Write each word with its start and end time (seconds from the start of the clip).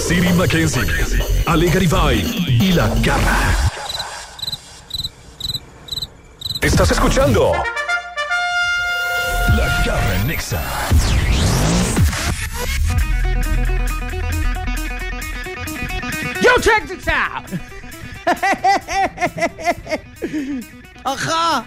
Siri 0.00 0.32
Mackenzie, 0.32 0.82
Ale 1.46 1.68
Garibay 1.68 2.20
y 2.48 2.72
La 2.72 2.88
Garra. 3.02 3.38
¿Estás 6.62 6.90
escuchando? 6.90 7.52
La 9.56 9.82
Garra 9.84 10.24
Nexa. 10.26 10.60
Yo 16.40 16.50
check 16.60 16.86
this 16.88 17.06
out. 17.06 17.44
Ajá. 21.04 21.64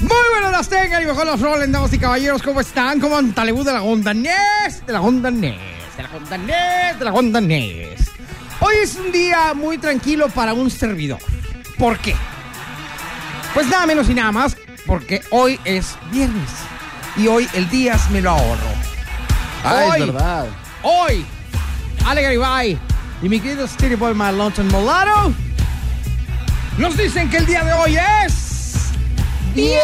Muy 0.00 0.26
buenas 0.32 0.52
las 0.52 0.68
tengan 0.68 1.02
y 1.02 1.06
mejor 1.06 1.26
las 1.26 1.40
rolen, 1.40 1.72
damas 1.72 1.92
y 1.92 1.98
caballeros. 1.98 2.42
¿Cómo 2.42 2.60
están? 2.60 3.00
¿Cómo 3.00 3.16
andan? 3.16 3.34
Talebú 3.34 3.64
de 3.64 3.72
la 3.72 3.82
Honda 3.82 4.14
Nes, 4.14 4.84
de 4.86 4.92
la 4.92 5.00
Honda 5.00 5.30
Nes, 5.30 5.79
de 6.00 6.30
la 6.30 6.38
Nes, 6.38 6.98
de 6.98 7.04
la 7.04 7.40
Nes. 7.40 8.10
Hoy 8.60 8.74
es 8.82 8.96
un 8.96 9.12
día 9.12 9.52
muy 9.54 9.76
tranquilo 9.76 10.28
para 10.28 10.54
un 10.54 10.70
servidor. 10.70 11.18
¿Por 11.78 11.98
qué? 11.98 12.14
Pues 13.52 13.66
nada 13.68 13.86
menos 13.86 14.08
y 14.08 14.14
nada 14.14 14.32
más 14.32 14.56
porque 14.86 15.22
hoy 15.30 15.58
es 15.64 15.96
viernes 16.10 16.50
y 17.16 17.26
hoy 17.26 17.48
el 17.54 17.68
día 17.68 17.98
me 18.10 18.20
lo 18.22 18.30
ahorro. 18.30 18.70
Ah, 19.64 19.88
Hoy. 19.90 20.00
es 20.00 20.06
verdad. 20.06 20.46
Hoy, 20.82 21.26
Ale 22.06 22.22
Garibay 22.22 22.78
y 23.22 23.28
mi 23.28 23.40
querido 23.40 23.66
Stevie 23.66 23.96
Boy 23.96 24.14
Malonton 24.14 24.68
Molaro 24.68 25.34
nos 26.78 26.96
dicen 26.96 27.28
que 27.28 27.36
el 27.38 27.46
día 27.46 27.62
de 27.62 27.72
hoy 27.74 27.98
es. 28.26 28.92
Mira, 29.54 29.80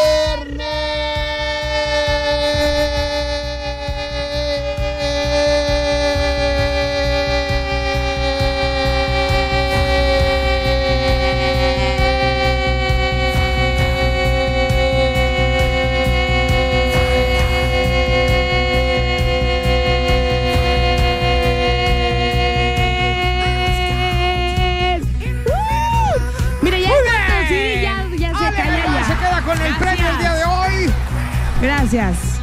Gracias. 31.97 32.39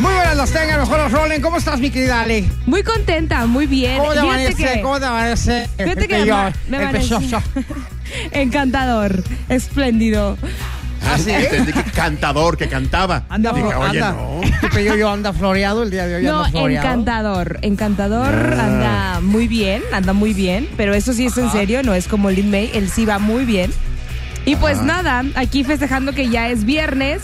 Muy 0.00 0.10
buenas 0.14 0.36
las 0.38 0.50
tengan, 0.50 0.80
mejor 0.80 0.96
las 0.98 1.12
rolen. 1.12 1.42
¿Cómo 1.42 1.58
estás, 1.58 1.78
mi 1.80 1.90
querida 1.90 2.22
Ale? 2.22 2.44
Muy 2.64 2.82
contenta, 2.82 3.44
muy 3.44 3.66
bien. 3.66 3.98
¿Cómo 3.98 4.12
te 4.14 4.18
amanece? 4.20 4.80
¿Cómo 4.82 4.98
te 4.98 5.04
amanece? 5.04 5.68
Fíjate 5.76 6.08
que 6.08 6.24
yo- 6.24 6.36
me 6.68 6.86
pechocho. 6.88 7.42
Encantador, 8.32 9.22
espléndido. 9.50 10.38
¿Ah, 11.06 11.18
sí? 11.18 11.30
Entendí 11.30 11.74
que 11.74 11.82
cantador, 11.90 12.56
que 12.56 12.66
cantaba. 12.68 13.24
Anda, 13.28 13.52
Dije, 13.52 13.66
oye, 13.66 14.00
anda. 14.00 14.12
no. 14.12 14.40
Pedí 14.72 14.98
yo 14.98 15.10
anda 15.10 15.34
floreado 15.34 15.82
el 15.82 15.90
día 15.90 16.06
de 16.06 16.16
hoy. 16.16 16.22
No, 16.24 16.46
floreado. 16.48 16.86
encantador, 16.86 17.58
encantador, 17.60 18.54
Ah. 18.58 18.64
anda 18.64 19.20
muy 19.20 19.46
bien, 19.46 19.82
anda 19.92 20.14
muy 20.14 20.32
bien, 20.32 20.66
pero 20.78 20.94
eso 20.94 21.12
sí 21.12 21.26
es 21.26 21.36
en 21.36 21.50
serio, 21.52 21.82
no 21.82 21.92
es 21.92 22.08
como 22.08 22.30
Lin 22.30 22.50
May, 22.50 22.70
él 22.72 22.88
sí 22.88 23.04
va 23.04 23.18
muy 23.18 23.44
bien. 23.44 23.70
Y 24.46 24.56
pues 24.56 24.80
nada, 24.80 25.22
aquí 25.34 25.64
festejando 25.64 26.12
que 26.14 26.30
ya 26.30 26.48
es 26.48 26.64
viernes 26.64 27.20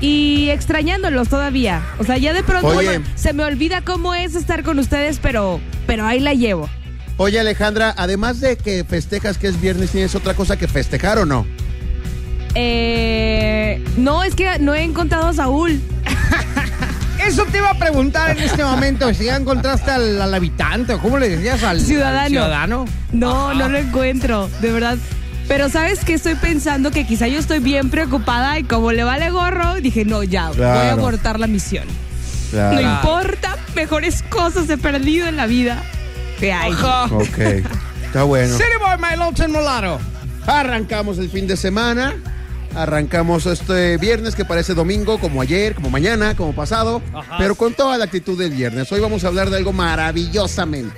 y 0.00 0.50
extrañándolos 0.50 1.28
todavía. 1.28 1.82
O 1.98 2.04
sea, 2.04 2.18
ya 2.18 2.32
de 2.32 2.42
pronto 2.42 2.68
Oye. 2.68 3.00
se 3.14 3.32
me 3.32 3.44
olvida 3.44 3.82
cómo 3.82 4.14
es 4.14 4.34
estar 4.34 4.62
con 4.62 4.78
ustedes, 4.78 5.18
pero, 5.20 5.60
pero 5.86 6.06
ahí 6.06 6.20
la 6.20 6.34
llevo. 6.34 6.68
Oye, 7.18 7.40
Alejandra, 7.40 7.94
además 7.96 8.40
de 8.40 8.56
que 8.56 8.84
festejas 8.84 9.38
que 9.38 9.48
es 9.48 9.60
viernes, 9.60 9.90
¿tienes 9.90 10.14
otra 10.14 10.34
cosa 10.34 10.56
que 10.58 10.68
festejar 10.68 11.18
o 11.18 11.24
no? 11.24 11.46
Eh, 12.54 13.82
no, 13.96 14.22
es 14.22 14.34
que 14.34 14.58
no 14.58 14.74
he 14.74 14.82
encontrado 14.82 15.28
a 15.28 15.32
Saúl. 15.32 15.80
Eso 17.26 17.44
te 17.46 17.58
iba 17.58 17.70
a 17.70 17.78
preguntar 17.78 18.36
en 18.36 18.42
este 18.42 18.62
momento. 18.62 19.12
Si 19.12 19.24
ya 19.24 19.36
encontraste 19.36 19.90
al, 19.90 20.20
al 20.20 20.32
habitante 20.34 20.94
o 20.94 20.98
cómo 21.00 21.18
le 21.18 21.28
decías 21.30 21.62
al 21.64 21.80
Ciudadano. 21.80 22.20
al 22.20 22.28
ciudadano. 22.28 22.84
No, 23.12 23.54
no 23.54 23.68
lo 23.68 23.78
encuentro, 23.78 24.48
de 24.60 24.72
verdad. 24.72 24.98
Pero 25.48 25.68
sabes 25.68 26.04
que 26.04 26.14
estoy 26.14 26.34
pensando 26.34 26.90
que 26.90 27.06
quizá 27.06 27.28
yo 27.28 27.38
estoy 27.38 27.60
bien 27.60 27.88
preocupada 27.90 28.58
y 28.58 28.64
como 28.64 28.92
le 28.92 29.04
vale 29.04 29.30
gorro, 29.30 29.76
dije, 29.76 30.04
no, 30.04 30.22
ya, 30.22 30.48
voy 30.50 30.62
a 30.62 30.92
abortar 30.92 31.38
la 31.38 31.46
misión. 31.46 31.86
No 32.52 32.80
importa, 32.80 33.56
mejores 33.74 34.22
cosas 34.22 34.68
he 34.70 34.78
perdido 34.78 35.26
en 35.28 35.36
la 35.36 35.46
vida. 35.46 35.82
que 36.38 36.52
hay. 36.52 36.72
Ok, 36.72 37.38
está 38.04 38.22
bueno. 38.24 38.56
City 38.56 38.68
Boy, 38.78 38.96
my 38.98 39.16
Lawton 39.16 39.52
Molaro. 39.52 39.98
Arrancamos 40.46 41.18
el 41.18 41.30
fin 41.30 41.46
de 41.46 41.56
semana. 41.56 42.14
Arrancamos 42.74 43.46
este 43.46 43.96
viernes 43.96 44.34
que 44.34 44.44
parece 44.44 44.74
domingo, 44.74 45.18
como 45.18 45.40
ayer, 45.40 45.74
como 45.74 45.88
mañana, 45.88 46.36
como 46.36 46.54
pasado, 46.54 47.00
pero 47.38 47.54
con 47.54 47.72
toda 47.72 47.96
la 47.96 48.04
actitud 48.04 48.38
del 48.38 48.50
viernes. 48.50 48.92
Hoy 48.92 49.00
vamos 49.00 49.24
a 49.24 49.28
hablar 49.28 49.48
de 49.48 49.56
algo 49.56 49.72
maravillosamente. 49.72 50.94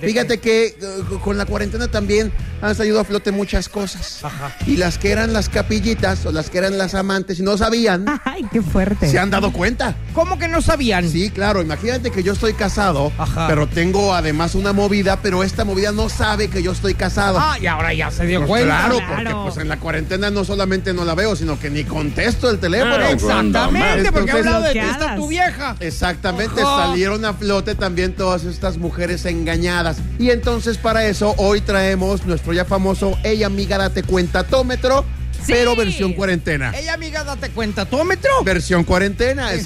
Fíjate 0.00 0.38
que 0.38 0.66
eh, 0.66 0.74
con 1.22 1.36
la 1.38 1.46
cuarentena 1.46 1.88
también 1.88 2.32
han 2.60 2.74
salido 2.74 2.98
a 3.00 3.04
flote 3.04 3.30
muchas 3.32 3.68
cosas. 3.68 4.20
Y 4.66 4.76
las 4.76 4.98
que 4.98 5.10
eran 5.12 5.32
las 5.32 5.48
capillitas 5.48 6.26
o 6.26 6.32
las 6.32 6.50
que 6.50 6.58
eran 6.58 6.76
las 6.78 6.94
amantes 6.94 7.38
y 7.38 7.42
no 7.42 7.56
sabían, 7.56 8.04
Ay, 8.24 8.44
qué 8.52 8.60
fuerte. 8.62 9.08
se 9.08 9.18
han 9.18 9.30
dado 9.30 9.52
cuenta. 9.52 9.94
¿Cómo 10.12 10.38
que 10.38 10.48
no 10.48 10.60
sabían? 10.60 11.08
Sí, 11.08 11.30
claro, 11.30 11.62
imagínate 11.62 12.10
que 12.10 12.22
yo 12.22 12.32
estoy 12.32 12.54
casado, 12.54 13.12
Ajá. 13.18 13.46
pero 13.48 13.66
tengo 13.68 14.14
además 14.14 14.54
una 14.54 14.72
movida, 14.72 15.20
pero 15.22 15.42
esta 15.44 15.64
movida 15.64 15.92
no 15.92 16.08
sabe 16.08 16.48
que 16.48 16.62
yo 16.62 16.72
estoy 16.72 16.94
casado. 16.94 17.38
Ah, 17.40 17.56
y 17.60 17.66
ahora 17.66 17.94
ya 17.94 18.10
se 18.10 18.26
dio 18.26 18.40
Pues 18.40 18.48
cuenta. 18.48 18.78
claro, 18.86 18.96
Claro. 18.98 19.14
porque 19.14 19.34
pues 19.44 19.56
en 19.58 19.68
la 19.68 19.78
cuarentena 19.78 20.30
no 20.30 20.44
solamente 20.44 20.92
no 20.92 21.04
la 21.04 21.14
veo, 21.14 21.36
sino 21.36 21.58
que 21.58 21.70
ni 21.70 21.84
contesto 21.84 22.50
el 22.50 22.58
teléfono. 22.58 22.96
Ah, 22.96 23.10
Exactamente, 23.10 24.12
porque 24.12 24.30
ha 24.32 24.34
hablado 24.34 24.62
de 24.62 24.72
ti, 24.72 24.78
está 24.78 25.16
tu 25.16 25.28
vieja. 25.28 25.76
Exactamente, 25.80 26.60
Ajá. 26.62 26.86
salieron 26.88 27.24
a 27.24 27.32
flote 27.34 27.74
también 27.74 28.14
todas 28.14 28.44
estas 28.44 28.76
mujeres 28.78 29.24
engañadas. 29.24 29.87
Y 30.18 30.30
entonces 30.30 30.78
para 30.78 31.04
eso 31.06 31.34
hoy 31.38 31.60
traemos 31.60 32.24
nuestro 32.26 32.52
ya 32.52 32.64
famoso 32.64 33.16
Ella 33.24 33.46
amiga 33.46 33.78
date 33.78 34.02
cuentatómetro, 34.02 35.04
Sí. 35.44 35.52
pero 35.52 35.76
versión 35.76 36.12
cuarentena. 36.14 36.72
Ella, 36.76 36.94
amiga, 36.94 37.24
date 37.24 37.50
cuenta. 37.50 37.86
¿Tómetro? 37.86 38.30
Versión 38.44 38.84
cuarentena. 38.84 39.50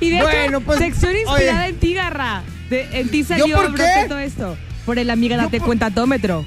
Y 0.00 0.10
de 0.10 0.20
Bueno, 0.22 0.58
hecho, 0.58 0.66
pues, 0.66 0.78
sección 0.80 1.16
inspirada 1.16 1.60
oye. 1.62 1.68
en 1.68 1.76
ti, 1.78 1.94
Garra. 1.94 2.42
De- 2.68 2.88
en 3.00 3.08
ti 3.08 3.24
salió 3.24 3.56
por 3.56 3.66
a 3.66 3.68
brote 3.68 3.84
qué? 4.02 4.08
todo 4.08 4.18
esto. 4.18 4.56
Por 4.84 4.98
el 4.98 5.08
amiga 5.08 5.36
date 5.36 5.60
cuentatómetro. 5.60 6.44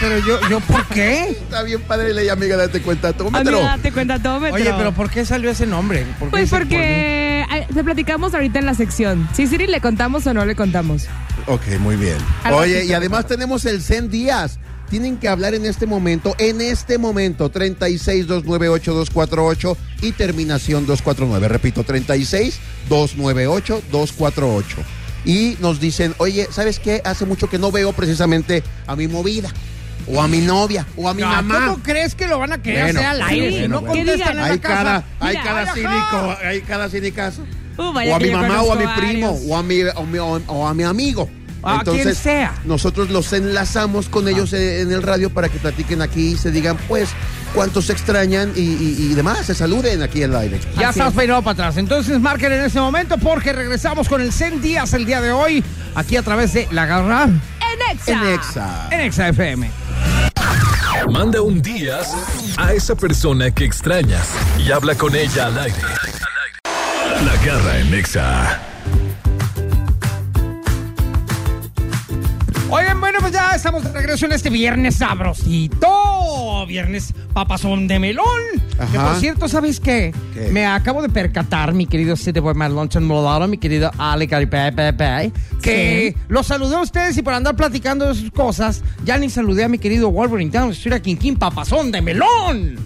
Pero 0.00 0.18
yo, 0.26 0.40
yo, 0.48 0.60
¿por 0.60 0.84
qué? 0.86 1.28
Está 1.30 1.62
bien 1.62 1.80
padre 1.82 2.10
Ella 2.10 2.32
amiga 2.32 2.56
date 2.56 2.80
cuentatómetro. 2.82 3.38
Amiga 3.56 3.76
date 3.76 3.92
cuentatómetro. 3.92 4.54
Oye, 4.54 4.72
pero 4.76 4.92
¿por 4.92 5.08
qué 5.10 5.24
salió 5.24 5.50
ese 5.50 5.66
nombre? 5.66 6.04
¿Por 6.18 6.28
qué 6.28 6.32
Pues 6.32 6.42
ese- 6.44 6.56
porque 6.56 7.40
eh, 7.42 7.66
te 7.72 7.84
platicamos 7.84 8.34
ahorita 8.34 8.58
en 8.58 8.66
la 8.66 8.74
sección. 8.74 9.28
Si 9.34 9.46
Siri 9.46 9.66
le 9.66 9.80
contamos 9.80 10.26
o 10.26 10.34
no 10.34 10.44
le 10.44 10.54
contamos. 10.56 11.06
Ok, 11.46 11.62
muy 11.80 11.96
bien. 11.96 12.16
Al 12.44 12.54
Oye, 12.54 12.74
ratito. 12.74 12.90
y 12.90 12.94
además 12.94 13.26
tenemos 13.26 13.64
el 13.64 13.80
Zen 13.82 14.10
Díaz. 14.10 14.58
Tienen 14.90 15.16
que 15.16 15.28
hablar 15.28 15.54
en 15.54 15.64
este 15.66 15.86
momento, 15.86 16.34
en 16.38 16.60
este 16.60 16.98
momento, 16.98 17.50
36-298-248 17.50 19.76
y 20.02 20.12
terminación 20.12 20.86
249. 20.86 21.48
Repito, 21.48 21.84
36-298-248. 21.84 24.62
Y 25.24 25.56
nos 25.60 25.80
dicen, 25.80 26.14
oye, 26.18 26.48
¿sabes 26.50 26.78
qué? 26.78 27.00
Hace 27.04 27.24
mucho 27.24 27.48
que 27.48 27.58
no 27.58 27.72
veo 27.72 27.92
precisamente 27.92 28.62
a 28.86 28.94
mi 28.96 29.08
movida, 29.08 29.48
o 30.06 30.20
a 30.20 30.28
mi 30.28 30.38
novia, 30.38 30.86
o 30.96 31.08
a 31.08 31.14
mi 31.14 31.22
No, 31.22 31.28
mamá. 31.28 31.66
¿Cómo 31.68 31.82
crees 31.82 32.14
que 32.14 32.26
lo 32.28 32.38
van 32.38 32.52
a 32.52 32.62
querer 32.62 32.84
Bueno, 32.84 32.98
hacer 33.00 33.10
al 33.10 33.22
aire? 33.22 33.62
sí, 33.62 33.68
no 33.68 33.80
bueno, 33.80 33.94
contestan 34.04 34.30
en 34.32 34.36
la 34.36 34.44
Hay 34.46 34.58
casa. 34.58 34.74
cada, 34.74 35.04
hay 35.20 35.36
Mira, 35.36 35.42
cada 35.44 35.74
cínico, 35.74 36.36
hay 36.44 36.60
cada 36.60 36.88
cínicazo. 36.90 37.42
Uh, 37.76 37.92
vaya 37.92 38.12
o 38.12 38.16
a 38.16 38.18
mi 38.20 38.30
mamá 38.30 38.62
o 38.62 38.72
a 38.72 38.76
mi 38.76 38.86
primo 39.00 39.30
o 39.30 39.56
a 39.56 39.62
mi, 39.62 39.82
o 39.82 40.02
mi- 40.04 40.18
o- 40.18 40.42
o 40.46 40.66
a 40.68 40.74
mi 40.74 40.84
amigo. 40.84 41.28
A 41.64 41.82
quien 41.84 42.14
sea. 42.14 42.54
Nosotros 42.64 43.10
los 43.10 43.32
enlazamos 43.32 44.08
con 44.08 44.28
ellos 44.28 44.52
eh, 44.52 44.80
en 44.82 44.92
el 44.92 45.02
radio 45.02 45.30
para 45.30 45.48
que 45.48 45.58
platiquen 45.58 46.02
aquí 46.02 46.32
y 46.32 46.36
se 46.36 46.50
digan, 46.50 46.76
pues, 46.88 47.08
cuántos 47.54 47.86
se 47.86 47.92
extrañan 47.92 48.52
y, 48.54 48.60
y- 48.60 48.96
y 49.10 49.14
demás, 49.14 49.46
se 49.46 49.54
saluden 49.54 50.02
aquí 50.02 50.22
en 50.22 50.30
el 50.30 50.36
aire. 50.36 50.60
Ya 50.78 50.88
Así 50.90 50.98
estás 50.98 51.12
es. 51.12 51.18
peinado 51.18 51.42
para 51.42 51.52
atrás. 51.52 51.76
Entonces 51.76 52.20
marquen 52.20 52.52
en 52.52 52.62
ese 52.64 52.80
momento 52.80 53.16
porque 53.18 53.52
regresamos 53.52 54.08
con 54.08 54.20
el 54.20 54.32
Zen 54.32 54.60
Díaz 54.60 54.92
el 54.94 55.06
día 55.06 55.20
de 55.20 55.32
hoy, 55.32 55.62
aquí 55.94 56.16
a 56.16 56.22
través 56.22 56.52
de 56.52 56.68
La 56.70 56.86
Garra 56.86 57.24
En 57.24 57.96
Exa. 57.96 58.12
En 58.12 58.24
Exa. 58.34 58.88
en 58.90 59.00
Exa 59.00 59.28
FM. 59.28 59.70
Manda 61.10 61.40
un 61.42 61.60
días 61.60 62.08
a 62.56 62.72
esa 62.72 62.94
persona 62.94 63.50
que 63.50 63.64
extrañas 63.64 64.26
y 64.58 64.72
habla 64.72 64.94
con 64.94 65.14
ella 65.14 65.46
al 65.46 65.58
aire. 65.58 65.76
La 67.24 67.36
garra 67.44 67.78
en 67.78 67.90
Nexa. 67.90 68.60
Ya 73.54 73.58
estamos 73.58 73.84
de 73.84 73.92
regreso 73.92 74.26
en 74.26 74.32
este 74.32 74.50
viernes 74.50 74.96
sabrosito. 74.96 76.66
Viernes 76.66 77.14
papazón 77.32 77.86
de 77.86 78.00
melón. 78.00 78.26
Que 78.90 78.98
Ajá. 78.98 79.10
por 79.10 79.20
cierto, 79.20 79.46
¿sabes 79.46 79.78
qué? 79.78 80.12
¿Qué? 80.34 80.50
Me 80.50 80.66
acabo 80.66 81.00
de 81.02 81.08
percatar, 81.08 81.72
mi 81.72 81.86
querido 81.86 82.16
City 82.16 82.40
Boy 82.40 82.54
Marlonton 82.54 83.04
Molado, 83.04 83.46
mi 83.46 83.58
querido 83.58 83.92
Ale 83.96 84.26
Caripepe, 84.26 85.30
que 85.62 86.16
los 86.26 86.48
saludé 86.48 86.74
a 86.74 86.80
ustedes 86.80 87.16
y 87.16 87.22
por 87.22 87.32
andar 87.32 87.54
platicando 87.54 88.08
de 88.08 88.16
sus 88.16 88.32
cosas, 88.32 88.82
ya 89.04 89.18
ni 89.18 89.30
saludé 89.30 89.62
a 89.62 89.68
mi 89.68 89.78
querido 89.78 90.10
Wolverine 90.10 90.50
Down 90.50 90.70
Street 90.72 91.00
King 91.02 91.16
King 91.16 91.36
papazón 91.36 91.92
de 91.92 92.02
melón. 92.02 92.76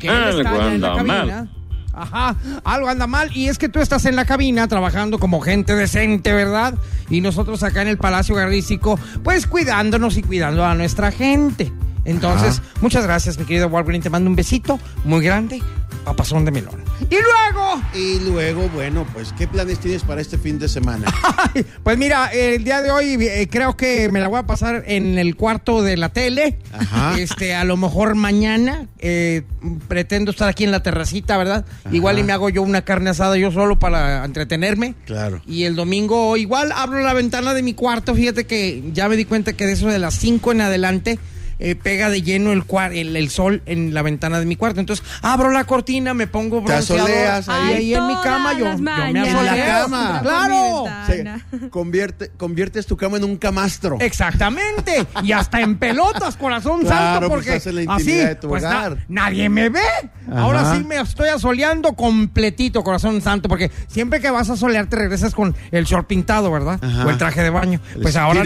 Que 0.00 0.08
él 0.08 0.40
está 0.40 0.72
en 0.72 0.80
la 0.80 0.92
anda 0.94 1.04
mal. 1.04 1.55
Ajá, 1.96 2.36
algo 2.64 2.88
anda 2.88 3.06
mal 3.06 3.34
y 3.34 3.48
es 3.48 3.56
que 3.56 3.70
tú 3.70 3.80
estás 3.80 4.04
en 4.04 4.16
la 4.16 4.26
cabina 4.26 4.68
trabajando 4.68 5.18
como 5.18 5.40
gente 5.40 5.74
decente, 5.74 6.34
¿verdad? 6.34 6.74
Y 7.08 7.22
nosotros 7.22 7.62
acá 7.62 7.80
en 7.80 7.88
el 7.88 7.96
Palacio 7.96 8.34
Garrístico, 8.34 9.00
pues 9.24 9.46
cuidándonos 9.46 10.18
y 10.18 10.22
cuidando 10.22 10.64
a 10.66 10.74
nuestra 10.74 11.10
gente. 11.10 11.72
Entonces, 12.04 12.62
muchas 12.80 13.04
gracias, 13.04 13.38
mi 13.38 13.46
querido 13.46 13.68
Wolverine. 13.68 14.02
Te 14.02 14.10
mando 14.10 14.28
un 14.30 14.36
besito 14.36 14.78
muy 15.04 15.24
grande, 15.24 15.62
papazón 16.06 16.44
de 16.44 16.52
melón. 16.52 16.84
Y 17.10 17.16
luego, 17.16 17.82
Y 17.92 18.20
luego, 18.20 18.68
bueno, 18.68 19.04
pues, 19.12 19.34
¿qué 19.36 19.48
planes 19.48 19.80
tienes 19.80 20.04
para 20.04 20.20
este 20.20 20.38
fin 20.38 20.56
de 20.56 20.68
semana? 20.68 21.12
ay, 21.54 21.66
pues 21.82 21.98
mira, 21.98 22.26
el 22.28 22.62
día 22.62 22.80
de 22.80 22.92
hoy 22.92 23.18
eh, 23.20 23.48
creo 23.50 23.76
que 23.76 24.08
me 24.10 24.20
la 24.20 24.28
voy 24.28 24.38
a 24.38 24.44
pasar 24.44 24.84
en 24.86 25.18
el 25.18 25.34
cuarto 25.34 25.82
de 25.82 25.96
la 25.96 26.10
tele. 26.10 26.58
Ajá. 26.72 27.18
Este, 27.18 27.56
a 27.56 27.64
lo 27.64 27.76
mejor 27.76 28.14
mañana 28.14 28.86
eh, 29.00 29.42
pretendo 29.88 30.30
estar 30.30 30.48
aquí 30.48 30.62
en 30.62 30.70
la 30.70 30.80
terracita, 30.80 31.36
¿verdad? 31.36 31.66
Igual 31.90 32.20
y 32.20 32.22
me 32.22 32.32
hago 32.32 32.50
yo 32.50 32.62
una 32.62 32.82
carne 32.82 33.10
asada 33.10 33.36
yo 33.36 33.50
solo 33.50 33.80
para 33.80 34.24
entretenerme. 34.24 34.94
Claro. 35.06 35.42
Y 35.44 35.64
el 35.64 35.74
domingo 35.74 36.36
igual 36.36 36.70
abro 36.70 37.00
la 37.00 37.14
ventana 37.14 37.52
de 37.52 37.62
mi 37.62 37.74
cuarto. 37.74 38.14
Fíjate 38.14 38.46
que 38.46 38.84
ya 38.92 39.08
me 39.08 39.16
di 39.16 39.24
cuenta 39.24 39.54
que 39.54 39.66
de 39.66 39.72
eso 39.72 39.88
de 39.88 39.98
las 39.98 40.14
5 40.14 40.52
en 40.52 40.60
adelante 40.60 41.18
eh, 41.58 41.74
pega 41.74 42.10
de 42.10 42.22
lleno 42.22 42.52
el, 42.52 42.64
cuar- 42.66 42.92
el, 42.94 43.16
el 43.16 43.30
sol 43.30 43.62
en 43.66 43.94
la 43.94 44.02
ventana 44.02 44.38
de 44.38 44.46
mi 44.46 44.56
cuarto. 44.56 44.80
Entonces 44.80 45.04
abro 45.22 45.50
la 45.50 45.64
cortina, 45.64 46.14
me 46.14 46.26
pongo 46.26 46.58
Te 46.60 46.66
bronceador. 46.66 47.10
asoleas 47.10 47.48
ahí. 47.48 47.70
y 47.70 47.74
ahí 47.74 47.94
en 47.94 48.06
mi 48.06 48.14
cama 48.22 48.52
yo, 48.52 48.66
yo 48.72 48.78
me 48.78 48.90
asoleo. 48.92 49.26
En 49.40 49.46
la 49.46 49.66
cama. 49.66 50.20
¡Claro! 50.22 50.84
Se 51.06 51.68
convierte, 51.70 52.30
conviertes 52.36 52.86
tu 52.86 52.96
cama 52.96 53.16
en 53.16 53.24
un 53.24 53.36
camastro. 53.36 53.96
Exactamente. 54.00 55.06
Y 55.22 55.32
hasta 55.32 55.60
en 55.60 55.76
pelotas, 55.76 56.36
corazón 56.36 56.80
Claro, 56.80 56.96
santo, 56.96 57.18
pues, 57.20 57.30
porque 57.30 57.56
estás 57.56 57.66
en 57.74 57.84
la 57.86 57.94
así, 57.94 58.02
intimidad 58.02 58.28
de 58.28 58.34
tu 58.36 58.48
pues, 58.48 58.62
na- 58.62 58.96
nadie 59.08 59.48
me 59.48 59.68
ve. 59.68 59.80
Ajá. 60.30 60.40
Ahora 60.40 60.74
sí 60.74 60.84
me 60.84 60.96
estoy 61.00 61.28
asoleando 61.28 61.92
completito, 61.94 62.82
corazón 62.82 63.20
santo, 63.22 63.48
porque 63.48 63.70
siempre 63.86 64.20
que 64.20 64.30
vas 64.30 64.50
a 64.50 64.56
solear 64.56 64.86
te 64.86 64.96
regresas 64.96 65.34
con 65.34 65.54
el 65.70 65.84
short 65.84 66.06
pintado, 66.06 66.50
¿verdad? 66.50 66.78
Ajá. 66.82 67.06
O 67.06 67.10
el 67.10 67.18
traje 67.18 67.42
de 67.42 67.50
baño. 67.50 67.80
El 67.94 68.02
pues 68.02 68.16
ahora. 68.16 68.42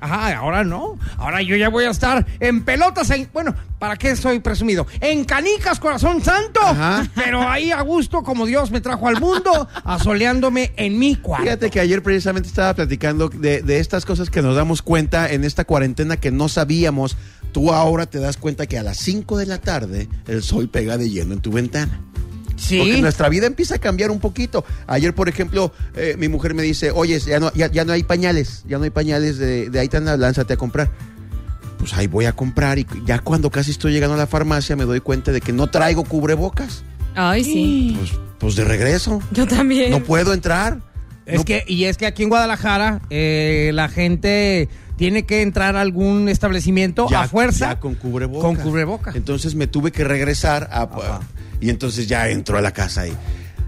Ajá, 0.00 0.36
ahora 0.36 0.64
no. 0.64 0.98
Ahora 1.16 1.42
yo 1.42 1.56
ya 1.56 1.68
voy 1.68 1.84
a 1.84 1.90
estar 1.90 2.26
en 2.40 2.64
pelotas, 2.64 3.10
en, 3.10 3.28
bueno, 3.32 3.54
¿para 3.78 3.96
qué 3.96 4.14
soy 4.16 4.40
presumido? 4.40 4.86
En 5.00 5.24
canicas, 5.24 5.80
corazón 5.80 6.22
santo. 6.22 6.60
Ajá. 6.62 7.06
Pero 7.14 7.48
ahí 7.48 7.70
a 7.70 7.80
gusto, 7.82 8.22
como 8.22 8.46
Dios 8.46 8.70
me 8.70 8.80
trajo 8.80 9.08
al 9.08 9.20
mundo, 9.20 9.68
asoleándome 9.84 10.72
en 10.76 10.98
mi 10.98 11.16
cuarto. 11.16 11.44
Fíjate 11.44 11.70
que 11.70 11.80
ayer 11.80 12.02
precisamente 12.02 12.48
estaba 12.48 12.74
platicando 12.74 13.28
de, 13.28 13.62
de 13.62 13.78
estas 13.78 14.04
cosas 14.04 14.30
que 14.30 14.42
nos 14.42 14.56
damos 14.56 14.82
cuenta 14.82 15.30
en 15.30 15.44
esta 15.44 15.64
cuarentena 15.64 16.16
que 16.16 16.30
no 16.30 16.48
sabíamos. 16.48 17.16
Tú 17.52 17.72
ahora 17.72 18.06
te 18.06 18.18
das 18.18 18.36
cuenta 18.36 18.66
que 18.66 18.78
a 18.78 18.82
las 18.82 18.98
5 18.98 19.38
de 19.38 19.46
la 19.46 19.58
tarde 19.58 20.08
el 20.26 20.42
sol 20.42 20.68
pega 20.68 20.98
de 20.98 21.08
lleno 21.08 21.34
en 21.34 21.40
tu 21.40 21.52
ventana. 21.52 22.00
Sí. 22.56 22.78
Porque 22.78 23.00
nuestra 23.00 23.28
vida 23.28 23.46
empieza 23.46 23.76
a 23.76 23.78
cambiar 23.78 24.10
un 24.10 24.20
poquito. 24.20 24.64
Ayer, 24.86 25.14
por 25.14 25.28
ejemplo, 25.28 25.72
eh, 25.96 26.16
mi 26.18 26.28
mujer 26.28 26.54
me 26.54 26.62
dice, 26.62 26.90
oye, 26.90 27.18
ya 27.20 27.40
no, 27.40 27.52
ya, 27.54 27.70
ya 27.70 27.84
no 27.84 27.92
hay 27.92 28.02
pañales, 28.02 28.64
ya 28.66 28.78
no 28.78 28.84
hay 28.84 28.90
pañales 28.90 29.38
de, 29.38 29.70
de 29.70 29.80
ahí 29.80 29.88
tan 29.88 30.04
lánzate 30.20 30.54
a 30.54 30.56
comprar. 30.56 30.90
Pues 31.78 31.92
ahí 31.94 32.06
voy 32.06 32.24
a 32.26 32.32
comprar 32.32 32.78
y 32.78 32.86
ya 33.04 33.18
cuando 33.18 33.50
casi 33.50 33.70
estoy 33.72 33.92
llegando 33.92 34.14
a 34.14 34.18
la 34.18 34.26
farmacia 34.26 34.74
me 34.76 34.84
doy 34.84 35.00
cuenta 35.00 35.32
de 35.32 35.40
que 35.40 35.52
no 35.52 35.66
traigo 35.68 36.04
cubrebocas. 36.04 36.82
Ay, 37.14 37.44
sí. 37.44 37.94
Pues, 37.98 38.12
pues 38.38 38.56
de 38.56 38.64
regreso. 38.64 39.20
Yo 39.32 39.46
también. 39.46 39.90
No 39.90 40.02
puedo 40.02 40.32
entrar. 40.32 40.80
Es 41.26 41.38
No- 41.38 41.44
que, 41.44 41.64
y 41.66 41.84
es 41.84 41.96
que 41.96 42.06
aquí 42.06 42.22
en 42.22 42.28
Guadalajara 42.28 43.00
eh, 43.10 43.70
la 43.74 43.88
gente 43.88 44.68
tiene 44.96 45.24
que 45.26 45.42
entrar 45.42 45.76
a 45.76 45.80
algún 45.80 46.28
establecimiento 46.28 47.08
ya, 47.10 47.22
a 47.22 47.28
fuerza 47.28 47.70
ya 47.70 47.80
con 47.80 47.94
cubrebocas. 47.94 48.42
Con 48.42 48.56
cubrebocas. 48.56 49.16
Entonces 49.16 49.54
me 49.54 49.66
tuve 49.66 49.90
que 49.90 50.04
regresar 50.04 50.68
a, 50.72 51.20
y 51.60 51.70
entonces 51.70 52.06
ya 52.06 52.28
entró 52.28 52.58
a 52.58 52.60
la 52.60 52.72
casa 52.72 53.06
y 53.06 53.16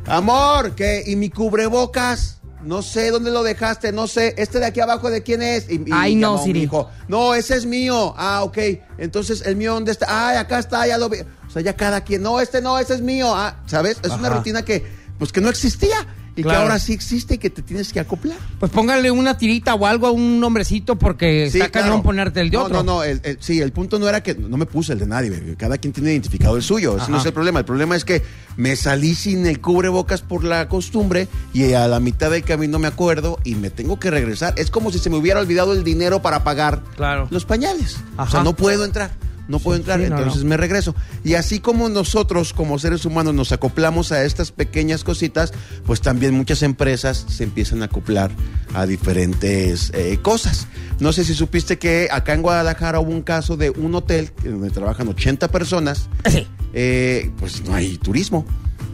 amor, 0.07 0.75
¿qué? 0.75 1.03
¿Y 1.07 1.17
mi 1.17 1.31
cubrebocas? 1.31 2.39
No 2.63 2.83
sé 2.83 3.11
dónde 3.11 3.31
lo 3.31 3.43
dejaste, 3.45 3.93
no 3.93 4.09
sé. 4.09 4.35
Este 4.39 4.59
de 4.59 4.67
aquí 4.67 4.81
abajo 4.81 5.09
de 5.09 5.23
quién 5.23 5.41
es? 5.41 5.71
Y, 5.71 5.75
y 5.77 5.91
Ay, 5.93 6.17
no, 6.17 6.43
Siri. 6.43 6.63
hijo, 6.63 6.91
no, 7.07 7.35
ese 7.35 7.57
es 7.57 7.65
mío. 7.65 8.13
Ah, 8.17 8.43
ok. 8.43 8.59
Entonces 8.99 9.43
el 9.47 9.55
mío 9.57 9.75
dónde 9.75 9.93
está? 9.93 10.31
Ay, 10.31 10.37
acá 10.37 10.59
está, 10.59 10.87
ya 10.87 10.99
lo 10.99 11.09
vi. 11.09 11.19
O 11.21 11.51
sea, 11.51 11.63
ya 11.63 11.77
cada 11.77 12.01
quien, 12.03 12.23
no, 12.23 12.41
este 12.41 12.61
no, 12.61 12.79
ese 12.79 12.95
es 12.95 13.03
mío. 13.03 13.33
Ah, 13.35 13.63
¿sabes? 13.67 13.99
Es 14.03 14.11
una 14.11 14.31
rutina 14.31 14.65
que 14.65 14.85
pues 15.19 15.33
que 15.33 15.41
no 15.41 15.49
existía 15.49 15.97
y 16.37 16.43
Claro. 16.43 16.59
que 16.59 16.63
ahora 16.65 16.79
sí 16.79 16.93
existe 16.93 17.35
y 17.35 17.39
que 17.39 17.49
te 17.51 17.63
tienes 17.63 17.93
que 17.93 17.99
acoplar. 18.01 18.37
Pues 18.61 18.71
póngale 18.71 19.11
una 19.11 19.39
tirita 19.39 19.75
o 19.75 19.87
algo 19.87 20.07
a 20.07 20.11
un 20.11 20.39
nombrecito 20.39 20.97
porque 20.97 21.49
Sí, 21.51 21.59
está 21.59 21.71
cañón 21.71 22.03
ponerte 22.03 22.41
el 22.43 22.51
de 22.51 22.57
no, 22.59 22.65
otro. 22.65 22.77
No, 22.77 22.83
no, 22.83 23.03
el- 23.05 23.21
el- 23.25 23.39
sí, 23.41 23.61
el 23.61 23.73
punto 23.73 23.99
no 23.99 24.09
era 24.09 24.23
que 24.23 24.35
no 24.35 24.57
me 24.57 24.67
puse 24.67 24.93
el 24.93 24.99
de 24.99 25.07
nadie, 25.07 25.55
cada 25.59 25.79
quien 25.79 25.93
tiene 25.93 26.13
identificado 26.13 26.57
el 26.57 26.63
suyo, 26.63 26.97
ese 26.99 27.11
no 27.11 27.19
es 27.19 27.25
el 27.27 27.33
problema. 27.33 27.59
El 27.61 27.65
problema 27.65 27.97
es 27.97 28.05
que 28.05 28.23
me 28.57 28.77
salí 28.77 29.15
sin 29.15 29.47
el 29.47 29.61
cubrebocas 29.61 30.23
por 30.23 30.45
la 30.45 30.69
costumbre 30.69 31.29
y 31.55 31.73
a 31.73 31.89
la 31.89 32.01
mitad 32.01 32.31
del 32.31 32.43
camino 32.45 32.79
me 32.79 32.89
acuerdo 32.89 33.39
y 33.45 33.55
me 33.55 33.71
tengo 33.71 33.99
que 33.99 34.11
regresar. 34.11 34.55
Es 34.57 34.71
como 34.71 34.93
si 34.93 34.99
se 34.99 35.09
me 35.11 35.17
hubiera 35.17 35.41
olvidado 35.41 35.73
el 35.73 35.85
dinero 35.85 36.21
para 36.23 36.45
pagar 36.45 36.83
Claro. 36.97 37.29
los 37.31 37.45
pañales. 37.47 37.97
O 38.19 38.27
sea, 38.29 38.43
no 38.43 38.55
puedo 38.55 38.85
entrar. 38.85 39.11
No 39.49 39.59
puedo 39.61 39.77
entrar, 39.77 40.01
sí, 40.01 40.09
no, 40.11 40.17
entonces 40.19 40.43
no. 40.43 40.49
me 40.51 40.57
regreso. 40.57 40.95
Y 41.23 41.35
así 41.35 41.61
como 41.61 41.89
nosotros 41.89 42.53
como 42.53 42.79
seres 42.79 43.05
humanos 43.05 43.33
nos 43.35 43.53
acoplamos 43.53 44.11
a 44.13 44.25
estas 44.25 44.51
pequeñas 44.51 45.05
cositas, 45.05 45.53
pues 45.85 46.01
también 46.01 46.35
muchas 46.35 46.63
empresas 46.63 47.25
se 47.29 47.45
empiezan 47.45 47.83
a 47.83 47.87
acoplar 47.87 48.31
a 48.75 48.87
diferentes 48.87 49.91
eh, 49.95 50.19
cosas. 50.23 50.67
No 50.99 51.13
sé 51.13 51.25
si 51.25 51.35
supiste 51.35 51.79
que 51.79 52.09
acá 52.11 52.33
en 52.35 52.43
Guadalajara 52.43 52.99
hubo 53.01 53.11
un 53.13 53.23
caso 53.23 53.57
de 53.57 53.71
un 53.71 53.95
hotel 53.95 54.33
donde 54.43 54.71
trabajan 54.71 55.07
80 55.09 55.49
personas, 55.49 56.09
Sí. 56.29 56.47
eh, 56.73 57.31
pues 57.39 57.63
no 57.65 57.75
hay 57.75 57.99
turismo. 57.99 58.45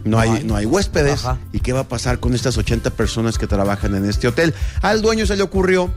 No 0.04 0.18
hay, 0.18 0.30
hay. 0.30 0.44
no 0.44 0.56
hay 0.56 0.66
huéspedes. 0.66 1.24
Ajá. 1.24 1.38
¿Y 1.52 1.60
qué 1.60 1.72
va 1.72 1.80
a 1.80 1.88
pasar 1.88 2.18
con 2.18 2.34
estas 2.34 2.58
80 2.58 2.90
personas 2.90 3.38
que 3.38 3.46
trabajan 3.46 3.94
en 3.94 4.04
este 4.04 4.26
hotel? 4.28 4.52
Al 4.82 5.00
dueño 5.00 5.26
se 5.26 5.36
le 5.36 5.44
ocurrió 5.44 5.94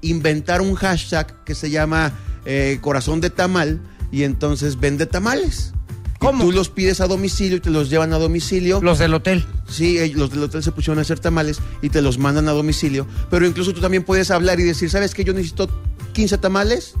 inventar 0.00 0.60
un 0.60 0.74
hashtag 0.74 1.42
que 1.44 1.54
se 1.54 1.70
llama 1.70 2.12
eh, 2.44 2.78
corazón 2.80 3.20
de 3.20 3.30
tamal 3.30 3.80
y 4.12 4.22
entonces 4.22 4.78
vende 4.78 5.06
tamales. 5.06 5.72
Y 6.14 6.18
¿Cómo? 6.24 6.44
tú 6.44 6.52
los 6.52 6.68
pides 6.68 7.00
a 7.00 7.08
domicilio 7.08 7.56
y 7.56 7.60
te 7.60 7.70
los 7.70 7.90
llevan 7.90 8.12
a 8.12 8.18
domicilio. 8.18 8.80
Los 8.80 9.00
del 9.00 9.12
hotel. 9.14 9.44
Sí, 9.68 9.98
ellos- 9.98 10.16
los 10.18 10.30
del 10.30 10.44
hotel 10.44 10.62
se 10.62 10.70
pusieron 10.70 10.98
a 10.98 11.02
hacer 11.02 11.18
tamales 11.18 11.58
y 11.82 11.88
te 11.90 12.00
los 12.00 12.18
mandan 12.18 12.46
a 12.48 12.52
domicilio. 12.52 13.08
Pero 13.28 13.44
incluso 13.44 13.72
tú 13.72 13.80
también 13.80 14.04
puedes 14.04 14.30
hablar 14.30 14.60
y 14.60 14.62
decir, 14.62 14.88
¿sabes 14.88 15.14
qué? 15.14 15.24
Yo 15.24 15.32
necesito 15.32 15.68
15 16.12 16.38
tamales 16.38 16.94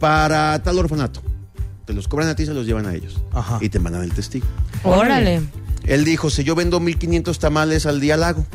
para 0.00 0.62
tal 0.62 0.78
orfanato. 0.78 1.20
Te 1.84 1.92
los 1.92 2.08
cobran 2.08 2.30
a 2.30 2.36
ti 2.36 2.44
y 2.44 2.46
se 2.46 2.54
los 2.54 2.64
llevan 2.64 2.86
a 2.86 2.94
ellos. 2.94 3.20
Ajá. 3.32 3.58
Y 3.60 3.68
te 3.68 3.78
mandan 3.78 4.02
el 4.02 4.12
testigo. 4.14 4.46
Órale. 4.82 5.42
Él 5.84 6.04
dijo, 6.06 6.30
si 6.30 6.42
yo 6.44 6.54
vendo 6.54 6.80
1500 6.80 7.38
tamales 7.38 7.84
al 7.84 8.00
día, 8.00 8.14
al 8.14 8.24
hago. 8.24 8.46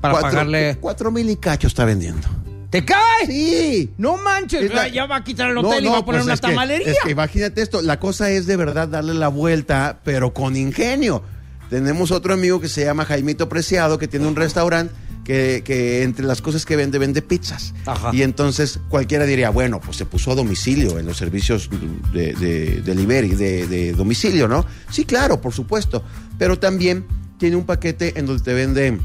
Para 0.00 0.12
Cuatro- 0.14 0.30
pagarle. 0.30 0.78
Cuatro 0.80 1.10
mil 1.10 1.28
y 1.28 1.34
cacho 1.36 1.66
está 1.66 1.84
vendiendo. 1.84 2.28
¿Te 2.70 2.84
cae? 2.84 3.26
Sí. 3.26 3.90
No 3.98 4.16
manches. 4.16 4.72
La- 4.72 4.88
Ya 4.88 5.06
va 5.06 5.16
a 5.16 5.24
quitar 5.24 5.48
el 5.48 5.56
No, 5.56 5.62
hotel 5.62 5.82
y 5.82 5.86
no, 5.86 5.92
va 5.92 5.98
a 5.98 6.04
poner 6.04 6.20
pues 6.20 6.24
una 6.26 6.34
es 6.34 6.40
que- 6.40 6.46
tamalería. 6.48 6.92
es 6.92 6.98
que 7.04 7.10
imagínate 7.10 7.62
esto, 7.62 7.82
la 7.82 7.98
cosa 7.98 8.30
es 8.30 8.46
de 8.46 8.56
verdad 8.56 8.86
darle 8.88 9.14
la 9.14 9.28
vuelta, 9.28 10.00
pero 10.04 10.32
con 10.32 10.56
ingenio. 10.56 11.22
Tenemos 11.68 12.10
otro 12.10 12.34
amigo 12.34 12.60
que 12.60 12.68
se 12.68 12.84
llama 12.84 13.04
Jaimito 13.04 13.48
Preciado, 13.48 13.98
que 13.98 14.08
tiene 14.08 14.26
un 14.26 14.34
restaurante 14.36 14.92
que, 15.24 15.62
que 15.64 16.02
entre 16.02 16.24
las 16.24 16.42
cosas 16.42 16.64
que 16.66 16.74
vende, 16.76 16.98
vende 16.98 17.22
pizzas. 17.22 17.74
Ajá. 17.86 18.10
Y 18.12 18.22
entonces 18.22 18.80
cualquiera 18.88 19.24
diría, 19.24 19.50
bueno, 19.50 19.80
pues 19.80 19.96
se 19.96 20.04
puso 20.04 20.32
a 20.32 20.34
domicilio 20.34 20.98
en 20.98 21.06
los 21.06 21.16
servicios 21.16 21.68
de, 22.12 22.32
de 22.34 22.80
delivery, 22.82 23.30
de, 23.36 23.66
de 23.68 23.92
domicilio, 23.92 24.48
¿no? 24.48 24.64
Sí, 24.90 25.04
claro, 25.04 25.40
por 25.40 25.52
supuesto. 25.52 26.02
Pero 26.38 26.58
también 26.58 27.06
tiene 27.38 27.54
un 27.56 27.64
paquete 27.64 28.18
en 28.18 28.26
donde 28.26 28.42
te 28.42 28.52
vende 28.54 28.98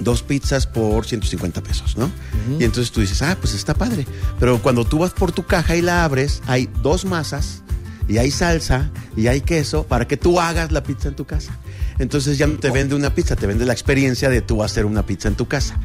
dos 0.00 0.22
pizzas 0.22 0.66
por 0.66 1.06
150 1.06 1.62
pesos, 1.62 1.96
¿no? 1.96 2.10
Y 2.58 2.64
entonces 2.64 2.92
tú 2.92 3.00
dices, 3.00 3.22
ah, 3.22 3.36
pues 3.40 3.54
está 3.54 3.74
padre. 3.74 4.06
Pero 4.38 4.60
cuando 4.62 4.84
tú 4.84 4.98
vas 4.98 5.12
por 5.12 5.32
tu 5.32 5.44
caja 5.44 5.76
y 5.76 5.82
la 5.82 6.04
abres, 6.04 6.42
hay 6.46 6.68
dos 6.82 7.04
masas 7.04 7.62
y 8.08 8.18
hay 8.18 8.30
salsa 8.30 8.90
y 9.16 9.26
hay 9.26 9.40
queso 9.40 9.84
para 9.84 10.06
que 10.06 10.16
tú 10.16 10.40
hagas 10.40 10.72
la 10.72 10.82
pizza 10.82 11.08
en 11.08 11.16
tu 11.16 11.24
casa. 11.24 11.56
Entonces 11.98 12.38
ya 12.38 12.46
no 12.46 12.58
te 12.58 12.70
vende 12.70 12.94
una 12.94 13.14
pizza, 13.14 13.36
te 13.36 13.46
vende 13.46 13.66
la 13.66 13.72
experiencia 13.72 14.28
de 14.30 14.40
tú 14.40 14.62
hacer 14.62 14.86
una 14.86 15.04
pizza 15.04 15.28
en 15.28 15.34
tu 15.34 15.46
casa. 15.46 15.78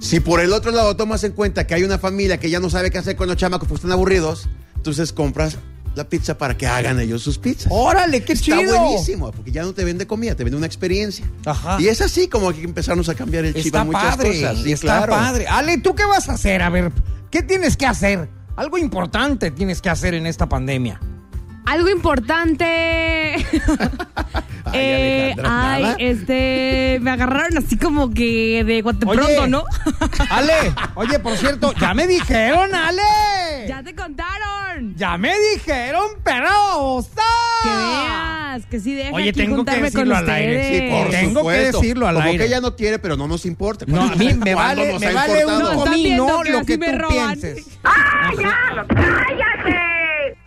Si 0.00 0.20
por 0.20 0.40
el 0.40 0.52
otro 0.52 0.72
lado 0.72 0.96
tomas 0.96 1.24
en 1.24 1.32
cuenta 1.32 1.66
que 1.66 1.74
hay 1.74 1.84
una 1.84 1.98
familia 1.98 2.40
que 2.40 2.50
ya 2.50 2.58
no 2.58 2.70
sabe 2.70 2.90
qué 2.90 2.98
hacer 2.98 3.16
con 3.16 3.28
los 3.28 3.36
chamacos 3.36 3.68
porque 3.68 3.80
están 3.80 3.92
aburridos, 3.92 4.48
entonces 4.76 5.12
compras 5.12 5.58
la 5.94 6.08
pizza 6.08 6.38
para 6.38 6.56
que 6.56 6.66
hagan 6.66 7.00
ellos 7.00 7.22
sus 7.22 7.38
pizzas. 7.38 7.68
Órale, 7.70 8.22
qué 8.24 8.34
Está 8.34 8.44
chido. 8.56 8.78
buenísimo, 8.80 9.30
porque 9.32 9.50
ya 9.52 9.62
no 9.62 9.72
te 9.72 9.84
vende 9.84 10.06
comida, 10.06 10.34
te 10.34 10.44
vende 10.44 10.56
una 10.56 10.66
experiencia. 10.66 11.28
Ajá. 11.44 11.80
Y 11.80 11.88
es 11.88 12.00
así 12.00 12.28
como 12.28 12.52
que 12.52 12.62
empezarnos 12.62 13.08
a 13.08 13.14
cambiar 13.14 13.44
el 13.44 13.54
chip 13.54 13.66
Está 13.66 13.80
a 13.80 13.84
muchas 13.84 14.16
padre, 14.16 14.40
cosas. 14.40 14.58
Sí, 14.62 14.72
está 14.72 14.86
claro. 14.98 15.12
padre. 15.12 15.46
Ale, 15.48 15.78
¿tú 15.78 15.94
qué 15.94 16.04
vas 16.04 16.28
a 16.28 16.34
hacer? 16.34 16.62
A 16.62 16.70
ver, 16.70 16.92
¿qué 17.30 17.42
tienes 17.42 17.76
que 17.76 17.86
hacer? 17.86 18.28
Algo 18.56 18.78
importante 18.78 19.50
tienes 19.50 19.80
que 19.80 19.90
hacer 19.90 20.14
en 20.14 20.26
esta 20.26 20.48
pandemia. 20.48 21.00
Algo 21.66 21.88
importante. 21.88 23.36
Ay, 24.72 24.72
Eh, 24.72 25.34
ay, 25.44 25.94
este, 25.98 26.98
me 27.00 27.10
agarraron 27.10 27.58
así 27.58 27.76
como 27.76 28.10
que 28.12 28.62
de 28.62 28.82
pronto, 28.84 29.46
¿no? 29.48 29.64
Ale, 30.30 30.52
oye, 30.94 31.18
por 31.18 31.36
cierto, 31.36 31.72
ya 31.80 31.92
me 31.92 32.06
dijeron, 32.06 32.72
Ale. 32.72 33.02
ya 33.66 33.82
te 33.82 33.94
contaron. 33.96 34.94
Ya 34.96 35.16
me 35.18 35.32
dijeron, 35.54 36.04
pero 36.22 37.04
Que 37.64 37.68
veas, 37.68 38.66
que 38.66 38.78
sí 38.80 38.94
deja 38.94 39.10
Oye, 39.12 39.30
aquí 39.30 39.40
tengo 39.40 39.64
que 39.64 39.80
decirlo 39.82 40.16
al 40.16 40.30
aire, 40.30 40.62
sí, 40.72 40.88
por 40.90 41.10
Tengo 41.10 41.30
que 41.30 41.38
supuesto. 41.40 41.80
decirlo 41.80 42.06
al 42.06 42.14
Como 42.14 42.26
aire. 42.28 42.38
que 42.38 42.44
ella 42.46 42.60
no 42.60 42.76
quiere, 42.76 42.98
pero 43.00 43.16
no 43.16 43.26
nos 43.26 43.46
importa. 43.46 43.86
No, 43.88 44.02
a 44.02 44.14
mí 44.14 44.32
me 44.34 44.52
¿Cuándo 44.52 44.82
vale, 44.82 44.98
me 45.00 45.12
vale 45.12 45.46
un 45.46 45.74
comino 45.78 46.42
que 46.44 46.50
lo 46.52 46.64
que 46.64 46.78
tú 46.78 46.84
roban. 46.96 47.40
pienses. 47.40 47.66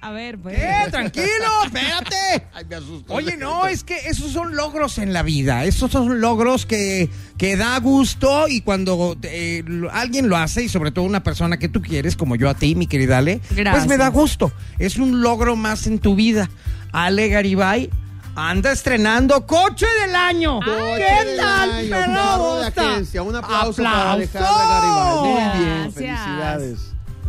A 0.03 0.11
ver, 0.11 0.37
pues. 0.37 0.59
Eh, 0.59 0.69
tranquilo, 0.91 1.25
espérate. 1.65 2.47
Ay, 2.53 2.65
me 2.67 2.75
asustó. 2.75 3.13
Oye, 3.13 3.37
no, 3.37 3.67
es 3.67 3.85
que 3.85 3.95
esos 4.09 4.31
son 4.33 4.53
logros 4.53 4.97
en 4.97 5.13
la 5.13 5.23
vida. 5.23 5.63
Esos 5.63 5.91
son 5.91 6.19
logros 6.19 6.65
que, 6.65 7.09
que 7.37 7.55
da 7.55 7.79
gusto 7.79 8.49
y 8.49 8.59
cuando 8.59 9.15
eh, 9.23 9.63
alguien 9.93 10.27
lo 10.27 10.35
hace, 10.35 10.63
y 10.63 10.67
sobre 10.67 10.91
todo 10.91 11.05
una 11.05 11.23
persona 11.23 11.57
que 11.57 11.69
tú 11.69 11.81
quieres, 11.81 12.17
como 12.17 12.35
yo 12.35 12.49
a 12.49 12.53
ti, 12.53 12.75
mi 12.75 12.85
querida 12.85 13.19
Ale, 13.19 13.39
pues 13.71 13.87
me 13.87 13.95
da 13.95 14.09
gusto. 14.09 14.51
Es 14.77 14.97
un 14.97 15.21
logro 15.21 15.55
más 15.55 15.87
en 15.87 15.99
tu 15.99 16.15
vida. 16.15 16.49
Ale 16.91 17.29
Garibay 17.29 17.89
anda 18.35 18.73
estrenando 18.73 19.47
coche 19.47 19.85
del 20.05 20.15
año. 20.15 20.59
Coche 20.59 20.97
¿Qué 20.97 21.25
del 21.29 21.37
tal, 21.37 21.71
año, 21.71 21.89
perro? 21.89 22.55
de 22.59 22.67
agencia. 22.67 23.23
Un 23.23 23.35
aplauso, 23.37 23.81
para. 23.81 24.11
Alejandra 24.11 24.51
Garibay. 24.51 25.17
Muy 25.21 25.63
bien, 25.63 25.81
Gracias. 25.81 25.93
felicidades. 25.93 26.79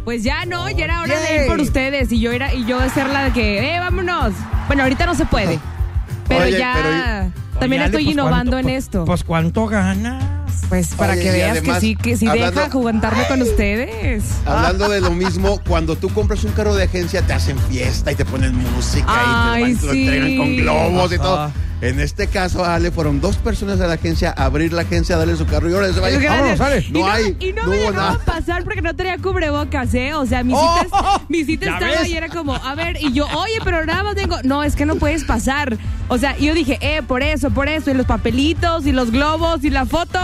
Pues 0.04 0.22
ya 0.22 0.44
no, 0.44 0.68
ya 0.70 0.84
era 0.84 1.00
hora 1.00 1.18
de 1.18 1.36
ir 1.42 1.46
por 1.46 1.60
ustedes 1.60 2.12
y 2.12 2.20
yo 2.20 2.30
era 2.32 2.52
y 2.52 2.64
yo 2.66 2.78
de 2.78 2.90
ser 2.90 3.08
la 3.08 3.24
de 3.24 3.32
que, 3.32 3.74
eh, 3.74 3.78
vámonos. 3.80 4.34
Bueno, 4.66 4.82
ahorita 4.82 5.06
no 5.06 5.14
se 5.14 5.24
puede. 5.24 5.58
Pero 6.28 6.44
Oye, 6.44 6.58
ya 6.58 6.72
pero 6.74 7.32
también 7.60 7.80
Oye, 7.82 7.84
Ale, 7.84 7.84
estoy 7.86 8.04
pues, 8.04 8.12
innovando 8.12 8.50
¿cuánto- 8.52 8.58
en 8.58 8.64
pues- 8.64 8.84
esto. 8.84 9.04
Pues 9.06 9.24
cuánto 9.24 9.66
ganas. 9.66 10.22
Pues 10.68 10.94
para 10.94 11.12
Oye, 11.14 11.22
que 11.22 11.28
y 11.28 11.32
veas 11.32 11.50
además, 11.52 11.74
que 11.76 11.80
sí, 11.80 11.96
que 11.96 12.16
sí 12.16 12.26
hablando- 12.26 12.60
deja 12.60 12.70
jugantarme 12.72 13.26
con 13.28 13.42
ustedes. 13.42 14.24
Hablando 14.46 14.88
de 14.88 15.00
lo 15.00 15.10
mismo, 15.10 15.60
cuando 15.66 15.96
tú 15.96 16.08
compras 16.10 16.44
un 16.44 16.52
carro 16.52 16.74
de 16.74 16.84
agencia 16.84 17.22
te 17.22 17.32
hacen 17.32 17.58
fiesta 17.70 18.12
y 18.12 18.14
te 18.14 18.24
ponen 18.24 18.54
música 18.56 19.04
Ay, 19.08 19.72
y 19.72 19.74
te, 19.74 19.74
van- 19.80 19.86
lo 19.86 19.92
sí. 19.92 20.04
entregan 20.06 20.36
con 20.36 20.56
globos 20.56 21.12
y 21.12 21.14
Ajá. 21.16 21.50
En 21.84 22.00
este 22.00 22.26
caso, 22.28 22.64
Ale, 22.64 22.90
fueron 22.90 23.20
dos 23.20 23.36
personas 23.36 23.78
de 23.78 23.86
la 23.86 23.94
agencia 23.94 24.34
a 24.36 24.46
abrir 24.46 24.72
la 24.72 24.82
agencia, 24.82 25.16
a 25.16 25.18
darle 25.18 25.36
su 25.36 25.44
carro 25.46 25.68
y 25.68 25.74
ahora 25.74 25.92
se 25.92 26.00
va 26.00 26.06
a 26.06 26.10
Es 26.10 26.16
ir. 26.16 26.22
grande. 26.22 26.42
Vámonos, 26.56 26.60
Ale. 26.60 26.86
No 26.90 26.98
no, 27.00 27.06
hay, 27.10 27.36
y 27.40 27.52
no, 27.52 27.62
no 27.64 27.68
me 27.70 27.76
dejaban 27.76 28.18
pasar 28.24 28.64
porque 28.64 28.80
no 28.82 28.94
tenía 28.96 29.18
cubrebocas, 29.18 29.92
¿eh? 29.94 30.14
O 30.14 30.24
sea, 30.24 30.42
mi 30.42 30.54
Oh, 30.56 30.78
cita, 30.82 30.98
es- 30.98 31.22
mi 31.28 31.44
cita 31.44 31.66
¿ya 31.66 31.72
estaba 31.74 32.00
ves? 32.02 32.08
y 32.08 32.16
era 32.16 32.28
como, 32.28 32.54
a 32.54 32.74
ver, 32.74 32.96
y 33.00 33.12
yo, 33.12 33.26
oye, 33.26 33.58
pero 33.62 33.84
nada 33.84 34.02
más 34.02 34.14
tengo, 34.14 34.36
no, 34.44 34.62
es 34.62 34.76
que 34.76 34.86
no 34.86 34.96
puedes 34.96 35.24
pasar. 35.24 35.76
O 36.08 36.16
sea, 36.18 36.36
yo 36.38 36.54
dije, 36.54 36.78
eh, 36.80 37.02
por 37.02 37.22
eso, 37.22 37.50
por 37.50 37.68
eso, 37.68 37.90
y 37.90 37.94
los 37.94 38.06
papelitos, 38.06 38.86
y 38.86 38.92
los 38.92 39.10
globos, 39.10 39.62
y 39.64 39.70
la 39.70 39.84
foto, 39.86 40.18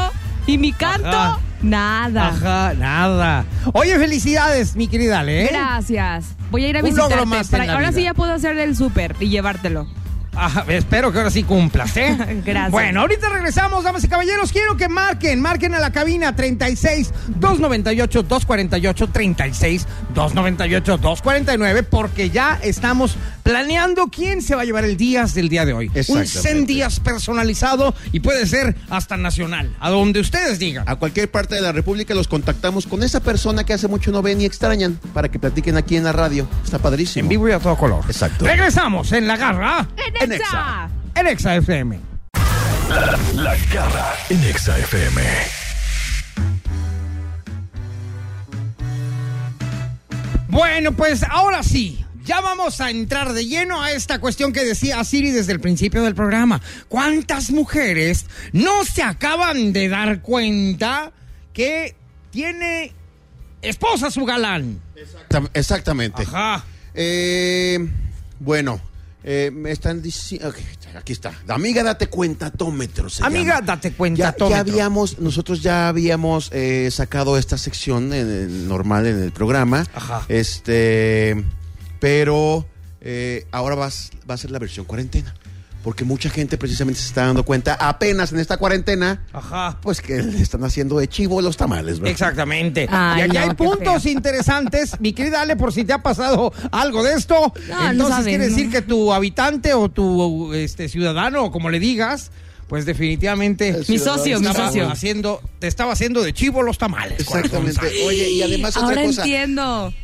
y 0.47 0.57
mi 0.57 0.73
canto, 0.73 1.09
Ajá. 1.09 1.39
nada. 1.61 2.29
Ajá, 2.29 2.75
nada. 2.75 3.45
Oye, 3.75 3.99
felicidades, 3.99 4.77
mi 4.77 4.89
querida 4.89 5.21
Ale. 5.21 5.45
¿eh? 5.45 5.49
Gracias. 5.53 6.25
Voy 6.51 6.65
a 6.65 6.69
ir 6.69 6.77
a 6.77 6.81
Un 6.81 6.87
visitarte. 6.87 7.15
logro 7.17 7.27
más 7.27 7.47
en 7.47 7.51
para- 7.51 7.67
la 7.67 7.73
ahora 7.75 7.91
vida. 7.91 7.99
sí 7.99 8.05
ya 8.05 8.15
puedo 8.15 8.33
hacer 8.33 8.57
el 8.59 8.75
súper 8.77 9.15
y 9.21 9.29
llevártelo. 9.29 9.87
Ajá, 10.35 10.65
espero 10.69 11.13
que 11.13 11.19
ahora 11.19 11.31
sí 11.31 11.43
cumplas, 11.43 11.97
¿eh? 11.97 12.43
Gracias. 12.45 12.71
Bueno, 12.71 13.01
ahorita 13.01 13.29
regresamos, 13.29 13.85
damas 13.85 14.05
y 14.05 14.09
caballeros. 14.09 14.53
Quiero 14.53 14.77
que 14.77 14.89
marquen, 14.89 15.41
marquen 15.41 15.75
a 15.75 15.81
la 15.81 15.93
cabina 15.93 16.35
36 16.35 17.13
298 17.29 18.23
248 18.23 19.09
36 19.09 19.87
298 20.15 20.99
249 20.99 21.83
porque 21.83 22.31
ya 22.31 22.59
estamos 22.63 23.17
planeando 23.43 24.09
quién 24.09 24.43
se 24.43 24.55
va 24.55 24.63
a 24.63 24.65
llevar 24.65 24.85
el 24.85 24.97
Días 24.97 25.35
del 25.35 25.49
día 25.49 25.65
de 25.65 25.73
hoy. 25.73 25.89
Un 25.89 25.97
Exactamente. 25.97 26.41
100 26.41 26.67
días 26.67 27.01
personalizado 27.01 27.95
y 28.13 28.21
puede 28.21 28.47
ser 28.47 28.77
hasta 28.91 29.17
nacional, 29.17 29.75
a 29.81 29.91
donde 29.91 30.21
ustedes 30.21 30.59
digan. 30.59 30.85
A 30.87 30.97
cualquier 30.97 31.31
parte 31.31 31.55
de 31.55 31.61
la 31.63 31.73
República 31.73 32.15
los 32.15 32.29
contactamos 32.29 32.87
con 32.87 33.03
esa 33.03 33.21
persona 33.21 33.65
que 33.65 33.73
hace 33.73 33.89
mucho 33.89 34.13
no 34.13 34.23
ven 34.23 34.41
y 34.41 34.45
extrañan 34.45 34.99
para 35.15 35.31
que 35.31 35.39
platiquen 35.39 35.77
aquí 35.77 35.97
en 35.97 36.05
la 36.05 36.13
radio. 36.13 36.47
Está 36.65 36.79
padrísimo. 36.79 37.25
En 37.25 37.29
vivo 37.29 37.49
y 37.49 37.53
a 37.53 37.59
todo 37.59 37.77
color. 37.77 38.05
Exacto. 38.07 38.45
Regresamos 38.45 39.13
en 39.13 39.27
La 39.27 39.37
Garra, 39.37 39.89
¡En 39.97 40.20
Exa. 40.21 40.35
Exa! 40.37 40.91
en 41.17 41.27
Exa 41.27 41.57
FM. 41.57 41.99
La 43.35 43.57
garra 43.73 44.15
en 44.29 44.43
Exa 44.45 44.79
FM. 44.79 45.23
Bueno, 50.49 50.93
pues 50.97 51.23
ahora 51.23 51.63
sí, 51.63 52.05
ya 52.25 52.41
vamos 52.41 52.81
a 52.81 52.91
entrar 52.91 53.33
de 53.33 53.47
lleno 53.47 53.81
a 53.83 53.93
esta 53.93 54.19
cuestión 54.19 54.53
que 54.53 54.65
decía 54.65 55.03
Siri 55.05 55.31
desde 55.31 55.53
el 55.53 55.61
principio 55.61 56.03
del 56.03 56.15
programa. 56.15 56.61
¿Cuántas 56.89 57.51
mujeres 57.51 58.27
no 58.53 58.85
se 58.85 59.03
acaban 59.03 59.73
de 59.73 59.89
dar 59.89 60.21
cuenta 60.23 61.13
que 61.53 61.95
tiene 62.31 62.93
esposa 63.63 64.11
su 64.11 64.25
galán? 64.25 64.81
Exacta- 64.97 65.51
Exactamente. 65.55 66.23
Ajá. 66.23 66.65
Eh, 66.95 67.79
bueno, 68.41 68.81
eh, 69.25 69.51
me 69.53 69.71
están 69.71 70.01
diciendo. 70.03 70.53
aquí 70.97 71.13
está. 71.13 71.33
Amiga, 71.49 71.83
date 71.83 72.07
cuenta, 72.09 72.51
tómetro. 72.51 73.09
se 73.11 73.25
Amiga, 73.25 73.55
llama. 73.57 73.67
date 73.67 73.93
cuenta, 73.93 74.35
Ya, 74.39 74.59
habíamos, 74.59 75.19
nosotros 75.19 75.63
ya 75.63 75.89
habíamos 75.89 76.51
eh, 76.53 76.89
sacado 76.91 77.37
esta 77.39 77.59
sección 77.59 78.13
en 78.13 78.29
el- 78.29 78.69
normal 78.69 79.07
en 79.07 79.23
el 79.23 79.33
programa. 79.33 79.85
Ajá. 79.95 80.25
Este, 80.29 81.45
pero 82.01 82.67
eh, 83.01 83.47
ahora 83.53 83.75
vas, 83.77 84.11
va 84.29 84.35
a 84.35 84.39
ser 84.39 84.51
la 84.51 84.59
versión 84.59 84.85
cuarentena. 84.87 85.35
Porque 85.83 86.05
mucha 86.05 86.29
gente 86.29 86.59
precisamente 86.59 87.01
se 87.01 87.07
está 87.07 87.25
dando 87.25 87.43
cuenta 87.43 87.75
apenas 87.75 88.33
en 88.33 88.39
esta 88.39 88.59
cuarentena, 88.59 89.25
Ajá. 89.33 89.79
pues 89.81 90.03
que 90.03 90.23
le 90.23 90.43
están 90.43 90.63
haciendo 90.63 90.99
de 90.99 91.09
chivo 91.09 91.41
los 91.41 91.57
tamales, 91.57 92.01
¿verdad? 92.01 92.13
Exactamente. 92.13 92.87
Ay, 92.91 93.21
y 93.21 93.23
aquí 93.23 93.33
no, 93.35 93.41
hay 93.41 93.49
qué 93.49 93.55
puntos 93.55 94.03
feo. 94.03 94.13
interesantes. 94.13 95.01
Mi 95.01 95.15
querida 95.15 95.41
Ale, 95.41 95.57
por 95.57 95.73
si 95.73 95.85
te 95.85 95.95
ha 95.95 96.03
pasado 96.03 96.53
algo 96.71 97.03
de 97.03 97.15
esto. 97.15 97.53
No, 97.69 97.79
no 97.85 97.91
entonces 97.93 98.17
saben, 98.17 98.25
quiere 98.31 98.49
¿no? 98.51 98.55
decir 98.57 98.71
que 98.71 98.83
tu 98.83 99.13
habitante 99.13 99.73
o 99.73 99.89
tu 99.89 100.53
este, 100.53 100.89
ciudadano, 100.91 101.45
o 101.45 101.51
como 101.51 101.71
le 101.71 101.81
digas, 101.81 102.31
pues 102.69 102.85
definitivamente 102.85 103.81
Mi 103.89 103.99
socio, 103.99 104.39
mi 104.39 104.47
socio. 104.53 104.87
haciendo, 104.91 105.41
te 105.61 105.67
estaba 105.67 105.93
haciendo 105.95 106.23
de 106.23 106.33
chivo 106.35 106.63
los 106.63 106.77
tamales. 106.79 107.21
Exactamente. 107.21 107.75
corazón. 107.81 107.99
Oye, 108.07 108.31
y 108.31 108.43
además 108.43 108.77
otra 108.77 108.89
Ahora 108.91 109.03
cosa. 109.05 109.23
entiendo. 109.23 109.95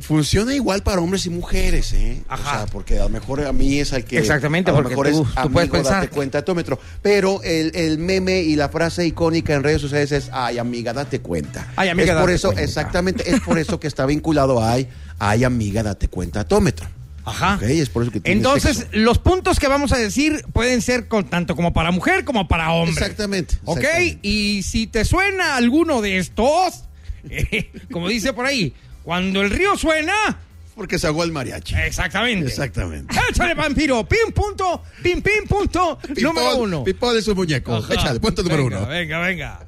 Funciona 0.00 0.54
igual 0.54 0.82
para 0.82 1.00
hombres 1.00 1.24
y 1.26 1.30
mujeres, 1.30 1.92
¿eh? 1.94 2.22
Ajá. 2.28 2.42
O 2.42 2.56
sea, 2.58 2.66
porque 2.66 2.98
a 3.00 3.04
lo 3.04 3.08
mejor 3.08 3.44
a 3.46 3.52
mí 3.52 3.78
es 3.80 3.92
al 3.92 4.04
que. 4.04 4.18
Exactamente, 4.18 4.70
a 4.70 4.74
lo 4.74 4.82
porque 4.82 4.90
mejor 4.90 5.10
tú- 5.10 5.22
es 5.22 5.34
tú 5.34 5.40
amigo, 5.40 5.52
puedes 5.54 5.70
pensar. 5.70 5.92
date 5.94 6.08
cuenta, 6.08 6.44
tómetro. 6.44 6.78
Pero 7.02 7.42
el, 7.42 7.72
el 7.74 7.98
meme 7.98 8.40
y 8.42 8.56
la 8.56 8.68
frase 8.68 9.06
icónica 9.06 9.54
en 9.54 9.62
redes 9.62 9.80
sociales 9.80 10.12
es, 10.12 10.28
ay, 10.32 10.58
amiga, 10.58 10.92
date 10.92 11.20
cuenta. 11.20 11.72
Ay, 11.76 11.88
amiga, 11.88 12.12
es 12.12 12.18
por 12.18 12.26
date 12.26 12.34
eso, 12.34 12.48
cuenta. 12.48 12.62
exactamente, 12.62 13.30
es 13.30 13.40
por 13.40 13.58
eso 13.58 13.80
que 13.80 13.86
está 13.86 14.04
vinculado 14.06 14.60
a, 14.62 14.72
ay, 14.72 14.88
ay, 15.18 15.44
amiga, 15.44 15.82
date 15.82 16.08
cuenta, 16.08 16.44
tómetro. 16.44 16.86
Ajá. 17.24 17.56
Ok, 17.56 17.62
es 17.62 17.88
por 17.88 18.02
eso 18.04 18.12
que 18.12 18.20
Entonces, 18.24 18.76
sexo. 18.76 18.90
los 18.92 19.18
puntos 19.18 19.58
que 19.58 19.66
vamos 19.66 19.92
a 19.92 19.96
decir 19.98 20.44
pueden 20.52 20.80
ser 20.82 21.08
con, 21.08 21.24
tanto 21.28 21.56
como 21.56 21.72
para 21.72 21.90
mujer 21.90 22.24
como 22.24 22.46
para 22.46 22.70
hombre. 22.70 22.92
Exactamente. 22.92 23.56
¿Ok? 23.64 23.78
exactamente. 23.78 24.18
Y 24.22 24.62
si 24.62 24.86
te 24.86 25.04
suena 25.04 25.56
alguno 25.56 26.02
de 26.02 26.18
estos, 26.18 26.84
eh, 27.30 27.72
como 27.90 28.08
dice 28.08 28.32
por 28.32 28.46
ahí, 28.46 28.74
cuando 29.06 29.40
el 29.40 29.50
río 29.50 29.76
suena, 29.76 30.36
Porque 30.74 30.98
se 30.98 31.06
ahogó 31.06 31.22
el 31.22 31.30
mariachi. 31.30 31.76
exactamente. 31.76 32.48
Exactamente. 32.48 33.14
Échale, 33.30 33.54
vampiro. 33.54 34.04
Pim, 34.08 34.32
punto. 34.34 34.82
Pim, 35.00 35.22
pim, 35.22 35.46
punto. 35.48 36.00
número 36.20 36.56
uno. 36.56 36.82
Pipón 36.82 37.16
es 37.16 37.28
un 37.28 37.36
muñeco. 37.36 37.76
Ajá. 37.76 37.94
Échale, 37.94 38.18
punto 38.18 38.42
número 38.42 38.64
Venga, 38.64 38.78
uno. 38.78 38.86
Venga, 38.88 39.18
venga. 39.20 39.60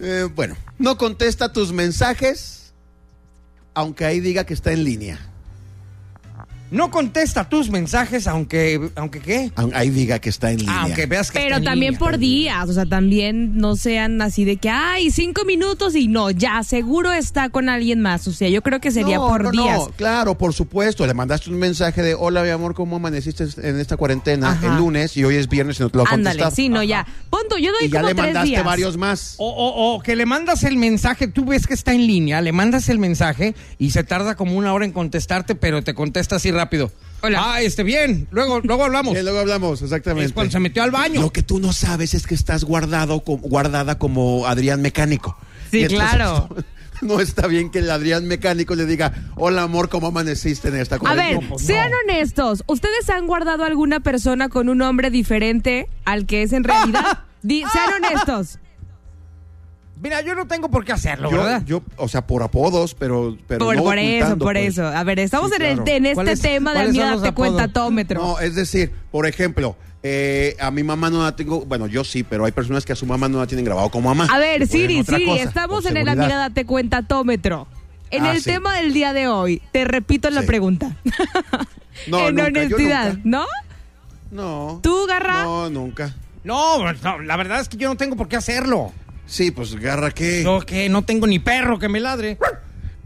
Eh, 0.00 0.28
bueno, 0.34 0.56
no 0.76 0.98
contesta 0.98 1.52
tus 1.54 1.72
mensajes, 1.72 2.74
aunque 3.72 4.04
ahí 4.04 4.18
diga 4.20 4.44
que 4.44 4.52
está 4.52 4.72
en 4.72 4.84
línea. 4.84 5.18
No 6.70 6.90
contesta 6.90 7.48
tus 7.48 7.70
mensajes, 7.70 8.26
aunque, 8.26 8.90
aunque 8.96 9.20
qué. 9.20 9.52
Ahí 9.74 9.90
diga 9.90 10.18
que 10.18 10.28
está 10.30 10.50
en 10.50 10.58
línea. 10.58 10.82
Aunque 10.82 11.06
veas 11.06 11.30
que 11.30 11.38
Pero 11.38 11.46
está 11.46 11.58
en 11.58 11.64
también 11.64 11.92
línea. 11.92 11.98
por 11.98 12.18
días, 12.18 12.68
o 12.68 12.72
sea, 12.72 12.86
también 12.86 13.56
no 13.58 13.76
sean 13.76 14.20
así 14.20 14.44
de 14.44 14.56
que, 14.56 14.68
ay, 14.68 15.10
cinco 15.10 15.44
minutos 15.44 15.94
y 15.94 16.08
no, 16.08 16.30
ya, 16.30 16.62
seguro 16.62 17.12
está 17.12 17.48
con 17.50 17.68
alguien 17.68 18.00
más. 18.00 18.26
O 18.28 18.32
sea, 18.32 18.48
yo 18.48 18.62
creo 18.62 18.80
que 18.80 18.90
sería 18.90 19.16
No, 19.16 19.28
por 19.28 19.42
no, 19.44 19.50
días. 19.50 19.78
No, 19.78 19.88
claro, 19.96 20.36
por 20.36 20.52
supuesto. 20.52 21.06
Le 21.06 21.14
mandaste 21.14 21.50
un 21.50 21.58
mensaje 21.58 22.02
de 22.02 22.14
hola, 22.14 22.42
mi 22.42 22.50
amor, 22.50 22.74
¿cómo 22.74 22.96
amaneciste 22.96 23.44
en 23.62 23.78
esta 23.80 23.96
cuarentena 23.96 24.50
Ajá. 24.52 24.66
el 24.66 24.76
lunes 24.76 25.16
y 25.16 25.24
hoy 25.24 25.36
es 25.36 25.48
viernes 25.48 25.78
y 25.80 25.82
no 25.82 25.88
te 25.90 25.98
lo 25.98 26.04
ha 26.06 26.10
Ándale, 26.10 26.42
sí, 26.52 26.68
no, 26.68 26.82
ya. 26.82 27.06
Punto, 27.30 27.58
yo 27.58 27.70
doy 27.72 27.86
Y 27.86 27.90
ya 27.90 28.02
le 28.02 28.14
tres 28.14 28.24
mandaste 28.26 28.48
días. 28.50 28.64
varios 28.64 28.96
más. 28.96 29.34
O, 29.38 29.48
o- 29.48 29.94
o 29.94 30.00
que 30.02 30.16
le 30.16 30.26
mandas 30.26 30.64
el 30.64 30.76
mensaje, 30.76 31.28
tú 31.28 31.44
ves 31.44 31.66
que 31.66 31.74
está 31.74 31.92
en 31.92 32.06
línea, 32.06 32.40
le 32.40 32.52
mandas 32.52 32.88
el 32.88 32.98
mensaje 32.98 33.54
y 33.78 33.90
se 33.90 34.04
tarda 34.04 34.34
como 34.34 34.56
una 34.56 34.72
hora 34.72 34.84
en 34.84 34.92
contestarte, 34.92 35.54
pero 35.54 35.82
te 35.82 35.94
contesta 35.94 36.36
así 36.36 36.50
rápido. 36.50 36.65
Hola. 37.22 37.40
Ah, 37.54 37.62
este, 37.62 37.82
bien, 37.82 38.28
luego, 38.30 38.60
luego 38.60 38.84
hablamos. 38.84 39.14
Luego 39.20 39.38
hablamos, 39.38 39.82
exactamente. 39.82 40.26
Es 40.26 40.32
cuando 40.32 40.52
se 40.52 40.60
metió 40.60 40.82
al 40.82 40.90
baño. 40.90 41.20
Lo 41.22 41.32
que 41.32 41.42
tú 41.42 41.58
no 41.58 41.72
sabes 41.72 42.14
es 42.14 42.26
que 42.26 42.34
estás 42.34 42.62
guardado, 42.64 43.20
guardada 43.26 43.98
como 43.98 44.46
Adrián 44.46 44.82
Mecánico. 44.82 45.36
Sí, 45.70 45.82
entonces, 45.82 46.08
claro. 46.10 46.48
No 47.02 47.20
está 47.20 47.46
bien 47.46 47.70
que 47.70 47.80
el 47.80 47.90
Adrián 47.90 48.26
Mecánico 48.26 48.74
le 48.74 48.86
diga, 48.86 49.12
hola 49.34 49.64
amor, 49.64 49.90
¿cómo 49.90 50.06
amaneciste 50.06 50.68
en 50.68 50.76
esta 50.76 50.94
A 50.96 50.98
ver, 50.98 51.04
cuarentena? 51.34 51.48
pues 51.50 51.66
sean 51.66 51.90
honestos. 52.04 52.64
¿Ustedes 52.66 53.10
han 53.10 53.26
guardado 53.26 53.64
alguna 53.64 54.00
persona 54.00 54.48
con 54.48 54.70
un 54.70 54.78
nombre 54.78 55.10
diferente 55.10 55.90
al 56.06 56.24
que 56.24 56.42
es 56.42 56.54
en 56.54 56.64
realidad? 56.64 57.18
Di- 57.42 57.64
sean 57.70 58.02
honestos. 58.02 58.58
Mira, 60.00 60.20
yo 60.20 60.34
no 60.34 60.46
tengo 60.46 60.68
por 60.70 60.84
qué 60.84 60.92
hacerlo, 60.92 61.30
yo, 61.30 61.38
¿verdad? 61.38 61.62
yo, 61.64 61.82
o 61.96 62.06
sea, 62.08 62.26
por 62.26 62.42
apodos, 62.42 62.94
pero, 62.94 63.36
pero 63.46 63.64
Por, 63.64 63.76
no 63.76 63.82
por 63.82 63.98
eso, 63.98 64.36
por 64.36 64.52
pues. 64.52 64.68
eso. 64.68 64.86
A 64.86 65.02
ver, 65.04 65.18
estamos 65.20 65.50
Sí, 65.50 65.56
en, 65.56 65.62
el- 65.62 65.88
en 65.88 66.04
este 66.06 66.14
¿Cuáles- 66.14 66.40
tema 66.42 66.70
de 66.72 66.76
cuáles 66.76 66.94
son 66.94 67.02
mira, 67.04 67.10
los 67.12 67.22
te 67.22 67.28
apodos? 67.28 67.48
cuentatómetro. 67.52 68.20
No, 68.22 68.38
es 68.38 68.54
decir, 68.54 68.92
por 69.10 69.26
ejemplo, 69.26 69.74
eh, 70.02 70.54
a 70.60 70.70
mi 70.70 70.82
mamá 70.84 71.08
no 71.08 71.22
la 71.22 71.34
tengo, 71.34 71.64
bueno, 71.64 71.86
yo 71.86 72.04
sí, 72.04 72.22
pero 72.24 72.44
hay 72.44 72.52
personas 72.52 72.84
que 72.84 72.92
a 72.92 72.96
su 72.96 73.06
mamá 73.06 73.28
no 73.28 73.38
la 73.38 73.46
tienen 73.46 73.64
grabado 73.64 73.88
como 73.90 74.10
mamá. 74.10 74.28
A 74.30 74.38
ver, 74.38 74.66
Siri, 74.68 75.02
Siri, 75.02 75.24
cosa, 75.26 75.42
estamos 75.42 75.86
en 75.86 75.96
el. 75.96 76.08
Amiga 76.08 76.50
Te 76.50 76.66
Cuentatómetro. 76.66 77.66
En 78.10 78.24
Ah, 78.24 78.32
el 78.32 78.38
sí. 78.42 78.50
tema 78.50 78.76
del 78.76 78.92
día 78.92 79.12
de 79.12 79.26
hoy, 79.28 79.60
te 79.72 79.84
repito 79.84 80.28
la 80.30 80.42
Sí. 80.42 80.46
pregunta. 80.46 80.94
No, 82.08 82.28
en 82.28 82.34
nunca, 82.34 82.50
yo 82.50 82.60
honestidad, 82.60 83.14
nunca. 83.14 83.20
¿no? 83.24 83.46
No. 84.30 84.80
¿Tú, 84.82 85.06
Garra? 85.06 85.44
No, 85.44 85.70
nunca. 85.70 86.14
No, 86.44 86.92
no, 86.92 87.18
la 87.22 87.36
verdad 87.36 87.60
es 87.60 87.68
que 87.68 87.76
yo 87.78 87.88
no 87.88 87.96
tengo 87.96 88.16
por 88.16 88.28
qué 88.28 88.36
hacerlo. 88.36 88.92
Sí, 89.26 89.50
pues 89.50 89.74
garra 89.76 90.10
qué. 90.10 90.42
Yo 90.44 90.60
que 90.60 90.88
no 90.88 91.02
tengo 91.02 91.26
ni 91.26 91.38
perro 91.38 91.78
que 91.78 91.88
me 91.88 92.00
ladre. 92.00 92.38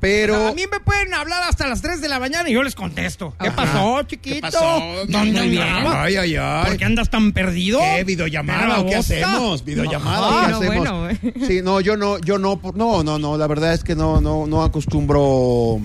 Pero. 0.00 0.48
A 0.48 0.52
mí 0.54 0.62
me 0.70 0.80
pueden 0.80 1.12
hablar 1.12 1.42
hasta 1.46 1.66
las 1.66 1.82
3 1.82 2.00
de 2.00 2.08
la 2.08 2.18
mañana 2.18 2.48
y 2.48 2.54
yo 2.54 2.62
les 2.62 2.74
contesto. 2.74 3.34
¿Qué 3.38 3.48
Ajá. 3.48 3.56
pasó, 3.56 4.02
chiquito? 4.04 4.34
¿Qué 4.36 4.40
pasó? 4.40 4.80
¿Dónde 5.06 5.38
andabas? 5.40 5.94
Ay, 5.94 6.16
ay, 6.16 6.36
ay. 6.36 6.64
¿Por 6.68 6.76
qué 6.78 6.84
andas 6.86 7.10
tan 7.10 7.32
perdido? 7.32 7.80
¿Qué? 7.80 8.04
¿Videollamada 8.04 8.80
o 8.80 8.86
qué 8.86 8.96
hacemos? 8.96 9.62
¿Videollamada 9.62 10.20
o 10.26 10.30
Ajá. 10.30 10.46
qué 10.46 10.50
No, 10.52 10.56
hacemos? 10.58 11.20
bueno. 11.22 11.46
Sí, 11.46 11.60
no, 11.62 11.80
yo 11.82 11.98
no, 11.98 12.18
yo 12.18 12.38
no, 12.38 12.58
por- 12.58 12.74
no, 12.76 13.02
no, 13.04 13.18
no, 13.18 13.36
la 13.36 13.46
verdad 13.46 13.74
es 13.74 13.84
que 13.84 13.94
no, 13.94 14.22
no, 14.22 14.46
no 14.46 14.62
acostumbro 14.62 15.78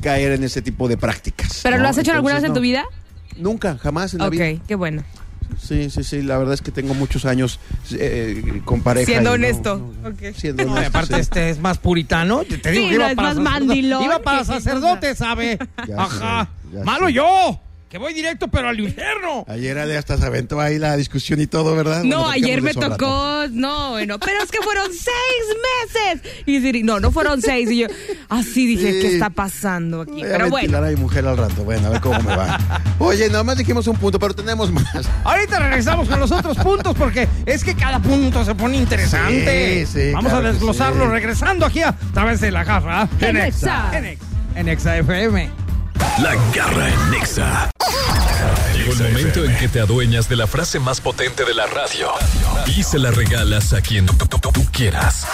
caer 0.00 0.32
en 0.32 0.42
ese 0.42 0.60
tipo 0.60 0.88
de 0.88 0.96
prácticas. 0.96 1.60
¿Pero 1.62 1.76
¿no? 1.76 1.82
lo 1.84 1.88
has 1.88 1.98
hecho 1.98 2.12
alguna 2.12 2.34
vez 2.34 2.42
Entonces, 2.42 2.48
en 2.48 2.54
tu 2.54 2.60
no. 2.60 2.62
vida? 2.62 2.84
Nunca, 3.40 3.78
jamás 3.78 4.12
en 4.12 4.20
la 4.20 4.26
Ok, 4.26 4.32
vida. 4.32 4.46
qué 4.66 4.74
bueno. 4.74 5.04
Sí, 5.60 5.90
sí, 5.90 6.02
sí, 6.04 6.22
la 6.22 6.38
verdad 6.38 6.54
es 6.54 6.62
que 6.62 6.70
tengo 6.70 6.94
muchos 6.94 7.24
años 7.24 7.58
eh, 7.92 8.60
con 8.64 8.82
pareja. 8.82 9.06
Siendo 9.06 9.30
no- 9.30 9.34
honesto. 9.34 9.92
no, 10.02 10.08
Ok. 10.08 10.34
Siendo 10.36 10.64
No, 10.64 10.72
honesto, 10.72 10.88
aparte 10.90 11.14
sí. 11.14 11.20
este 11.20 11.50
es 11.50 11.58
más 11.60 11.78
puritano. 11.78 12.44
Te, 12.44 12.58
te 12.58 12.70
digo 12.70 12.84
Sí, 12.84 12.88
que 12.90 12.94
iba 12.94 13.04
no, 13.04 13.10
es 13.10 13.16
para 13.16 13.28
más 13.28 13.36
sacerdote. 13.36 13.58
mandilón 13.66 14.02
Iba 14.04 14.18
para 14.20 14.38
que 14.38 14.44
qué 14.46 14.52
sacerdote, 14.52 15.14
¿sabe? 15.14 15.58
Ya 15.88 15.96
Ajá. 16.02 16.48
sé, 16.70 16.76
ya 16.78 16.84
Malo 16.84 17.06
sé. 17.06 17.12
yo, 17.14 17.60
que 17.92 17.98
voy 17.98 18.14
directo 18.14 18.48
pero 18.48 18.70
al 18.70 18.80
infierno. 18.80 19.44
Ayer 19.46 19.78
hasta 19.78 20.16
se 20.16 20.24
aventó 20.24 20.58
ahí 20.58 20.78
la 20.78 20.96
discusión 20.96 21.42
y 21.42 21.46
todo, 21.46 21.76
¿verdad? 21.76 22.02
No, 22.04 22.26
ayer 22.26 22.62
me 22.62 22.72
tocó, 22.72 23.44
no, 23.50 23.90
bueno, 23.90 24.18
pero 24.18 24.42
es 24.42 24.50
que 24.50 24.62
fueron 24.62 24.86
seis 24.90 26.22
meses. 26.22 26.32
Y 26.46 26.58
Siri, 26.62 26.82
no, 26.84 27.00
no 27.00 27.10
fueron 27.10 27.42
seis. 27.42 27.70
Y 27.70 27.80
yo, 27.80 27.88
así 28.30 28.66
dije, 28.66 28.92
Sí. 28.94 29.00
¿qué 29.02 29.12
está 29.12 29.28
pasando 29.28 30.00
aquí? 30.00 30.12
Voy 30.12 30.22
a 30.22 30.24
Pero 30.24 30.44
ventilar 30.46 30.80
bueno, 30.80 30.86
a 30.86 30.90
mi 30.90 30.96
mujer 30.96 31.26
al 31.26 31.36
rato. 31.36 31.64
Bueno, 31.64 31.88
a 31.88 31.90
ver 31.90 32.00
cómo 32.00 32.18
me 32.22 32.34
va. 32.34 32.58
Oye, 32.98 33.28
nada 33.28 33.44
más 33.44 33.58
dijimos 33.58 33.86
un 33.86 33.96
punto, 33.98 34.18
pero 34.18 34.32
tenemos 34.34 34.72
más. 34.72 34.86
Ahorita 35.22 35.58
regresamos 35.58 36.08
con 36.08 36.18
los 36.18 36.32
otros 36.32 36.56
puntos 36.56 36.94
porque 36.96 37.28
es 37.44 37.62
que 37.62 37.74
cada 37.74 37.98
punto 37.98 38.42
se 38.42 38.54
pone 38.54 38.78
interesante. 38.78 39.84
Sí, 39.84 40.00
sí, 40.00 40.12
Vamos 40.14 40.32
claro 40.32 40.48
a 40.48 40.52
desglosarlo 40.52 41.04
sí. 41.04 41.10
regresando 41.10 41.66
aquí 41.66 41.82
a 41.82 41.92
través 42.14 42.40
de 42.40 42.52
la 42.52 42.64
garra. 42.64 43.06
En 43.20 43.36
Exa. 43.36 43.90
En 43.92 44.06
Exa. 44.06 44.24
En 44.54 44.68
Exa 44.70 44.96
FM. 44.96 45.61
La 46.22 46.34
garra 46.54 46.88
en 46.88 47.10
Nexa. 47.10 47.70
Llegó 48.74 48.92
el 48.92 48.98
momento 49.12 49.44
en 49.44 49.56
que 49.56 49.68
te 49.68 49.80
adueñas 49.80 50.28
de 50.28 50.36
la 50.36 50.46
frase 50.46 50.78
más 50.78 51.00
potente 51.00 51.44
de 51.44 51.54
la 51.54 51.66
radio 51.66 52.08
y 52.66 52.82
se 52.82 52.98
la 52.98 53.10
regalas 53.10 53.72
a 53.72 53.80
quien 53.80 54.06
tú, 54.06 54.14
tú- 54.26 54.38
tú- 54.38 54.52
tú 54.52 54.66
quieras. 54.72 55.26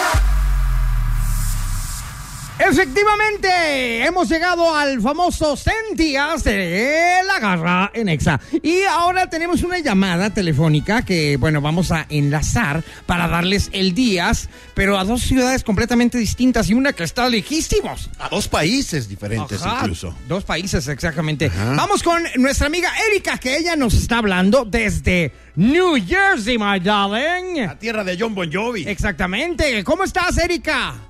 Efectivamente, 2.59 4.05
hemos 4.05 4.29
llegado 4.29 4.75
al 4.75 5.01
famoso 5.01 5.57
100 5.57 5.75
días 5.95 6.43
de 6.43 7.21
la 7.25 7.39
garra 7.39 7.91
en 7.95 8.09
Exa. 8.09 8.41
Y 8.63 8.83
ahora 8.83 9.31
tenemos 9.31 9.63
una 9.63 9.79
llamada 9.79 10.31
telefónica 10.31 11.03
que, 11.03 11.37
bueno, 11.37 11.61
vamos 11.61 11.93
a 11.93 12.07
enlazar 12.09 12.83
para 13.07 13.29
darles 13.29 13.71
el 13.73 13.95
días, 13.95 14.49
pero 14.75 14.99
a 14.99 15.05
dos 15.05 15.23
ciudades 15.23 15.63
completamente 15.63 16.19
distintas 16.19 16.69
y 16.69 16.75
una 16.75 16.93
que 16.93 17.05
está 17.05 17.29
lejísimos. 17.29 18.11
A 18.19 18.29
dos 18.29 18.49
países 18.49 19.09
diferentes 19.09 19.63
Ajá, 19.63 19.79
incluso. 19.83 20.15
Dos 20.27 20.43
países, 20.43 20.89
exactamente. 20.89 21.47
Ajá. 21.47 21.75
Vamos 21.77 22.03
con 22.03 22.25
nuestra 22.37 22.67
amiga 22.67 22.91
Erika, 23.09 23.39
que 23.39 23.57
ella 23.57 23.77
nos 23.77 23.95
está 23.95 24.19
hablando 24.19 24.65
desde 24.65 25.33
New 25.55 25.95
Jersey, 26.05 26.59
my 26.59 26.81
darling. 26.81 27.67
La 27.67 27.79
tierra 27.79 28.03
de 28.03 28.17
John 28.19 28.35
Bon 28.35 28.51
Jovi. 28.53 28.83
Exactamente. 28.87 29.85
¿Cómo 29.85 30.03
estás, 30.03 30.37
Erika? 30.39 31.08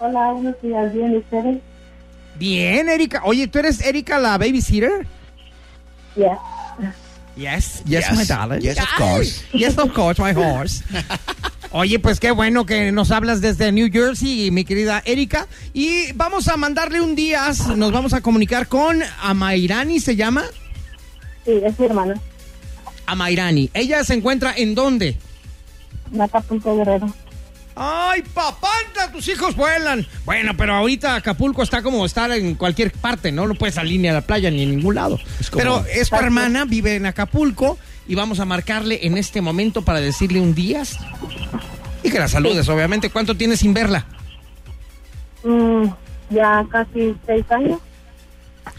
Hola, 0.00 0.32
buenos 0.32 0.54
días, 0.62 0.92
bien, 0.94 1.12
¿y 1.12 1.16
ustedes? 1.18 1.58
Bien, 2.38 2.88
Erika. 2.88 3.20
Oye, 3.24 3.46
¿tú 3.48 3.58
eres 3.58 3.80
Erika 3.84 4.18
la 4.18 4.38
babysitter? 4.38 5.06
Ya. 6.16 6.38
Yes, 7.36 7.82
yes, 7.84 8.06
Yes, 8.08 8.12
my 8.16 8.24
darling. 8.24 8.60
yes, 8.60 8.78
of 8.78 8.88
course. 8.96 9.42
Yes, 9.52 9.78
of 9.78 9.92
course, 9.92 10.20
my 10.22 10.32
horse. 10.32 10.82
Oye, 11.72 11.98
pues 11.98 12.18
qué 12.18 12.30
bueno 12.32 12.66
que 12.66 12.90
nos 12.92 13.10
hablas 13.10 13.40
desde 13.40 13.70
New 13.72 13.88
Jersey, 13.92 14.50
mi 14.50 14.64
querida 14.64 15.02
Erika. 15.04 15.46
Y 15.72 16.12
vamos 16.12 16.48
a 16.48 16.56
mandarle 16.56 17.00
un 17.00 17.14
día, 17.14 17.48
nos 17.76 17.92
vamos 17.92 18.12
a 18.14 18.20
comunicar 18.22 18.66
con 18.68 19.00
Amairani, 19.22 20.00
¿se 20.00 20.16
llama? 20.16 20.44
Sí, 21.44 21.52
es 21.62 21.78
mi 21.78 21.86
hermana, 21.86 22.14
Amairani. 23.06 23.70
¿Ella 23.74 24.02
se 24.04 24.14
encuentra 24.14 24.54
en 24.56 24.74
dónde? 24.74 25.16
en 26.12 26.20
Acapulco 26.22 26.76
Guerrero. 26.76 27.12
¡Ay, 27.76 28.22
papanta! 28.34 29.10
Tus 29.12 29.26
hijos 29.28 29.54
vuelan. 29.56 30.06
Bueno, 30.24 30.52
pero 30.56 30.74
ahorita 30.74 31.14
Acapulco 31.14 31.62
está 31.62 31.82
como 31.82 32.04
estar 32.04 32.30
en 32.32 32.54
cualquier 32.54 32.92
parte, 32.92 33.32
¿no? 33.32 33.46
No 33.46 33.54
puedes 33.54 33.74
salir 33.76 34.00
ni 34.00 34.08
a 34.08 34.12
la 34.12 34.20
playa 34.22 34.50
ni 34.50 34.62
en 34.64 34.70
ningún 34.76 34.96
lado. 34.96 35.18
Es 35.38 35.48
como- 35.50 35.60
Pero 35.62 35.84
es 35.92 36.10
tu 36.10 36.16
hermana, 36.16 36.64
vive 36.64 36.96
en 36.96 37.06
Acapulco 37.06 37.78
y 38.06 38.14
vamos 38.14 38.40
a 38.40 38.44
marcarle 38.44 39.00
en 39.06 39.16
este 39.16 39.40
momento 39.40 39.82
para 39.82 40.00
decirle 40.00 40.40
un 40.40 40.54
día 40.54 40.82
y 42.02 42.10
que 42.10 42.18
la 42.18 42.28
saludes, 42.28 42.68
obviamente. 42.68 43.08
¿Cuánto 43.10 43.36
tienes 43.36 43.60
sin 43.60 43.72
verla? 43.72 44.04
Mm, 45.44 45.86
ya 46.30 46.66
casi 46.70 47.14
seis 47.26 47.44
años. 47.50 47.80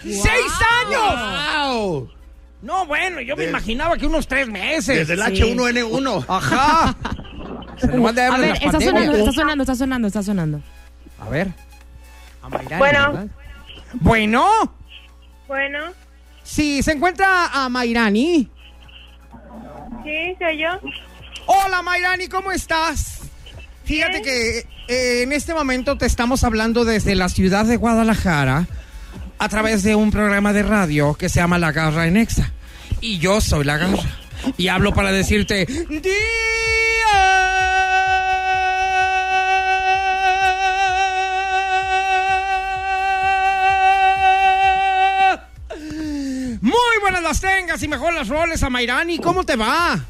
¡Seis 0.04 0.51
años! 0.86 1.65
¡Wow! 1.65 2.10
No, 2.62 2.86
bueno, 2.86 3.21
yo 3.21 3.36
me 3.36 3.45
imaginaba 3.45 3.97
que 3.97 4.06
unos 4.06 4.27
tres 4.27 4.47
meses. 4.47 5.08
Desde 5.08 5.13
el 5.13 5.36
Sí. 5.36 5.41
H1N1. 5.41 6.25
Ajá. 6.27 6.95
Se 7.77 7.88
nos 7.88 8.01
van 8.01 8.19
a 8.19 8.36
a 8.36 8.38
ver, 8.38 8.51
está 8.53 8.71
pandemias. 8.71 8.84
sonando, 8.84 9.17
está 9.17 9.31
sonando, 9.34 9.63
está 9.63 9.75
sonando, 9.75 10.07
está 10.07 10.23
sonando. 10.23 10.62
A 11.19 11.29
ver. 11.29 11.47
Amairani, 12.41 12.77
Bueno. 12.77 13.12
¿verdad? 13.13 13.27
Bueno. 13.93 14.47
Bueno, 15.47 15.79
Sí, 16.43 16.81
se 16.81 16.93
encuentra 16.93 17.47
a 17.47 17.69
Mairani. 17.69 18.49
sí, 20.03 20.36
soy 20.39 20.57
yo. 20.57 20.69
Hola 21.45 21.81
Mayrani, 21.81 22.27
¿cómo 22.27 22.51
estás? 22.51 23.19
Fíjate 23.84 24.21
que 24.21 24.60
eh, 24.88 25.23
en 25.23 25.34
este 25.34 25.53
momento 25.53 25.97
te 25.97 26.05
estamos 26.05 26.43
hablando 26.43 26.86
desde 26.86 27.15
la 27.15 27.29
ciudad 27.29 27.65
de 27.65 27.75
Guadalajara 27.77 28.67
a 29.39 29.49
través 29.49 29.84
de 29.84 29.95
un 29.95 30.12
programa 30.12 30.53
de 30.53 30.63
radio 30.63 31.13
que 31.15 31.29
se 31.29 31.39
llama 31.41 31.57
La 31.60 31.71
Garra 31.71 32.07
en 32.07 32.15
Exa. 32.17 32.51
Y 33.01 33.17
yo 33.19 33.41
soy 33.41 33.65
La 33.65 33.77
Garra. 33.77 34.03
Y 34.57 34.69
hablo 34.69 34.93
para 34.93 35.12
decirte... 35.12 35.67
las 47.32 47.39
tengas 47.39 47.82
y 47.82 47.88
mejor 47.88 48.13
las 48.13 48.28
roles 48.28 48.62
a 48.62 48.70
Mayrani. 48.70 49.17
¿Cómo 49.17 49.46
te 49.46 49.56
va? 49.56 50.04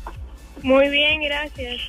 Muy 0.63 0.89
bien, 0.89 1.21
gracias. 1.21 1.79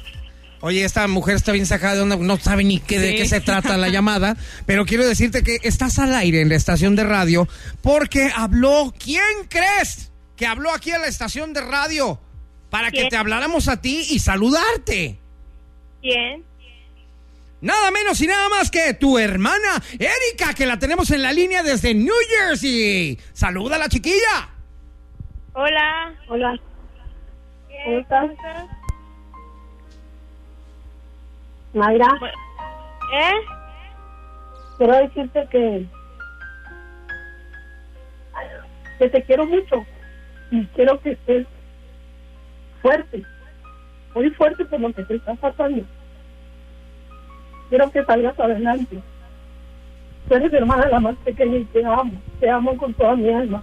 Oye, 0.60 0.84
esta 0.84 1.08
mujer 1.08 1.36
está 1.36 1.52
bien 1.52 1.64
sacada 1.64 1.94
de 1.94 2.02
onda, 2.02 2.16
no 2.16 2.38
sabe 2.38 2.64
ni 2.64 2.80
qué, 2.80 2.98
de 2.98 3.14
qué 3.14 3.26
se 3.26 3.40
trata 3.40 3.78
la 3.78 3.88
llamada, 3.96 4.36
pero 4.66 4.84
quiero 4.84 5.06
decirte 5.06 5.42
que 5.42 5.58
estás 5.62 5.98
al 5.98 6.14
aire 6.14 6.42
en 6.42 6.50
la 6.50 6.56
estación 6.56 6.96
de 6.96 7.04
radio 7.04 7.48
porque 7.80 8.30
habló, 8.36 8.92
¿quién 9.02 9.24
crees 9.48 10.10
que 10.36 10.44
habló 10.44 10.70
aquí 10.70 10.90
a 10.90 10.98
la 10.98 11.06
estación 11.06 11.54
de 11.54 11.62
radio? 11.62 12.20
Para 12.68 12.90
que 12.90 13.06
te 13.08 13.16
habláramos 13.16 13.68
a 13.68 13.80
ti 13.80 14.04
y 14.10 14.18
saludarte. 14.18 15.18
¿Quién? 16.02 16.44
Nada 17.62 17.90
menos 17.90 18.20
y 18.20 18.26
nada 18.26 18.50
más 18.50 18.70
que 18.70 18.92
tu 18.92 19.18
hermana 19.18 19.82
Erika, 19.92 20.52
que 20.52 20.66
la 20.66 20.78
tenemos 20.78 21.10
en 21.10 21.22
la 21.22 21.32
línea 21.32 21.62
desde 21.62 21.94
New 21.94 22.12
Jersey. 22.28 23.18
Saluda 23.32 23.76
a 23.76 23.78
la 23.78 23.88
chiquilla. 23.88 24.51
Hola. 25.54 26.14
Hola, 26.28 26.58
¿Qué? 27.68 27.84
¿Cómo 27.84 27.98
estás? 27.98 28.20
¿Cómo 28.20 28.32
estás? 28.32 28.68
Mayra, 31.74 32.06
¿Eh? 33.14 33.34
quiero 34.78 34.94
decirte 34.94 35.46
que 35.50 35.86
que 38.98 39.08
te 39.10 39.22
quiero 39.24 39.46
mucho 39.46 39.84
y 40.50 40.64
quiero 40.68 40.98
que 41.00 41.12
estés 41.12 41.46
fuerte, 42.80 43.22
muy 44.14 44.30
fuerte 44.30 44.64
por 44.64 44.80
lo 44.80 44.92
que 44.92 45.04
te 45.04 45.16
está 45.16 45.34
pasando. 45.34 45.84
Quiero 47.68 47.90
que 47.90 48.04
salgas 48.04 48.38
adelante. 48.38 49.02
Tú 50.28 50.34
eres 50.34 50.50
mi 50.50 50.58
hermana 50.58 50.88
la 50.88 51.00
más 51.00 51.16
pequeña 51.24 51.56
y 51.58 51.64
te 51.64 51.84
amo, 51.84 52.12
te 52.40 52.48
amo 52.48 52.76
con 52.76 52.94
toda 52.94 53.16
mi 53.16 53.28
alma. 53.30 53.62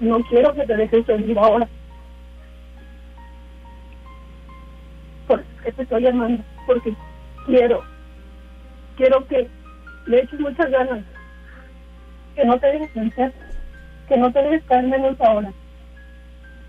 No 0.00 0.20
quiero 0.24 0.54
que 0.54 0.66
te 0.66 0.76
dejes 0.76 1.06
venir 1.06 1.38
ahora. 1.38 1.68
Por 5.26 5.40
eso 5.40 5.48
es 5.56 5.64
que 5.64 5.72
te 5.72 5.82
estoy 5.82 6.02
llamando, 6.02 6.44
porque 6.66 6.94
quiero, 7.46 7.82
quiero 8.96 9.26
que 9.26 9.48
le 10.06 10.22
eches 10.22 10.38
muchas 10.38 10.70
ganas, 10.70 11.04
que 12.34 12.44
no 12.44 12.58
te 12.58 12.66
dejes 12.66 12.94
vencer, 12.94 13.32
que 14.08 14.16
no 14.16 14.32
te 14.32 14.42
dejes 14.42 14.64
caer 14.64 14.86
menos 14.86 15.20
ahora. 15.20 15.52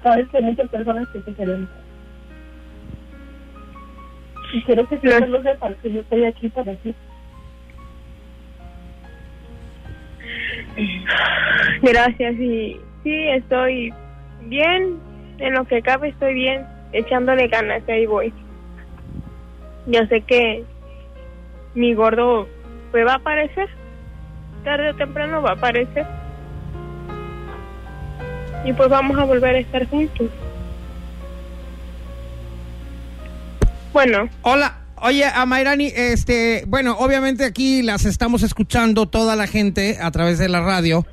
Sabes 0.01 0.27
que 0.29 0.37
hay 0.37 0.43
muchas 0.43 0.69
personas 0.69 1.07
que 1.09 1.19
te 1.19 1.33
quieren. 1.33 1.67
Y 4.53 4.63
quiero 4.63 4.87
que 4.87 4.97
siempre 4.99 5.27
lo 5.27 5.43
sepas, 5.43 5.75
que 5.81 5.91
yo 5.91 5.99
estoy 6.01 6.23
aquí 6.25 6.49
para 6.49 6.73
ti. 6.75 6.95
Gracias 11.81 12.35
y 12.35 12.79
sí, 13.07 13.27
estoy 13.29 13.93
bien. 14.41 14.99
En 15.39 15.53
lo 15.53 15.65
que 15.65 15.81
cabe 15.81 16.09
estoy 16.09 16.33
bien. 16.33 16.65
Echándole 16.91 17.47
ganas, 17.47 17.81
ahí 17.87 18.05
voy. 18.05 18.33
Yo 19.85 20.05
sé 20.07 20.21
que 20.21 20.63
mi 21.73 21.93
gordo 21.93 22.47
pues 22.91 23.05
va 23.05 23.13
a 23.13 23.17
aparecer. 23.17 23.69
Tarde 24.63 24.89
o 24.89 24.95
temprano 24.95 25.41
va 25.41 25.51
a 25.51 25.53
aparecer. 25.53 26.05
Y 28.65 28.73
pues 28.73 28.89
vamos 28.89 29.17
a 29.17 29.23
volver 29.23 29.55
a 29.55 29.59
estar 29.59 29.87
juntos. 29.87 30.29
Bueno, 33.93 34.29
Hola, 34.41 34.79
oye, 34.97 35.25
Amairani, 35.25 35.87
este, 35.95 36.63
bueno, 36.67 36.97
obviamente 36.99 37.45
aquí 37.45 37.81
las 37.81 38.05
estamos 38.05 38.43
escuchando 38.43 39.07
toda 39.07 39.35
la 39.35 39.47
gente 39.47 39.97
a 39.99 40.11
través 40.11 40.37
de 40.37 40.49
la 40.49 40.61
radio. 40.61 41.05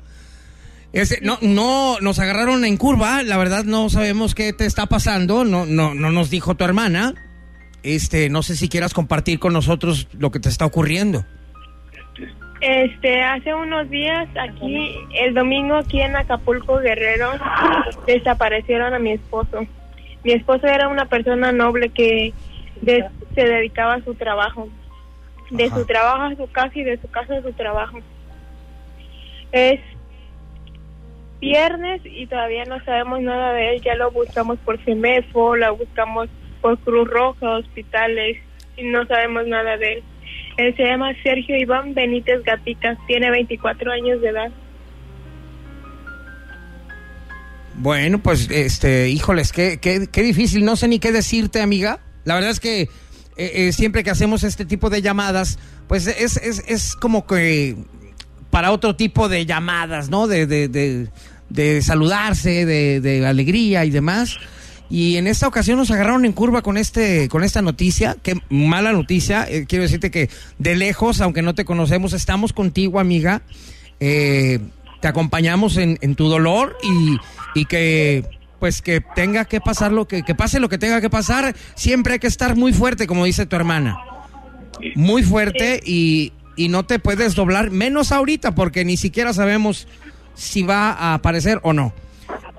Este, 0.95 1.19
no, 1.21 1.37
no, 1.41 1.99
nos 1.99 2.19
agarraron 2.19 2.63
en 2.65 2.77
curva, 2.77 3.21
la 3.21 3.37
verdad 3.37 3.65
no 3.65 3.89
sabemos 3.89 4.33
qué 4.33 4.53
te 4.53 4.65
está 4.65 4.85
pasando, 4.85 5.43
no, 5.43 5.65
no, 5.65 5.93
no 5.93 6.09
nos 6.11 6.29
dijo 6.29 6.55
tu 6.55 6.63
hermana. 6.63 7.13
Este, 7.83 8.29
no 8.29 8.41
sé 8.41 8.55
si 8.55 8.69
quieras 8.69 8.93
compartir 8.93 9.37
con 9.37 9.51
nosotros 9.53 10.07
lo 10.17 10.31
que 10.31 10.39
te 10.39 10.49
está 10.49 10.65
ocurriendo. 10.65 11.23
Este, 12.61 13.21
hace 13.21 13.53
unos 13.53 13.89
días 13.89 14.27
aquí, 14.41 14.95
el 15.19 15.33
domingo 15.33 15.75
aquí 15.75 15.99
en 16.01 16.15
Acapulco, 16.15 16.77
Guerrero, 16.79 17.29
desaparecieron 18.07 18.93
a 18.93 18.99
mi 18.99 19.11
esposo. 19.11 19.67
Mi 20.23 20.31
esposo 20.31 20.65
era 20.65 20.87
una 20.87 21.05
persona 21.05 21.51
noble 21.51 21.89
que 21.89 22.33
de- 22.81 23.05
se 23.35 23.43
dedicaba 23.43 23.95
a 23.95 24.01
su 24.03 24.15
trabajo. 24.15 24.69
De 25.51 25.65
Ajá. 25.65 25.75
su 25.75 25.85
trabajo 25.85 26.23
a 26.23 26.35
su 26.35 26.49
casa 26.51 26.71
y 26.73 26.83
de 26.83 26.97
su 26.99 27.07
casa 27.09 27.35
a 27.37 27.41
su 27.43 27.51
trabajo. 27.53 27.99
Es 29.51 29.79
viernes 31.45 32.01
y 32.05 32.25
todavía 32.27 32.65
no 32.65 32.83
sabemos 32.83 33.21
nada 33.21 33.53
de 33.53 33.75
él. 33.75 33.81
Ya 33.81 33.95
lo 33.95 34.11
buscamos 34.11 34.57
por 34.65 34.77
CEMEFO, 34.83 35.55
lo 35.55 35.77
buscamos 35.77 36.29
por 36.61 36.77
Cruz 36.79 37.07
Roja, 37.07 37.57
hospitales 37.57 38.37
y 38.77 38.83
no 38.83 39.05
sabemos 39.05 39.47
nada 39.47 39.77
de 39.77 39.93
él. 39.93 40.03
Él 40.57 40.75
se 40.75 40.83
llama 40.83 41.11
Sergio 41.21 41.57
Iván 41.57 41.93
Benítez 41.93 42.41
Gatica, 42.43 42.97
tiene 43.07 43.29
24 43.29 43.91
años 43.91 44.21
de 44.21 44.29
edad. 44.29 44.51
Bueno, 47.75 48.19
pues, 48.19 48.49
este, 48.49 49.09
híjoles, 49.09 49.51
qué, 49.51 49.79
qué, 49.81 50.07
qué 50.11 50.23
difícil, 50.23 50.63
no 50.63 50.77
sé 50.77 50.87
ni 50.87 50.99
qué 50.99 51.11
decirte, 51.11 51.61
amiga. 51.61 51.99
La 52.23 52.35
verdad 52.35 52.51
es 52.51 52.61
que 52.61 52.81
eh, 52.81 52.87
eh, 53.37 53.71
siempre 53.73 54.03
que 54.03 54.09
hacemos 54.09 54.43
este 54.43 54.65
tipo 54.65 54.89
de 54.89 55.01
llamadas, 55.01 55.59
pues 55.87 56.07
es, 56.07 56.37
es, 56.37 56.63
es 56.67 56.95
como 56.95 57.27
que 57.27 57.75
para 58.49 58.71
otro 58.71 58.95
tipo 58.95 59.27
de 59.27 59.45
llamadas, 59.45 60.09
¿no? 60.09 60.27
De, 60.27 60.47
de, 60.47 60.69
de, 60.69 61.09
de 61.49 61.81
saludarse, 61.81 62.65
de, 62.65 63.25
alegría 63.27 63.85
y 63.85 63.89
demás. 63.89 64.37
Y 64.89 65.17
en 65.17 65.25
esta 65.25 65.47
ocasión 65.47 65.77
nos 65.77 65.89
agarraron 65.89 66.25
en 66.25 66.31
curva 66.31 66.61
con 66.61 66.77
este, 66.77 67.27
con 67.29 67.43
esta 67.43 67.61
noticia. 67.61 68.15
Qué 68.21 68.39
mala 68.49 68.91
noticia. 68.91 69.47
Eh, 69.49 69.65
quiero 69.67 69.83
decirte 69.83 70.11
que 70.11 70.29
de 70.59 70.75
lejos, 70.75 71.21
aunque 71.21 71.41
no 71.41 71.55
te 71.55 71.65
conocemos, 71.65 72.13
estamos 72.13 72.53
contigo, 72.53 72.99
amiga. 72.99 73.41
Eh, 73.99 74.59
te 75.01 75.07
acompañamos 75.07 75.77
en, 75.77 75.97
en 76.01 76.15
tu 76.15 76.29
dolor 76.29 76.77
y, 76.83 77.17
y 77.59 77.65
que 77.65 78.23
pues 78.59 78.81
que 78.81 79.01
tenga 79.01 79.45
que 79.45 79.61
pasar 79.61 79.91
lo 79.91 80.07
que, 80.07 80.23
que 80.23 80.33
pase 80.33 80.59
lo 80.59 80.69
que 80.69 80.77
tenga 80.77 81.01
que 81.01 81.09
pasar, 81.09 81.55
siempre 81.75 82.13
hay 82.13 82.19
que 82.19 82.27
estar 82.27 82.55
muy 82.55 82.73
fuerte, 82.73 83.05
como 83.05 83.25
dice 83.25 83.45
tu 83.45 83.55
hermana. 83.55 83.97
Muy 84.95 85.23
fuerte 85.23 85.81
y, 85.85 86.33
y 86.55 86.69
no 86.69 86.85
te 86.85 86.99
puedes 86.99 87.35
doblar, 87.35 87.71
menos 87.71 88.11
ahorita, 88.11 88.55
porque 88.55 88.85
ni 88.85 88.97
siquiera 88.97 89.33
sabemos 89.33 89.87
si 90.35 90.63
va 90.63 90.91
a 90.91 91.13
aparecer 91.13 91.59
o 91.63 91.73
no. 91.73 91.93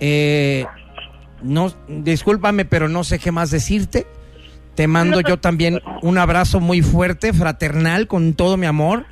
Eh, 0.00 0.66
no, 1.42 1.72
discúlpame, 1.88 2.64
pero 2.64 2.88
no 2.88 3.04
sé 3.04 3.18
qué 3.18 3.32
más 3.32 3.50
decirte. 3.50 4.06
Te 4.74 4.86
mando 4.86 5.20
yo 5.20 5.38
también 5.38 5.80
un 6.02 6.18
abrazo 6.18 6.60
muy 6.60 6.82
fuerte, 6.82 7.32
fraternal, 7.32 8.06
con 8.08 8.34
todo 8.34 8.58
mi 8.58 8.66
amor, 8.66 9.06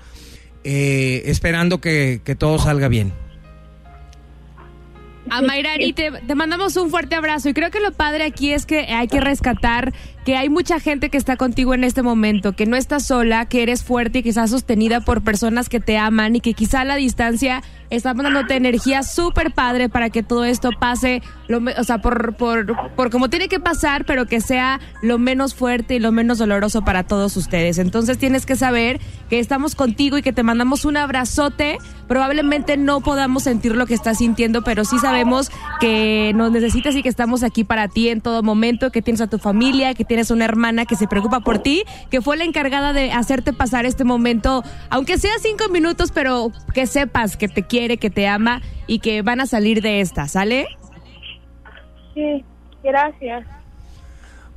eh, 0.62 1.22
esperando 1.27 1.81
que, 1.81 2.20
todo 2.38 2.59
salga 2.59 2.88
bien. 2.88 3.12
A 5.31 5.40
Mayrani, 5.40 5.94
te, 5.94 6.11
te 6.11 6.35
mandamos 6.35 6.77
un 6.77 6.90
fuerte 6.90 7.14
abrazo 7.14 7.48
y 7.48 7.55
creo 7.55 7.70
que 7.70 7.81
lo 7.81 7.92
padre 7.92 8.24
aquí 8.24 8.53
es 8.53 8.66
que 8.66 8.81
hay 8.81 9.09
que 9.09 9.22
rescatar 9.22 9.94
que 10.24 10.37
hay 10.37 10.48
mucha 10.48 10.80
gente 10.80 11.10
que 11.10 11.18
está 11.18 11.37
contigo 11.37 11.74
en 11.74 11.84
este 11.84 12.02
momento, 12.02 12.54
que 12.54 12.66
no 12.66 12.76
estás 12.76 13.06
sola, 13.06 13.46
que 13.46 13.62
eres 13.62 13.84
fuerte 13.84 14.20
y 14.20 14.22
que 14.22 14.30
estás 14.30 14.50
sostenida 14.50 15.00
por 15.00 15.22
personas 15.22 15.68
que 15.68 15.80
te 15.80 15.98
aman 15.98 16.37
y 16.37 16.40
que 16.40 16.54
quizá 16.54 16.80
a 16.80 16.84
la 16.84 16.96
distancia 16.96 17.62
están 17.90 18.16
dándote 18.16 18.56
energía 18.56 19.02
súper 19.02 19.52
padre 19.52 19.88
para 19.88 20.10
que 20.10 20.22
todo 20.22 20.44
esto 20.44 20.70
pase, 20.78 21.22
lo, 21.48 21.60
o 21.78 21.84
sea, 21.84 21.98
por, 21.98 22.34
por, 22.34 22.66
por 22.94 23.10
como 23.10 23.28
tiene 23.28 23.48
que 23.48 23.60
pasar, 23.60 24.04
pero 24.04 24.26
que 24.26 24.40
sea 24.40 24.80
lo 25.02 25.18
menos 25.18 25.54
fuerte 25.54 25.96
y 25.96 25.98
lo 25.98 26.10
menos 26.10 26.38
doloroso 26.38 26.82
para 26.82 27.04
todos 27.04 27.37
ustedes. 27.37 27.78
Entonces 27.78 28.18
tienes 28.18 28.46
que 28.46 28.56
saber 28.56 29.00
que 29.28 29.38
estamos 29.38 29.74
contigo 29.74 30.18
y 30.18 30.22
que 30.22 30.32
te 30.32 30.42
mandamos 30.42 30.84
un 30.84 30.96
abrazote. 30.96 31.78
Probablemente 32.08 32.76
no 32.76 33.00
podamos 33.00 33.44
sentir 33.44 33.74
lo 33.76 33.87
que 33.87 33.94
estás 33.94 34.18
sintiendo, 34.18 34.62
pero 34.62 34.84
sí 34.84 34.98
sabemos 34.98 35.50
que 35.80 36.32
nos 36.34 36.50
necesitas 36.50 36.94
y 36.96 37.02
que 37.02 37.08
estamos 37.08 37.42
aquí 37.42 37.64
para 37.64 37.88
ti 37.88 38.08
en 38.08 38.20
todo 38.20 38.42
momento, 38.42 38.90
que 38.90 39.02
tienes 39.02 39.20
a 39.20 39.26
tu 39.26 39.38
familia, 39.38 39.94
que 39.94 40.04
tienes 40.04 40.13
una 40.31 40.44
hermana 40.44 40.85
que 40.85 40.96
se 40.96 41.07
preocupa 41.07 41.40
por 41.40 41.59
ti, 41.59 41.85
que 42.11 42.20
fue 42.20 42.37
la 42.37 42.44
encargada 42.44 42.92
de 42.92 43.12
hacerte 43.12 43.53
pasar 43.53 43.87
este 43.87 44.05
momento, 44.05 44.62
aunque 44.90 45.18
sea 45.18 45.33
cinco 45.40 45.68
minutos, 45.68 46.12
pero 46.12 46.50
que 46.72 46.87
sepas 46.87 47.37
que 47.37 47.48
te 47.48 47.62
quiere, 47.62 47.96
que 47.96 48.11
te 48.11 48.27
ama 48.27 48.62
y 48.87 49.00
que 49.00 49.22
van 49.22 49.40
a 49.40 49.46
salir 49.46 49.83
de 49.83 50.00
esta, 50.00 50.29
¿sale? 50.29 50.66
Sí, 52.14 52.44
gracias. 52.83 53.46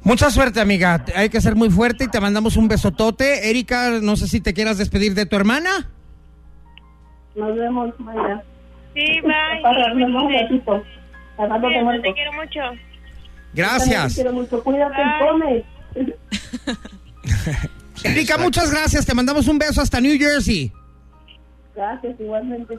Mucha 0.03 0.29
suerte, 0.29 0.61
amiga. 0.61 1.03
Hay 1.15 1.29
que 1.29 1.41
ser 1.41 1.55
muy 1.55 1.69
fuerte 1.69 2.05
y 2.05 2.07
te 2.07 2.21
mandamos 2.21 2.55
un 2.55 2.67
besotote. 2.67 3.49
Erika, 3.49 3.99
no 4.01 4.15
sé 4.15 4.27
si 4.27 4.39
te 4.39 4.53
quieras 4.53 4.77
despedir 4.77 5.13
de 5.15 5.25
tu 5.25 5.35
hermana. 5.35 5.89
Nos 7.35 7.55
vemos, 7.55 7.99
Mayra. 7.99 8.43
Sí, 8.93 9.21
bye. 9.21 9.61
Para 9.61 9.81
darnos 9.81 10.09
un 10.09 10.33
ratito. 10.33 10.83
Te 12.01 12.13
quiero 12.13 12.33
mucho. 12.33 12.61
Te 13.57 13.63
Gracias. 13.63 14.13
quiero 14.13 14.33
mucho. 14.33 14.63
Cuídate 14.63 14.93
Bye. 14.93 15.65
y 15.97 16.03
come. 16.03 16.77
Erika, 18.03 18.37
muchas 18.37 18.69
gracias. 18.71 19.05
Te 19.05 19.13
mandamos 19.15 19.47
un 19.47 19.57
beso 19.57 19.81
hasta 19.81 19.99
New 19.99 20.17
Jersey. 20.19 20.71
Gracias, 21.75 22.19
igualmente. 22.19 22.77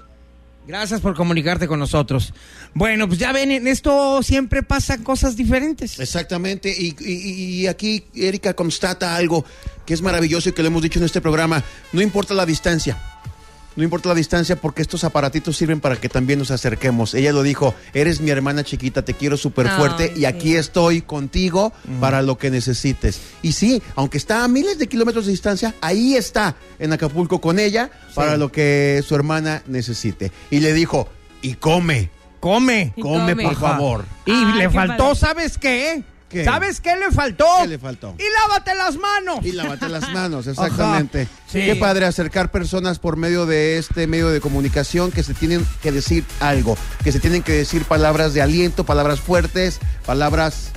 Gracias 0.67 1.01
por 1.01 1.15
comunicarte 1.17 1.67
con 1.67 1.79
nosotros. 1.79 2.33
Bueno, 2.75 3.09
pues 3.09 3.19
ya 3.19 3.33
ven, 3.33 3.51
en 3.51 3.67
esto 3.67 4.23
siempre 4.23 4.63
pasan 4.63 5.03
cosas 5.03 5.35
diferentes. 5.35 5.99
Exactamente, 5.99 6.71
y, 6.77 6.95
y- 7.01 7.63
y 7.63 7.67
aquí 7.67 8.05
Erika 8.15 8.53
constata 8.55 9.17
algo 9.17 9.45
que 9.87 9.95
es 9.95 10.03
maravilloso 10.03 10.51
y 10.51 10.53
que 10.53 10.63
lo 10.63 10.69
hemos 10.69 10.83
dicho 10.83 10.99
en 10.99 11.07
este 11.07 11.21
programa. 11.23 11.63
No 11.93 12.03
importa 12.03 12.35
la 12.35 12.45
distancia, 12.45 12.99
no 13.79 13.85
importa 13.85 14.09
la 14.09 14.17
distancia 14.17 14.57
porque 14.57 14.83
estos 14.83 15.05
aparatitos 15.05 15.57
sirven 15.57 15.79
para 15.79 15.95
que 15.95 16.09
también 16.09 16.41
nos 16.41 16.51
acerquemos. 16.51 17.15
Ella 17.15 17.33
lo 17.33 17.45
dijo, 17.45 17.77
eres 17.95 18.21
mi 18.21 18.31
hermana 18.31 18.65
chiquita, 18.65 19.03
te 19.03 19.15
quiero 19.15 19.37
súper 19.37 19.69
fuerte 19.69 20.13
y 20.17 20.25
aquí 20.25 20.51
sí. 20.51 20.57
estoy 20.57 21.01
contigo 21.01 21.73
para 22.01 22.21
lo 22.23 22.37
que 22.39 22.51
necesites. 22.51 23.21
Y 23.41 23.53
sí, 23.53 23.81
aunque 23.95 24.19
está 24.19 24.43
a 24.43 24.49
miles 24.49 24.81
de 24.81 24.89
kilómetros 24.89 25.27
de 25.27 25.31
distancia, 25.31 25.77
ahí 25.81 26.17
está 26.17 26.57
en 26.81 26.93
Acapulco 26.93 27.41
con 27.41 27.61
ella 27.61 27.89
para 28.17 28.37
lo 28.37 28.51
que 28.51 29.01
su 29.07 29.15
hermana 29.15 29.63
necesite. 29.69 30.33
Y 30.51 30.59
le 30.59 30.73
dijo, 30.73 31.09
y 31.41 31.55
come, 31.55 32.11
Come. 32.41 32.93
Y 32.97 33.03
come, 33.03 33.33
come. 33.33 33.43
por 33.45 33.57
favor. 33.57 34.05
Y 34.27 34.33
Ay, 34.33 34.59
le 34.59 34.71
faltó, 34.71 35.05
padre. 35.05 35.19
¿sabes 35.21 35.59
qué? 35.59 36.03
¿Qué? 36.29 36.45
¿Sabes 36.45 36.81
qué 36.81 36.97
le 36.97 37.11
faltó? 37.11 37.47
¿Qué 37.63 37.69
le 37.69 37.79
faltó? 37.79 38.15
Y 38.19 38.25
lávate 38.41 38.75
las 38.75 38.97
manos. 38.97 39.45
Y 39.45 39.53
lávate 39.53 39.89
las 39.89 40.11
manos, 40.13 40.47
exactamente. 40.49 41.29
Sí. 41.47 41.61
Qué 41.61 41.77
padre 41.77 42.07
acercar 42.07 42.51
personas 42.51 42.99
por 42.99 43.17
medio 43.17 43.47
de 43.47 43.79
este 43.79 44.07
medio 44.07 44.29
de 44.29 44.41
comunicación 44.41 45.11
que 45.11 45.23
se 45.23 45.35
tienen 45.35 45.67
que 45.83 45.93
decir 45.93 46.25
algo, 46.41 46.77
que 47.03 47.13
se 47.13 47.21
tienen 47.21 47.43
que 47.43 47.53
decir 47.53 47.85
palabras 47.85 48.35
de 48.35 48.43
aliento, 48.43 48.85
palabras 48.85 49.21
fuertes, 49.21 49.79
palabras 50.05 50.71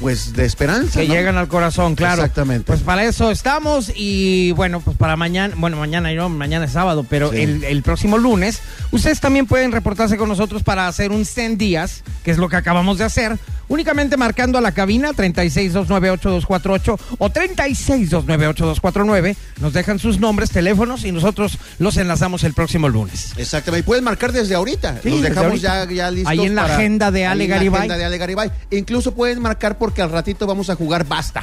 pues 0.00 0.32
de 0.34 0.44
esperanza. 0.44 1.00
Que 1.00 1.08
¿no? 1.08 1.14
llegan 1.14 1.36
al 1.36 1.48
corazón, 1.48 1.94
claro. 1.94 2.22
Exactamente. 2.22 2.64
Pues 2.66 2.80
para 2.80 3.04
eso 3.04 3.30
estamos 3.30 3.92
y 3.94 4.52
bueno, 4.52 4.80
pues 4.80 4.96
para 4.96 5.16
mañana, 5.16 5.54
bueno, 5.58 5.76
mañana 5.76 6.12
no, 6.12 6.28
mañana 6.28 6.64
es 6.66 6.72
sábado, 6.72 7.04
pero 7.08 7.30
Sí. 7.32 7.40
el, 7.42 7.64
el 7.64 7.82
próximo 7.82 8.18
lunes, 8.18 8.60
ustedes 8.90 9.20
también 9.20 9.46
pueden 9.46 9.72
reportarse 9.72 10.16
con 10.16 10.28
nosotros 10.28 10.62
para 10.62 10.88
hacer 10.88 11.10
un 11.12 11.24
100 11.24 11.58
días, 11.58 12.02
que 12.24 12.30
es 12.30 12.38
lo 12.38 12.48
que 12.48 12.56
acabamos 12.56 12.98
de 12.98 13.04
hacer, 13.04 13.38
únicamente 13.68 14.16
marcando 14.16 14.58
a 14.58 14.60
la 14.60 14.72
cabina 14.72 15.12
36298248 15.12 16.98
o 17.18 17.30
36298249, 17.30 19.36
nos 19.60 19.72
dejan 19.72 19.98
sus 19.98 20.18
nombres, 20.20 20.50
teléfonos 20.50 21.04
y 21.04 21.12
nosotros 21.12 21.58
los 21.78 21.96
enlazamos 21.96 22.44
el 22.44 22.52
próximo 22.54 22.88
lunes. 22.88 23.32
Exactamente. 23.36 23.80
Y 23.80 23.82
pueden 23.86 24.04
marcar 24.04 24.32
desde 24.32 24.54
ahorita. 24.54 25.00
Sí, 25.02 25.10
Los 25.10 25.22
dejamos 25.22 25.50
ahorita. 25.64 25.84
ya, 25.86 25.92
ya 25.92 26.10
listos. 26.10 26.30
Ahí 26.30 26.40
en 26.44 26.54
la 26.54 26.62
para- 26.62 26.74
agenda 26.76 27.10
de 27.10 27.26
Ale 27.26 27.44
ahí 27.44 27.46
en 27.46 27.50
la 27.50 27.56
Garibay. 27.56 27.78
agenda 27.78 27.96
de 27.98 28.04
Ale 28.04 28.18
Garibay. 28.18 28.50
Incluso 28.70 29.14
pueden 29.14 29.40
marcar 29.40 29.78
porque 29.84 30.00
al 30.00 30.10
ratito 30.10 30.46
vamos 30.46 30.70
a 30.70 30.76
jugar 30.76 31.04
basta. 31.04 31.42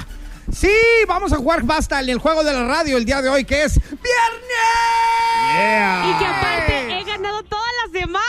Sí, 0.52 0.74
vamos 1.08 1.32
a 1.32 1.36
jugar 1.36 1.62
basta 1.62 2.00
en 2.00 2.10
el 2.10 2.18
juego 2.18 2.44
de 2.44 2.52
la 2.52 2.66
radio 2.66 2.98
el 2.98 3.06
día 3.06 3.22
de 3.22 3.30
hoy, 3.30 3.46
que 3.46 3.66
es 3.66 3.76
Viernes. 3.76 4.02
Y 6.08 6.18
que 6.18 6.26
aparte 6.26 7.00
he 7.00 7.04
ganado 7.04 7.44
toda 7.44 7.68
la 7.86 8.00
semana. 8.00 8.26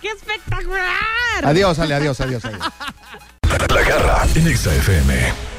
¡Qué 0.00 0.10
espectacular! 0.10 1.42
Adiós, 1.42 1.80
Ale, 1.80 1.94
adiós, 1.94 2.20
adiós, 2.20 2.44
adiós. 2.44 2.60
La 3.68 3.82
garra 3.82 4.24
en 4.36 4.46
Exa 4.46 4.72
FM. 4.72 5.55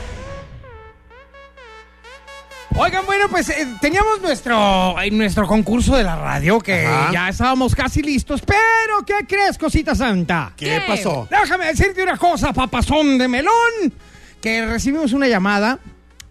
Oigan, 2.80 3.08
bueno, 3.08 3.28
pues 3.28 3.50
eh, 3.50 3.68
teníamos 3.82 4.22
nuestro, 4.22 5.02
eh, 5.02 5.10
nuestro 5.10 5.48
concurso 5.48 5.96
de 5.96 6.04
la 6.04 6.16
radio, 6.16 6.60
que 6.60 6.86
Ajá. 6.86 7.12
ya 7.12 7.30
estábamos 7.30 7.74
casi 7.74 8.04
listos, 8.04 8.42
pero 8.46 9.04
¿qué 9.06 9.26
crees, 9.28 9.58
cosita 9.58 9.96
santa? 9.96 10.54
¿Qué, 10.56 10.66
¿Qué? 10.66 10.82
pasó? 10.88 11.28
Déjame 11.30 11.66
decirte 11.66 12.04
una 12.04 12.18
cosa, 12.18 12.54
papazón 12.54 13.18
de 13.18 13.28
melón, 13.28 13.92
que 14.40 14.64
recibimos 14.68 15.12
una 15.14 15.28
llamada 15.28 15.80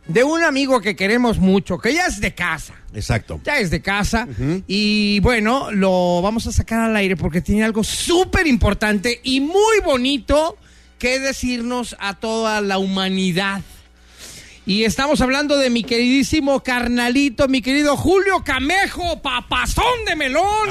de 0.06 0.22
un 0.22 0.44
amigo 0.44 0.80
que 0.80 0.94
queremos 0.94 1.38
mucho, 1.38 1.78
que 1.78 1.92
ya 1.92 2.06
es 2.06 2.20
de 2.20 2.32
casa. 2.32 2.74
Exacto. 2.94 3.40
Ya 3.44 3.58
es 3.58 3.70
de 3.70 3.82
casa. 3.82 4.28
Y 4.68 5.18
bueno, 5.20 5.72
lo 5.72 6.22
vamos 6.22 6.46
a 6.46 6.52
sacar 6.52 6.78
al 6.78 6.94
aire 6.94 7.16
porque 7.16 7.40
tiene 7.40 7.64
algo 7.64 7.82
súper 7.82 8.46
importante 8.46 9.20
y 9.24 9.40
muy 9.40 9.80
bonito 9.84 10.56
que 10.98 11.18
decirnos 11.18 11.96
a 11.98 12.14
toda 12.14 12.60
la 12.60 12.78
humanidad. 12.78 13.62
Y 14.66 14.82
estamos 14.82 15.20
hablando 15.20 15.56
de 15.56 15.70
mi 15.70 15.84
queridísimo 15.84 16.60
carnalito, 16.60 17.46
mi 17.46 17.62
querido 17.62 17.96
Julio 17.96 18.42
Camejo, 18.44 19.22
papazón 19.22 20.04
de 20.06 20.16
melón. 20.16 20.70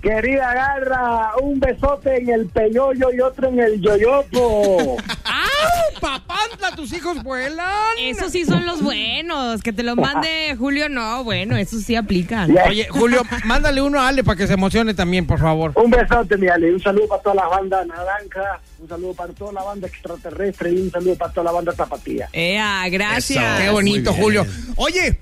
Querida 0.00 0.54
Garra, 0.54 1.32
un 1.42 1.58
besote 1.58 2.18
en 2.18 2.28
el 2.28 2.46
peyoyo 2.46 3.12
y 3.12 3.20
otro 3.20 3.48
en 3.48 3.58
el 3.58 3.80
yoyopo. 3.80 4.96
¡Au! 5.24 6.00
¡Papantla, 6.00 6.70
tus 6.76 6.92
hijos 6.92 7.20
vuelan! 7.24 7.98
Esos 7.98 8.30
sí 8.30 8.44
son 8.44 8.64
los 8.64 8.80
buenos. 8.80 9.60
Que 9.60 9.72
te 9.72 9.82
lo 9.82 9.96
mande 9.96 10.54
Julio, 10.58 10.88
no, 10.88 11.24
bueno, 11.24 11.56
esos 11.56 11.82
sí 11.82 11.96
aplican. 11.96 12.56
Oye, 12.68 12.86
Julio, 12.88 13.22
mándale 13.44 13.82
uno 13.82 14.00
a 14.00 14.06
Ale 14.06 14.22
para 14.22 14.36
que 14.36 14.46
se 14.46 14.52
emocione 14.52 14.94
también, 14.94 15.26
por 15.26 15.40
favor. 15.40 15.72
Un 15.74 15.90
besote, 15.90 16.36
mi 16.36 16.46
Ale. 16.46 16.72
Un 16.72 16.80
saludo 16.80 17.08
para 17.08 17.22
toda 17.22 17.34
la 17.34 17.48
banda 17.48 17.84
naranja, 17.84 18.60
un 18.78 18.88
saludo 18.88 19.14
para 19.14 19.32
toda 19.32 19.52
la 19.52 19.64
banda 19.64 19.88
extraterrestre 19.88 20.70
y 20.70 20.80
un 20.80 20.90
saludo 20.92 21.16
para 21.16 21.32
toda 21.32 21.44
la 21.44 21.52
banda 21.52 21.72
tapatía. 21.72 22.28
Ea, 22.32 22.88
gracias. 22.88 23.60
Qué 23.60 23.70
bonito. 23.70 24.12
Julio. 24.12 24.46
Oye, 24.76 25.18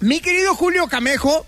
mi 0.00 0.18
querido 0.18 0.56
Julio 0.56 0.88
Camejo 0.88 1.46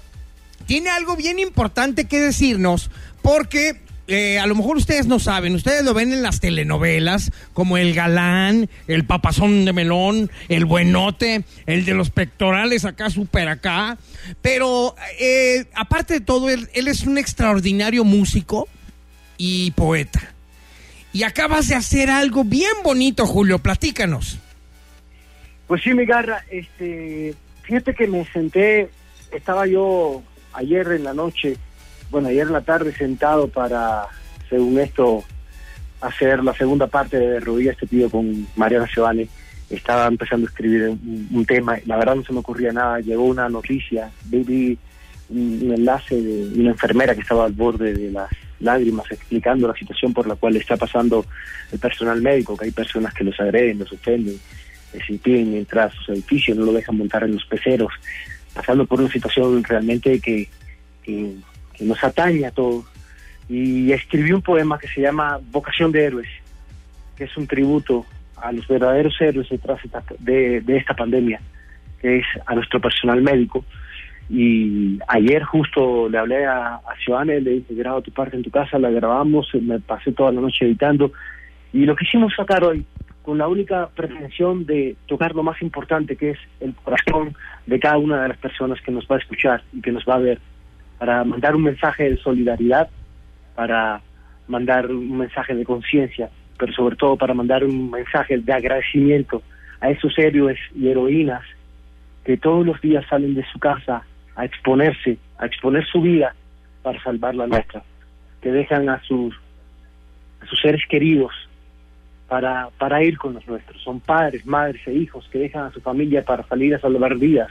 tiene 0.68 0.90
algo 0.90 1.16
bien 1.16 1.38
importante 1.38 2.04
que 2.04 2.20
decirnos 2.20 2.90
porque 3.22 3.80
eh, 4.06 4.38
a 4.38 4.46
lo 4.46 4.54
mejor 4.54 4.76
ustedes 4.76 5.06
no 5.06 5.18
saben, 5.18 5.54
ustedes 5.54 5.82
lo 5.82 5.94
ven 5.94 6.12
en 6.12 6.22
las 6.22 6.40
telenovelas 6.40 7.32
como 7.54 7.78
el 7.78 7.94
galán, 7.94 8.68
el 8.86 9.06
papazón 9.06 9.64
de 9.64 9.72
melón, 9.72 10.30
el 10.50 10.66
buenote, 10.66 11.44
el 11.64 11.86
de 11.86 11.94
los 11.94 12.10
pectorales 12.10 12.84
acá, 12.84 13.08
súper 13.08 13.48
acá. 13.48 13.96
Pero 14.42 14.94
eh, 15.18 15.64
aparte 15.74 16.12
de 16.12 16.20
todo, 16.20 16.50
él, 16.50 16.68
él 16.74 16.86
es 16.86 17.04
un 17.04 17.16
extraordinario 17.16 18.04
músico 18.04 18.68
y 19.38 19.70
poeta. 19.70 20.34
Y 21.14 21.22
acabas 21.22 21.68
de 21.68 21.76
hacer 21.76 22.10
algo 22.10 22.44
bien 22.44 22.82
bonito, 22.84 23.24
Julio, 23.24 23.58
platícanos. 23.58 24.38
Pues 25.66 25.82
sí, 25.82 25.94
mi 25.94 26.04
Garra, 26.04 26.44
este, 26.50 27.34
fíjate 27.62 27.94
que 27.94 28.06
me 28.06 28.26
senté, 28.26 28.90
estaba 29.32 29.66
yo 29.66 30.22
ayer 30.58 30.92
en 30.92 31.04
la 31.04 31.14
noche, 31.14 31.56
bueno, 32.10 32.28
ayer 32.28 32.46
en 32.46 32.52
la 32.52 32.60
tarde 32.60 32.92
sentado 32.92 33.48
para, 33.48 34.06
según 34.48 34.78
esto, 34.78 35.24
hacer 36.00 36.42
la 36.42 36.54
segunda 36.54 36.86
parte 36.86 37.18
de 37.18 37.40
Rodillas 37.40 37.74
este 37.74 37.86
pido 37.86 38.10
con 38.10 38.46
Mariana 38.56 38.88
Giovanni. 38.92 39.28
Estaba 39.70 40.06
empezando 40.06 40.46
a 40.46 40.50
escribir 40.50 40.88
un, 40.88 41.28
un 41.30 41.44
tema, 41.44 41.78
la 41.84 41.96
verdad 41.96 42.16
no 42.16 42.24
se 42.24 42.32
me 42.32 42.38
ocurría 42.40 42.72
nada, 42.72 43.00
llegó 43.00 43.24
una 43.24 43.48
noticia, 43.48 44.10
vi, 44.24 44.78
un, 45.28 45.72
enlace 45.76 46.20
de 46.20 46.60
una 46.60 46.70
enfermera 46.70 47.14
que 47.14 47.20
estaba 47.20 47.44
al 47.44 47.52
borde 47.52 47.92
de 47.92 48.10
las 48.10 48.30
lágrimas 48.60 49.10
explicando 49.10 49.68
la 49.68 49.74
situación 49.74 50.12
por 50.12 50.26
la 50.26 50.36
cual 50.36 50.56
está 50.56 50.76
pasando 50.76 51.24
el 51.70 51.78
personal 51.78 52.20
médico, 52.22 52.56
que 52.56 52.64
hay 52.64 52.70
personas 52.70 53.12
que 53.12 53.24
los 53.24 53.38
agreden, 53.38 53.78
los 53.78 53.92
ofenden, 53.92 54.36
les 54.94 55.10
impiden 55.10 55.54
entrar 55.54 55.88
a 55.88 55.94
sus 55.94 56.08
edificios, 56.08 56.56
no 56.56 56.64
lo 56.64 56.72
dejan 56.72 56.96
montar 56.96 57.24
en 57.24 57.34
los 57.34 57.44
peceros, 57.44 57.92
pasando 58.58 58.84
por 58.86 59.00
una 59.00 59.08
situación 59.08 59.62
realmente 59.62 60.20
que, 60.20 60.48
que, 61.04 61.36
que 61.72 61.84
nos 61.84 62.02
atañe 62.02 62.44
a 62.44 62.50
todos. 62.50 62.84
Y 63.48 63.92
escribí 63.92 64.32
un 64.32 64.42
poema 64.42 64.78
que 64.78 64.88
se 64.88 65.00
llama 65.00 65.38
Vocación 65.52 65.92
de 65.92 66.04
Héroes, 66.04 66.28
que 67.16 67.24
es 67.24 67.36
un 67.36 67.46
tributo 67.46 68.04
a 68.36 68.50
los 68.50 68.66
verdaderos 68.66 69.14
héroes 69.20 69.48
detrás 69.48 69.80
de, 70.18 70.60
de 70.60 70.76
esta 70.76 70.94
pandemia, 70.94 71.40
que 72.00 72.18
es 72.18 72.26
a 72.46 72.54
nuestro 72.56 72.80
personal 72.80 73.22
médico. 73.22 73.64
Y 74.28 74.98
ayer 75.06 75.42
justo 75.44 76.08
le 76.08 76.18
hablé 76.18 76.44
a, 76.44 76.74
a 76.74 76.94
Giovanni, 77.02 77.40
le 77.40 77.50
dije, 77.52 77.74
graba 77.74 78.02
tu 78.02 78.10
parte 78.10 78.36
en 78.36 78.42
tu 78.42 78.50
casa, 78.50 78.78
la 78.78 78.90
grabamos, 78.90 79.48
me 79.62 79.78
pasé 79.78 80.12
toda 80.12 80.32
la 80.32 80.40
noche 80.40 80.66
editando. 80.66 81.12
Y 81.72 81.86
lo 81.86 81.94
quisimos 81.94 82.34
sacar 82.34 82.64
hoy, 82.64 82.84
con 83.28 83.36
la 83.36 83.46
única 83.46 83.90
pretensión 83.94 84.64
de 84.64 84.96
tocar 85.04 85.34
lo 85.34 85.42
más 85.42 85.60
importante, 85.60 86.16
que 86.16 86.30
es 86.30 86.38
el 86.60 86.74
corazón 86.74 87.36
de 87.66 87.78
cada 87.78 87.98
una 87.98 88.22
de 88.22 88.28
las 88.28 88.38
personas 88.38 88.80
que 88.80 88.90
nos 88.90 89.04
va 89.04 89.16
a 89.16 89.18
escuchar 89.18 89.62
y 89.74 89.82
que 89.82 89.92
nos 89.92 90.02
va 90.08 90.14
a 90.14 90.18
ver, 90.18 90.38
para 90.98 91.24
mandar 91.24 91.54
un 91.54 91.64
mensaje 91.64 92.08
de 92.08 92.16
solidaridad, 92.16 92.88
para 93.54 94.00
mandar 94.46 94.90
un 94.90 95.18
mensaje 95.18 95.54
de 95.54 95.62
conciencia, 95.62 96.30
pero 96.58 96.72
sobre 96.72 96.96
todo 96.96 97.18
para 97.18 97.34
mandar 97.34 97.64
un 97.64 97.90
mensaje 97.90 98.38
de 98.38 98.50
agradecimiento 98.50 99.42
a 99.82 99.90
esos 99.90 100.18
héroes 100.18 100.58
y 100.74 100.88
heroínas 100.88 101.42
que 102.24 102.38
todos 102.38 102.64
los 102.64 102.80
días 102.80 103.04
salen 103.10 103.34
de 103.34 103.44
su 103.52 103.58
casa 103.58 104.04
a 104.36 104.46
exponerse, 104.46 105.18
a 105.36 105.44
exponer 105.44 105.84
su 105.84 106.00
vida 106.00 106.34
para 106.82 106.98
salvar 107.02 107.34
la 107.34 107.46
nuestra, 107.46 107.82
que 108.40 108.50
dejan 108.50 108.88
a 108.88 109.02
sus, 109.02 109.34
a 110.40 110.46
sus 110.46 110.58
seres 110.62 110.80
queridos 110.88 111.47
para, 112.28 112.68
para 112.78 113.02
ir 113.02 113.16
con 113.16 113.34
los 113.34 113.46
nuestros. 113.46 113.82
Son 113.82 114.00
padres, 114.00 114.44
madres 114.46 114.86
e 114.86 114.92
hijos 114.92 115.28
que 115.32 115.38
dejan 115.38 115.66
a 115.66 115.72
su 115.72 115.80
familia 115.80 116.22
para 116.24 116.46
salir 116.46 116.74
a 116.74 116.80
salvar 116.80 117.16
vidas. 117.16 117.50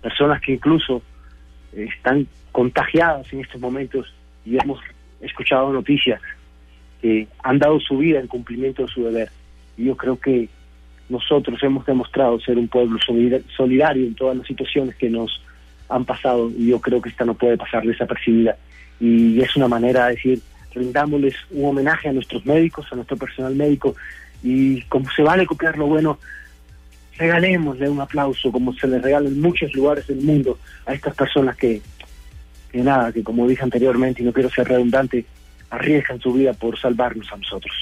Personas 0.00 0.40
que 0.40 0.52
incluso 0.52 1.02
eh, 1.72 1.88
están 1.94 2.26
contagiadas 2.52 3.30
en 3.32 3.40
estos 3.40 3.60
momentos 3.60 4.14
y 4.44 4.56
hemos 4.56 4.80
escuchado 5.20 5.72
noticias 5.72 6.20
que 7.02 7.26
han 7.42 7.58
dado 7.58 7.80
su 7.80 7.98
vida 7.98 8.20
en 8.20 8.28
cumplimiento 8.28 8.82
de 8.82 8.88
su 8.88 9.04
deber. 9.04 9.30
Y 9.76 9.84
yo 9.86 9.96
creo 9.96 10.18
que 10.18 10.48
nosotros 11.08 11.60
hemos 11.62 11.84
demostrado 11.86 12.38
ser 12.40 12.58
un 12.58 12.68
pueblo 12.68 12.98
solida- 13.00 13.40
solidario 13.56 14.06
en 14.06 14.14
todas 14.14 14.36
las 14.36 14.46
situaciones 14.46 14.94
que 14.94 15.10
nos 15.10 15.42
han 15.88 16.04
pasado 16.04 16.50
y 16.56 16.68
yo 16.68 16.80
creo 16.80 17.00
que 17.00 17.08
esta 17.08 17.24
no 17.24 17.34
puede 17.34 17.56
pasar 17.56 17.84
desapercibida. 17.84 18.56
Y 19.00 19.40
es 19.40 19.56
una 19.56 19.68
manera 19.68 20.06
de 20.06 20.14
decir, 20.14 20.40
rindámosles 20.78 21.34
un 21.50 21.66
homenaje 21.66 22.08
a 22.08 22.12
nuestros 22.12 22.44
médicos, 22.46 22.86
a 22.90 22.96
nuestro 22.96 23.16
personal 23.16 23.54
médico 23.54 23.94
y 24.42 24.82
como 24.82 25.10
se 25.10 25.22
vale 25.22 25.46
copiar 25.46 25.76
lo 25.76 25.86
bueno, 25.86 26.18
regalémosle 27.16 27.88
un 27.88 28.00
aplauso 28.00 28.52
como 28.52 28.72
se 28.74 28.86
les 28.86 29.02
regala 29.02 29.28
en 29.28 29.40
muchos 29.40 29.72
lugares 29.74 30.06
del 30.06 30.22
mundo 30.22 30.58
a 30.86 30.94
estas 30.94 31.14
personas 31.14 31.56
que, 31.56 31.82
que 32.70 32.78
nada, 32.78 33.12
que 33.12 33.22
como 33.22 33.46
dije 33.48 33.62
anteriormente 33.62 34.22
y 34.22 34.24
no 34.24 34.32
quiero 34.32 34.50
ser 34.50 34.68
redundante, 34.68 35.24
arriesgan 35.70 36.20
su 36.20 36.32
vida 36.32 36.52
por 36.52 36.78
salvarnos 36.78 37.30
a 37.32 37.36
nosotros. 37.36 37.74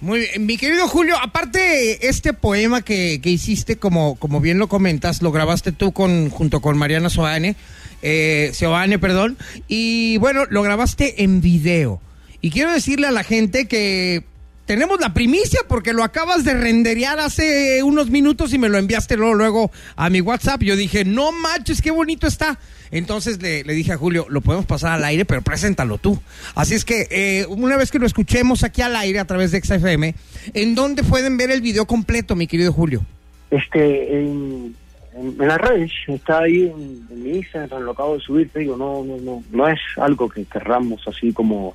Muy 0.00 0.20
bien, 0.20 0.46
mi 0.46 0.56
querido 0.56 0.86
Julio, 0.86 1.16
aparte 1.20 2.08
este 2.08 2.32
poema 2.32 2.82
que, 2.82 3.20
que 3.20 3.30
hiciste, 3.30 3.76
como, 3.76 4.14
como 4.14 4.40
bien 4.40 4.58
lo 4.58 4.68
comentas, 4.68 5.22
lo 5.22 5.32
grabaste 5.32 5.72
tú 5.72 5.92
con, 5.92 6.30
junto 6.30 6.60
con 6.60 6.78
Mariana 6.78 7.10
Soane, 7.10 7.56
eh, 8.02 8.50
Seoane, 8.52 8.98
perdón, 8.98 9.36
y 9.66 10.16
bueno, 10.18 10.44
lo 10.48 10.62
grabaste 10.62 11.22
en 11.22 11.40
video. 11.40 12.00
Y 12.40 12.50
quiero 12.50 12.72
decirle 12.72 13.08
a 13.08 13.12
la 13.12 13.24
gente 13.24 13.66
que 13.66 14.24
tenemos 14.68 15.00
la 15.00 15.14
primicia 15.14 15.60
porque 15.66 15.94
lo 15.94 16.04
acabas 16.04 16.44
de 16.44 16.52
renderear 16.52 17.18
hace 17.18 17.82
unos 17.82 18.10
minutos 18.10 18.52
y 18.52 18.58
me 18.58 18.68
lo 18.68 18.76
enviaste 18.76 19.16
luego, 19.16 19.70
a 19.96 20.10
mi 20.10 20.20
WhatsApp. 20.20 20.62
Yo 20.62 20.76
dije, 20.76 21.06
no 21.06 21.32
manches, 21.32 21.80
qué 21.80 21.90
bonito 21.90 22.26
está. 22.26 22.58
Entonces 22.90 23.40
le, 23.40 23.64
le 23.64 23.72
dije 23.72 23.92
a 23.92 23.96
Julio, 23.96 24.26
lo 24.28 24.42
podemos 24.42 24.66
pasar 24.66 24.92
al 24.92 25.04
aire, 25.04 25.24
pero 25.24 25.40
preséntalo 25.40 25.96
tú. 25.96 26.20
Así 26.54 26.74
es 26.74 26.84
que 26.84 27.08
eh, 27.10 27.46
una 27.48 27.78
vez 27.78 27.90
que 27.90 27.98
lo 27.98 28.06
escuchemos 28.06 28.62
aquí 28.62 28.82
al 28.82 28.94
aire 28.94 29.18
a 29.18 29.24
través 29.24 29.52
de 29.52 29.62
XFM, 29.62 30.14
¿en 30.52 30.74
dónde 30.74 31.02
pueden 31.02 31.38
ver 31.38 31.50
el 31.50 31.62
video 31.62 31.86
completo, 31.86 32.36
mi 32.36 32.46
querido 32.46 32.70
Julio? 32.70 33.06
Este, 33.50 34.20
en, 34.20 34.76
en, 35.20 35.36
en 35.40 35.48
las 35.48 35.58
redes, 35.58 35.92
está 36.06 36.40
ahí 36.40 36.64
en, 36.64 37.06
en 37.10 37.22
mi 37.22 37.30
Instagram, 37.38 37.82
lo 37.82 37.92
acabo 37.92 38.14
de 38.14 38.20
subir, 38.20 38.50
te 38.50 38.60
digo, 38.60 38.76
no, 38.76 39.04
no, 39.04 39.16
no, 39.18 39.42
no 39.50 39.68
es 39.68 39.80
algo 39.96 40.28
que 40.28 40.44
querramos 40.44 41.06
así 41.06 41.32
como, 41.32 41.74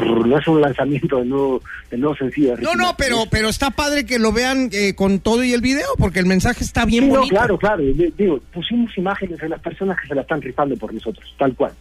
no 0.00 0.38
es 0.38 0.48
un 0.48 0.60
lanzamiento 0.60 1.18
de 1.18 1.26
nuevo, 1.26 1.62
de 1.90 1.98
nuevo 1.98 2.16
sencillo. 2.16 2.56
No, 2.58 2.74
no, 2.74 2.94
pero, 2.96 3.24
pero 3.30 3.48
está 3.48 3.70
padre 3.70 4.06
que 4.06 4.18
lo 4.18 4.32
vean 4.32 4.70
eh, 4.72 4.94
con 4.94 5.20
todo 5.20 5.44
y 5.44 5.52
el 5.52 5.60
video, 5.60 5.88
porque 5.98 6.18
el 6.18 6.26
mensaje 6.26 6.64
está 6.64 6.84
bien 6.84 7.04
Sí, 7.04 7.10
no, 7.10 7.22
claro, 7.28 7.58
claro. 7.58 7.82
Digo, 7.82 8.40
pusimos 8.52 8.96
imágenes 8.96 9.38
de 9.38 9.48
las 9.48 9.60
personas 9.60 10.00
que 10.00 10.08
se 10.08 10.14
la 10.14 10.22
están 10.22 10.40
rifando 10.40 10.76
por 10.76 10.92
nosotros, 10.92 11.34
tal 11.38 11.54
cual. 11.54 11.72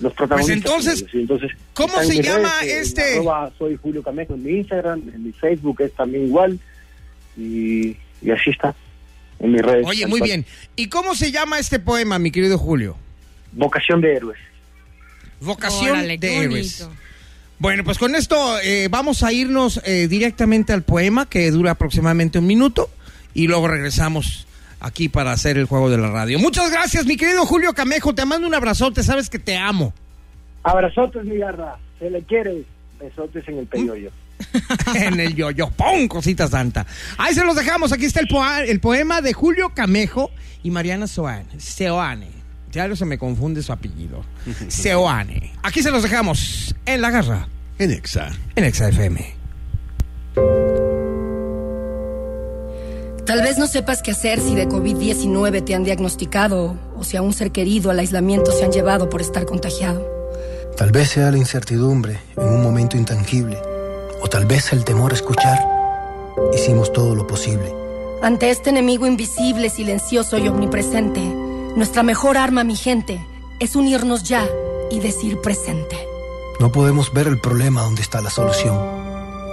Los 0.00 0.12
protagonistas. 0.14 0.62
Pues 0.62 0.86
entonces, 0.86 1.00
ellos, 1.02 1.14
entonces 1.14 1.52
¿cómo 1.74 2.02
se 2.02 2.22
llama 2.22 2.50
redes, 2.62 2.88
este? 2.88 3.14
arroba 3.16 3.50
soy 3.58 3.76
Julio 3.76 4.02
Camejo 4.02 4.34
en 4.34 4.42
mi 4.42 4.52
Instagram, 4.52 5.02
en 5.14 5.24
mi 5.24 5.32
Facebook 5.32 5.80
es 5.82 5.92
también 5.92 6.26
igual. 6.26 6.58
Y, 7.36 7.96
y 8.22 8.30
así 8.30 8.50
está. 8.50 8.74
En 9.40 9.52
mis 9.52 9.62
redes. 9.62 9.86
Oye, 9.86 10.06
muy 10.06 10.20
bien. 10.20 10.44
¿Y 10.76 10.88
cómo 10.88 11.14
se 11.14 11.32
llama 11.32 11.58
este 11.58 11.78
poema, 11.78 12.18
mi 12.18 12.30
querido 12.30 12.58
Julio? 12.58 12.96
Vocación 13.52 14.00
de 14.00 14.14
héroes. 14.14 14.38
Vocación 15.40 15.92
Órale, 15.92 16.18
de 16.18 16.36
héroes. 16.36 16.88
Bueno, 17.58 17.84
pues 17.84 17.98
con 17.98 18.14
esto 18.14 18.58
eh, 18.60 18.88
vamos 18.90 19.22
a 19.22 19.32
irnos 19.32 19.80
eh, 19.84 20.08
directamente 20.08 20.72
al 20.72 20.82
poema 20.82 21.28
que 21.28 21.50
dura 21.50 21.72
aproximadamente 21.72 22.38
un 22.38 22.46
minuto 22.46 22.90
y 23.34 23.48
luego 23.48 23.68
regresamos 23.68 24.46
aquí 24.80 25.08
para 25.08 25.32
hacer 25.32 25.58
el 25.58 25.66
juego 25.66 25.90
de 25.90 25.98
la 25.98 26.10
radio. 26.10 26.38
Muchas 26.38 26.70
gracias, 26.70 27.06
mi 27.06 27.16
querido 27.16 27.44
Julio 27.44 27.74
Camejo. 27.74 28.14
Te 28.14 28.24
mando 28.24 28.46
un 28.46 28.54
abrazote, 28.54 29.02
sabes 29.02 29.28
que 29.28 29.38
te 29.38 29.56
amo. 29.56 29.92
Abrazotes, 30.62 31.24
mi 31.24 31.36
garra. 31.36 31.78
Se 31.98 32.10
le 32.10 32.22
quiere. 32.22 32.64
Besotes 32.98 33.46
en 33.48 33.58
el 33.58 33.66
peyoyo. 33.66 34.10
en 34.94 35.20
el 35.20 35.34
yoyo. 35.34 35.70
¡Pum! 35.70 36.08
Cosita 36.08 36.48
santa. 36.48 36.86
Ahí 37.18 37.34
se 37.34 37.44
los 37.44 37.56
dejamos. 37.56 37.92
Aquí 37.92 38.04
está 38.06 38.20
el, 38.20 38.28
poa- 38.28 38.64
el 38.64 38.80
poema 38.80 39.20
de 39.20 39.32
Julio 39.32 39.70
Camejo 39.74 40.30
y 40.62 40.70
Mariana 40.70 41.06
Soane. 41.06 41.46
Seoane. 41.58 42.28
Ya 42.72 42.86
no 42.86 42.94
se 42.96 43.04
me 43.04 43.18
confunde 43.18 43.62
su 43.62 43.72
apellido. 43.72 44.24
Seoane. 44.68 45.52
Aquí 45.62 45.82
se 45.82 45.90
los 45.90 46.02
dejamos 46.02 46.74
en 46.86 47.00
la 47.00 47.10
garra, 47.10 47.48
En 47.78 47.90
Exa. 47.90 48.30
en 48.56 48.64
Exa 48.64 48.88
FM. 48.88 49.34
Tal 53.26 53.42
vez 53.42 53.58
no 53.58 53.66
sepas 53.68 54.02
qué 54.02 54.10
hacer 54.10 54.40
si 54.40 54.54
de 54.56 54.68
COVID-19 54.68 55.64
te 55.64 55.74
han 55.74 55.84
diagnosticado 55.84 56.76
o 56.96 57.04
si 57.04 57.16
a 57.16 57.22
un 57.22 57.32
ser 57.32 57.52
querido 57.52 57.90
al 57.90 57.98
aislamiento 58.00 58.50
se 58.50 58.64
han 58.64 58.72
llevado 58.72 59.08
por 59.08 59.20
estar 59.20 59.44
contagiado. 59.46 60.04
Tal 60.76 60.90
vez 60.90 61.10
sea 61.10 61.30
la 61.30 61.36
incertidumbre 61.38 62.18
en 62.36 62.48
un 62.48 62.62
momento 62.62 62.96
intangible, 62.96 63.58
o 64.22 64.28
tal 64.28 64.46
vez 64.46 64.72
el 64.72 64.84
temor 64.84 65.12
a 65.12 65.14
escuchar. 65.14 65.58
Hicimos 66.54 66.92
todo 66.92 67.14
lo 67.14 67.26
posible. 67.26 67.74
Ante 68.22 68.50
este 68.50 68.70
enemigo 68.70 69.06
invisible, 69.06 69.70
silencioso 69.70 70.38
y 70.38 70.48
omnipresente, 70.48 71.20
nuestra 71.76 72.02
mejor 72.02 72.36
arma, 72.36 72.64
mi 72.64 72.76
gente, 72.76 73.24
es 73.58 73.76
unirnos 73.76 74.24
ya 74.24 74.46
y 74.90 75.00
decir 75.00 75.40
presente. 75.40 75.96
No 76.58 76.70
podemos 76.70 77.12
ver 77.12 77.26
el 77.28 77.40
problema 77.40 77.82
donde 77.82 78.02
está 78.02 78.20
la 78.20 78.30
solución. 78.30 78.76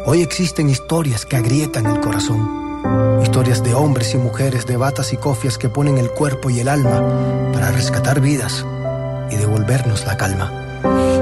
Hoy 0.05 0.21
existen 0.21 0.69
historias 0.69 1.25
que 1.25 1.37
agrietan 1.37 1.85
el 1.85 1.99
corazón. 2.01 3.21
Historias 3.23 3.63
de 3.63 3.73
hombres 3.73 4.13
y 4.13 4.17
mujeres 4.17 4.65
de 4.65 4.77
batas 4.77 5.13
y 5.13 5.17
cofias 5.17 5.57
que 5.57 5.69
ponen 5.69 5.97
el 5.97 6.09
cuerpo 6.11 6.49
y 6.49 6.59
el 6.59 6.67
alma 6.67 7.51
para 7.53 7.71
rescatar 7.71 8.19
vidas 8.21 8.65
y 9.31 9.35
devolvernos 9.35 10.05
la 10.05 10.17
calma. 10.17 10.66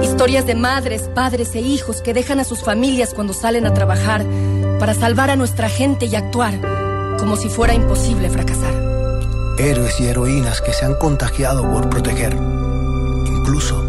Historias 0.06 0.46
de 0.46 0.54
madres, 0.54 1.10
padres 1.16 1.56
e 1.56 1.62
hijos 1.62 2.04
que 2.04 2.14
dejan 2.14 2.40
a 2.40 2.44
sus 2.44 2.64
familias 2.64 3.16
cuando 3.16 3.34
salen 3.34 3.66
a 3.66 3.74
trabajar 3.74 4.24
para 4.80 4.94
salvar 4.94 5.32
a 5.32 5.36
nuestra 5.36 5.68
gente 5.68 6.06
y 6.06 6.16
actuar 6.16 6.54
como 7.18 7.36
si 7.36 7.50
fuera 7.50 7.74
imposible 7.74 8.30
fracasar. 8.30 8.72
Héroes 9.58 10.00
y 10.00 10.06
heroínas 10.06 10.62
que 10.62 10.74
se 10.74 10.86
han 10.86 10.94
contagiado 11.00 11.70
por 11.72 11.90
proteger. 11.90 12.34
Incluso 12.34 13.84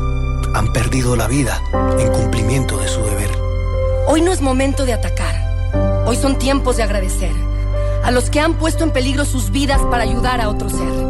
han 0.55 0.73
perdido 0.73 1.17
la 1.17 1.29
vida 1.29 1.61
en 1.99 2.11
cumplimiento 2.11 2.79
de 2.79 2.89
su 2.89 3.03
deber. 3.03 3.31
Hoy 4.09 4.23
no 4.23 4.33
es 4.33 4.41
momento 4.41 4.87
de 4.87 4.95
atacar. 4.95 5.37
Hoy 6.07 6.17
son 6.17 6.39
tiempos 6.39 6.79
de 6.79 6.83
agradecer 6.83 7.33
a 8.03 8.11
los 8.11 8.31
que 8.31 8.41
han 8.41 8.55
puesto 8.55 8.85
en 8.85 8.91
peligro 8.91 9.27
sus 9.27 9.51
vidas 9.51 9.83
para 9.91 10.05
ayudar 10.05 10.41
a 10.41 10.49
otro 10.49 10.71
ser. 10.71 11.06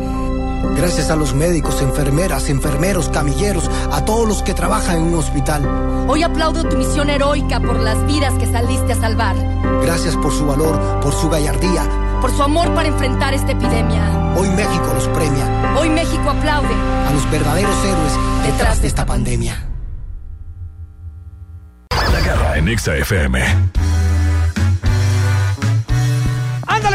Gracias 0.75 1.11
a 1.11 1.17
los 1.17 1.35
médicos, 1.35 1.81
enfermeras, 1.83 2.49
enfermeros, 2.49 3.09
camilleros, 3.09 3.71
a 3.93 4.05
todos 4.05 4.27
los 4.29 4.43
que 4.43 4.55
trabajan 4.55 4.97
en 4.97 5.03
un 5.05 5.15
hospital. 5.17 5.65
Hoy 6.09 6.23
aplaudo 6.23 6.65
tu 6.65 6.77
misión 6.77 7.11
heroica 7.11 7.61
por 7.61 7.79
las 7.81 8.05
vidas 8.07 8.35
que 8.35 8.47
saliste 8.47 8.93
a 8.93 8.97
salvar, 9.01 9.37
Gracias 9.83 10.17
por 10.17 10.33
su 10.33 10.47
valor, 10.47 10.79
por 11.01 11.13
su 11.13 11.29
gallardía. 11.29 11.83
por 12.21 12.31
su 12.31 12.43
amor 12.43 12.73
para 12.75 12.89
enfrentar 12.89 13.35
esta 13.35 13.53
epidemia. 13.53 14.35
Hoy 14.37 14.49
México 14.51 14.91
los 14.95 15.07
premia 15.09 15.75
Hoy 15.79 15.89
México 15.91 16.29
aplaude. 16.31 16.75
a 17.09 17.11
los 17.13 17.31
verdaderos 17.31 17.77
héroes 17.85 18.13
detrás 18.47 18.81
de 18.83 18.89
esta 18.89 19.07
pandemia. 19.07 19.67
La 21.91 22.21
garra 22.21 22.59
en 22.59 22.69
Exa 22.69 22.93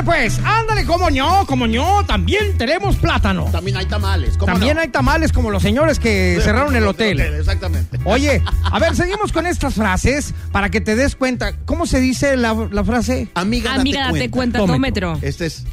Ándale 0.01 0.19
pues, 0.19 0.39
ándale, 0.43 0.85
como 0.85 1.11
no, 1.11 1.45
como 1.45 1.67
no, 1.67 2.03
también 2.07 2.57
tenemos 2.57 2.95
plátano. 2.95 3.45
También 3.51 3.77
hay 3.77 3.85
tamales. 3.85 4.35
¿cómo 4.35 4.51
También 4.51 4.75
no? 4.75 4.81
hay 4.81 4.87
tamales 4.87 5.31
como 5.31 5.51
los 5.51 5.61
señores 5.61 5.99
que 5.99 6.39
cerraron 6.43 6.75
el 6.75 6.87
hotel. 6.87 7.19
Exactamente. 7.19 7.99
Oye, 8.05 8.41
a 8.63 8.79
ver, 8.79 8.95
seguimos 9.01 9.31
con 9.31 9.45
estas 9.45 9.75
frases 9.75 10.33
para 10.51 10.69
que 10.69 10.81
te 10.81 10.95
des 10.95 11.15
cuenta. 11.15 11.53
¿Cómo 11.65 11.85
se 11.85 11.99
dice 11.99 12.35
la, 12.35 12.67
la 12.71 12.83
frase? 12.83 13.27
Amiga, 13.35 13.75
Amiga, 13.75 14.11
date 14.11 14.31
cuenta, 14.31 14.57
tómetro. 14.65 15.19
Este 15.21 15.45
es, 15.45 15.65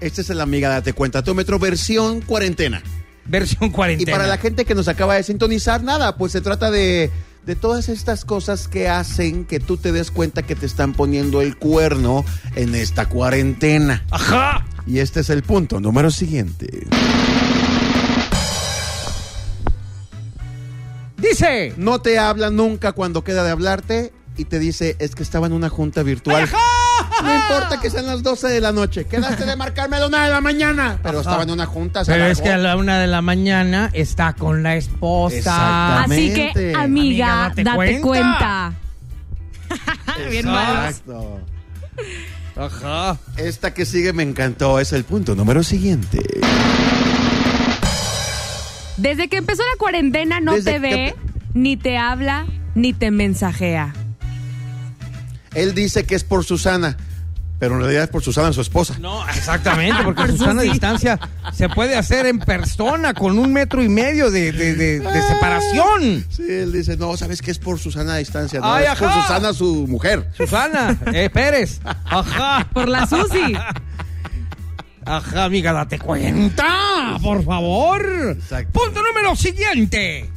este 0.00 0.20
es 0.20 0.30
el 0.30 0.40
Amiga 0.40 0.68
Date 0.68 0.92
Cuenta 0.92 1.22
Tómetro 1.24 1.58
versión 1.58 2.20
cuarentena. 2.20 2.82
Versión 3.26 3.70
Y 3.70 3.72
cuarentena. 3.72 4.12
para 4.12 4.28
la 4.28 4.38
gente 4.38 4.64
que 4.64 4.76
nos 4.76 4.86
acaba 4.86 5.16
de 5.16 5.24
sintonizar, 5.24 5.82
nada, 5.82 6.16
pues 6.16 6.30
se 6.32 6.40
trata 6.40 6.70
de, 6.70 7.10
de 7.46 7.56
todas 7.56 7.88
estas 7.88 8.24
cosas 8.24 8.68
que 8.68 8.88
hacen 8.88 9.44
que 9.44 9.60
tú 9.60 9.76
te 9.76 9.92
des 9.92 10.10
cuenta 10.10 10.42
que 10.42 10.54
te 10.54 10.66
están 10.66 10.92
poniendo 10.92 11.40
el 11.40 11.56
cuerno 11.56 12.24
en 12.54 12.74
esta 12.74 13.08
cuarentena. 13.08 14.04
Ajá. 14.10 14.66
Y 14.86 14.98
este 14.98 15.20
es 15.20 15.30
el 15.30 15.42
punto 15.42 15.80
número 15.80 16.10
siguiente. 16.10 16.86
Dice. 21.16 21.74
No 21.76 22.00
te 22.00 22.18
habla 22.18 22.50
nunca 22.50 22.92
cuando 22.92 23.24
queda 23.24 23.44
de 23.44 23.50
hablarte 23.50 24.12
y 24.36 24.46
te 24.46 24.58
dice, 24.58 24.96
es 24.98 25.14
que 25.14 25.22
estaba 25.22 25.46
en 25.46 25.52
una 25.52 25.68
junta 25.68 26.02
virtual. 26.02 26.48
No 27.22 27.34
importa 27.34 27.80
que 27.80 27.90
sean 27.90 28.06
las 28.06 28.22
12 28.22 28.48
de 28.48 28.60
la 28.60 28.72
noche. 28.72 29.04
Quedaste 29.06 29.44
de 29.44 29.56
marcarme 29.56 29.96
a 29.96 30.00
la 30.00 30.06
una 30.06 30.24
de 30.24 30.30
la 30.30 30.40
mañana. 30.40 30.98
Pero 31.02 31.20
estaba 31.20 31.42
en 31.42 31.50
una 31.50 31.66
junta. 31.66 32.04
se 32.04 32.12
Pero 32.12 32.24
es 32.26 32.38
alargó. 32.40 32.44
que 32.44 32.50
a 32.52 32.58
la 32.58 32.76
una 32.76 32.98
de 32.98 33.06
la 33.06 33.22
mañana 33.22 33.90
está 33.92 34.32
con 34.34 34.62
la 34.62 34.76
esposa. 34.76 35.36
Exactamente. 35.36 36.50
Así 36.50 36.52
que, 36.54 36.74
amiga, 36.74 36.82
Amiga, 36.82 37.26
date 37.48 37.64
date 37.64 38.00
cuenta. 38.00 38.02
cuenta. 38.02 38.72
Bien. 40.30 40.48
Exacto. 40.48 41.40
Ajá. 42.56 43.18
Esta 43.36 43.72
que 43.74 43.86
sigue 43.86 44.12
me 44.12 44.22
encantó. 44.22 44.78
Es 44.80 44.92
el 44.92 45.04
punto 45.04 45.34
número 45.34 45.62
siguiente. 45.62 46.18
Desde 48.96 49.28
que 49.28 49.38
empezó 49.38 49.62
la 49.62 49.78
cuarentena 49.78 50.40
no 50.40 50.52
Desde 50.54 50.72
te 50.74 50.80
que- 50.80 50.94
ve, 50.94 51.14
ni 51.54 51.76
te 51.76 51.96
habla, 51.96 52.46
ni 52.74 52.92
te 52.92 53.10
mensajea. 53.10 53.94
Él 55.54 55.74
dice 55.74 56.04
que 56.04 56.14
es 56.14 56.22
por 56.24 56.44
Susana. 56.44 56.96
Pero 57.60 57.74
en 57.74 57.80
realidad 57.82 58.04
es 58.04 58.08
por 58.10 58.22
Susana, 58.22 58.52
su 58.54 58.62
esposa. 58.62 58.96
No, 59.00 59.22
exactamente, 59.28 60.02
porque 60.02 60.26
Susana 60.28 60.62
a 60.62 60.64
distancia 60.64 61.20
se 61.52 61.68
puede 61.68 61.94
hacer 61.94 62.24
en 62.26 62.38
persona 62.40 63.14
con 63.14 63.38
un 63.38 63.52
metro 63.52 63.82
y 63.82 63.88
medio 63.88 64.30
de, 64.30 64.50
de- 64.50 64.74
de- 64.74 65.00
de 65.00 65.22
separación. 65.28 66.24
Sí, 66.30 66.42
él 66.48 66.72
dice, 66.72 66.96
no, 66.96 67.16
¿sabes 67.18 67.42
qué 67.42 67.50
es 67.50 67.58
por 67.58 67.78
Susana 67.78 68.14
a 68.14 68.16
distancia? 68.16 68.60
No, 68.60 68.72
Ay, 68.74 68.86
es 68.90 68.98
por. 68.98 69.12
Susana, 69.12 69.52
su 69.52 69.86
mujer. 69.86 70.26
Susana, 70.36 70.98
eh, 71.12 71.28
Pérez. 71.30 71.80
Ajá. 71.84 72.66
Por 72.72 72.88
la 72.88 73.06
Susi. 73.06 73.54
Ajá, 75.04 75.44
amiga, 75.44 75.72
date 75.72 75.98
cuenta, 75.98 76.66
por 77.22 77.42
favor. 77.44 78.36
Exacto. 78.38 78.78
Punto 78.80 79.02
número 79.02 79.34
siguiente. 79.36 80.30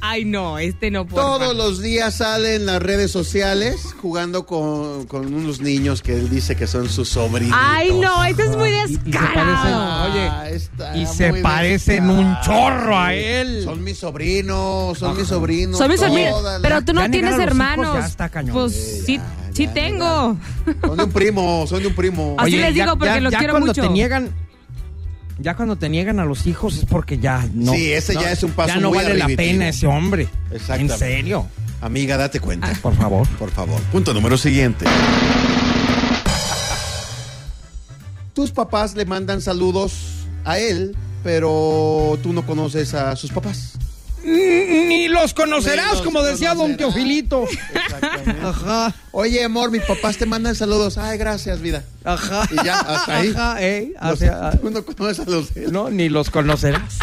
Ay, 0.00 0.24
no, 0.24 0.58
este 0.58 0.90
no 0.92 1.06
puedo. 1.06 1.24
Todos 1.38 1.56
los 1.56 1.82
días 1.82 2.16
sale 2.18 2.54
en 2.54 2.66
las 2.66 2.80
redes 2.80 3.10
sociales 3.10 3.94
jugando 4.00 4.46
con, 4.46 5.06
con 5.06 5.34
unos 5.34 5.60
niños 5.60 6.02
que 6.02 6.12
él 6.14 6.30
dice 6.30 6.54
que 6.54 6.66
son 6.68 6.88
sus 6.88 7.08
sobrinos. 7.08 7.58
Ay, 7.60 7.92
no, 8.00 8.24
este 8.24 8.44
es 8.44 8.56
muy 8.56 8.70
Y- 8.70 8.74
y 8.74 8.94
se 8.96 8.98
descarado. 9.04 10.10
Oye, 10.12 10.28
Ah, 10.30 10.48
está 10.50 10.96
y 10.96 11.04
se 11.06 11.32
parecen 11.34 12.08
un 12.10 12.36
chorro 12.44 12.96
a 12.98 13.12
él. 13.12 13.62
Son 13.64 13.82
mis 13.82 13.98
sobrinos, 13.98 14.98
son 14.98 15.16
mis 15.16 15.26
sobrinos. 15.26 15.76
Soy 15.78 15.88
mis 15.88 16.00
sobrinos, 16.00 16.42
la- 16.44 16.58
pero 16.62 16.82
tú 16.82 16.92
no 16.92 17.00
Ya 17.02 17.10
tienes 17.10 17.30
los 17.32 17.40
hijos 17.40 17.50
hermanos. 17.50 17.94
ya 17.98 18.06
está 18.06 18.28
cañón. 18.28 18.54
Pues 18.54 19.02
sí, 19.04 19.20
sí 19.52 19.66
ya, 19.66 19.74
tengo. 19.74 20.36
Son 20.80 20.96
de 20.96 21.04
un 21.04 21.10
primo, 21.10 21.66
son 21.66 21.80
de 21.82 21.88
un 21.88 21.94
primo. 21.94 22.36
Así 22.38 22.56
les 22.56 22.72
digo 22.72 22.96
porque 22.96 23.20
los 23.20 23.34
quiero 23.34 23.54
cuando 23.54 23.66
mucho. 23.72 23.82
te 23.82 23.88
niegan, 23.88 24.30
ya 25.38 25.54
cuando 25.56 25.76
te 25.76 25.88
niegan 25.88 26.18
a 26.18 26.24
los 26.24 26.46
hijos 26.46 26.76
es 26.78 26.84
porque 26.84 27.18
ya 27.18 27.48
no. 27.54 27.72
Sí, 27.72 27.92
ese 27.92 28.14
ya 28.14 28.32
es 28.32 28.42
un 28.42 28.52
paso 28.52 28.74
Ya 28.74 28.80
no 28.80 28.88
muy 28.88 28.98
vale 28.98 29.14
la 29.16 29.26
pena 29.26 29.68
ese 29.68 29.86
hombre. 29.86 30.28
En 30.50 30.56
Exactamente. 30.56 30.98
serio. 30.98 31.46
Amiga, 31.80 32.16
date 32.16 32.40
cuenta. 32.40 32.72
Por 32.82 32.94
favor. 32.96 33.26
Por 33.38 33.50
favor. 33.50 33.80
Punto 33.92 34.12
número 34.12 34.36
siguiente. 34.36 34.84
Tus 38.34 38.50
papás 38.50 38.94
le 38.94 39.04
mandan 39.04 39.40
saludos 39.40 40.26
a 40.44 40.58
él, 40.58 40.96
pero 41.22 42.18
tú 42.22 42.32
no 42.32 42.44
conoces 42.46 42.94
a 42.94 43.14
sus 43.16 43.30
papás. 43.30 43.74
Ni 44.28 45.08
los 45.08 45.34
conocerás, 45.34 45.92
los 45.94 46.02
como 46.02 46.22
decía 46.22 46.54
don. 46.54 46.76
Teofilito. 46.76 47.44
Exactamente. 47.74 48.36
Ajá, 48.46 48.94
Oye, 49.12 49.42
amor, 49.44 49.70
mis 49.70 49.82
papás 49.82 50.16
te 50.16 50.26
mandan 50.26 50.54
saludos. 50.54 50.98
Ay, 50.98 51.18
gracias, 51.18 51.60
vida. 51.60 51.82
ajá. 52.04 52.48
Y 52.50 52.64
ya, 52.64 52.78
hasta 52.80 53.16
ahí. 53.16 53.30
Ajá, 53.36 53.60
ey, 53.62 53.92
Los- 54.00 54.12
hacia- 54.22 54.50
tú 54.60 54.70
no 54.70 54.84
conoces 54.84 55.26
a 55.26 55.30
los 55.30 55.54
de 55.54 55.68
no, 55.72 55.90
ni 55.90 56.08
los 56.08 56.30
conocerás. 56.30 56.98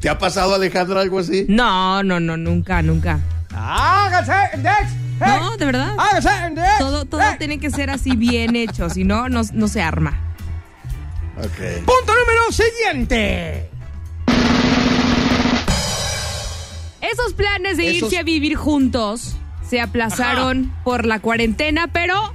¿Te 0.00 0.08
ha 0.08 0.18
pasado, 0.18 0.54
Alejandro, 0.54 0.98
algo 0.98 1.18
así? 1.18 1.46
No, 1.48 2.02
no, 2.02 2.20
no, 2.20 2.36
nunca, 2.36 2.80
nunca. 2.82 3.20
¡Hágase, 3.54 4.56
Dex! 4.58 4.92
No, 5.20 5.56
de 5.56 5.66
verdad. 5.66 5.94
¡Hágase, 5.98 6.28
Dex! 6.54 6.78
Todo, 6.78 7.04
todo 7.04 7.20
¡Eh! 7.20 7.36
tiene 7.38 7.58
que 7.58 7.70
ser 7.70 7.90
así 7.90 8.16
bien 8.16 8.56
hecho, 8.56 8.88
si 8.88 9.04
no, 9.04 9.28
no, 9.28 9.42
no 9.52 9.68
se 9.68 9.82
arma. 9.82 10.18
Ok. 11.36 11.84
Punto 11.84 12.12
número 12.14 12.50
siguiente. 12.52 13.70
Esos 17.00 17.32
planes 17.34 17.76
de 17.76 17.90
Esos- 17.90 18.04
irse 18.12 18.18
a 18.18 18.22
vivir 18.22 18.56
juntos 18.56 19.36
se 19.68 19.80
aplazaron 19.80 20.72
por 20.84 21.06
la 21.06 21.20
cuarentena, 21.20 21.86
pero 21.86 22.32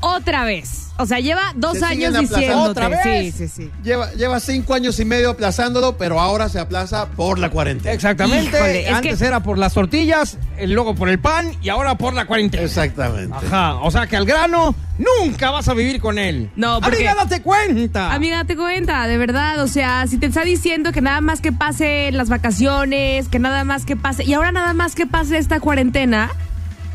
otra 0.00 0.44
vez. 0.44 0.84
O 1.00 1.06
sea, 1.06 1.20
lleva 1.20 1.52
dos 1.54 1.78
Se 1.78 1.84
años 1.84 2.12
diciéndote. 2.18 2.52
¿Otra 2.54 2.88
vez? 2.88 3.32
Sí, 3.36 3.46
sí, 3.46 3.48
sí. 3.48 3.70
Lleva, 3.84 4.10
lleva 4.14 4.40
cinco 4.40 4.74
años 4.74 4.98
y 4.98 5.04
medio 5.04 5.30
aplazándolo, 5.30 5.96
pero 5.96 6.18
ahora 6.20 6.48
se 6.48 6.58
aplaza 6.58 7.06
por 7.10 7.38
la 7.38 7.50
cuarentena. 7.50 7.92
Exactamente. 7.94 8.56
Híjole, 8.56 8.88
Antes 8.88 9.18
que- 9.20 9.24
era 9.26 9.40
por 9.40 9.58
las 9.58 9.74
tortillas, 9.74 10.38
luego 10.66 10.96
por 10.96 11.08
el 11.08 11.20
pan 11.20 11.52
y 11.62 11.68
ahora 11.68 11.96
por 11.96 12.14
la 12.14 12.26
cuarentena. 12.26 12.64
Exactamente. 12.64 13.32
Ajá, 13.32 13.74
o 13.76 13.90
sea 13.92 14.08
que 14.08 14.16
al 14.16 14.26
grano 14.26 14.74
nunca 14.98 15.52
vas 15.52 15.68
a 15.68 15.74
vivir 15.74 16.00
con 16.00 16.18
él. 16.18 16.50
No, 16.56 16.80
porque- 16.80 16.96
Amiga, 17.08 17.14
date 17.14 17.42
cuenta. 17.42 18.12
Amiga, 18.12 18.42
te 18.44 18.56
cuenta, 18.56 19.06
de 19.06 19.18
verdad. 19.18 19.62
O 19.62 19.68
sea, 19.68 20.04
si 20.08 20.18
te 20.18 20.26
está 20.26 20.42
diciendo 20.42 20.90
que 20.90 21.00
nada 21.00 21.20
más 21.20 21.40
que 21.40 21.52
pase 21.52 22.10
las 22.10 22.28
vacaciones, 22.28 23.28
que 23.28 23.38
nada 23.38 23.62
más 23.62 23.84
que 23.84 23.94
pase. 23.94 24.24
Y 24.24 24.34
ahora 24.34 24.50
nada 24.50 24.72
más 24.74 24.96
que 24.96 25.06
pase 25.06 25.38
esta 25.38 25.60
cuarentena, 25.60 26.30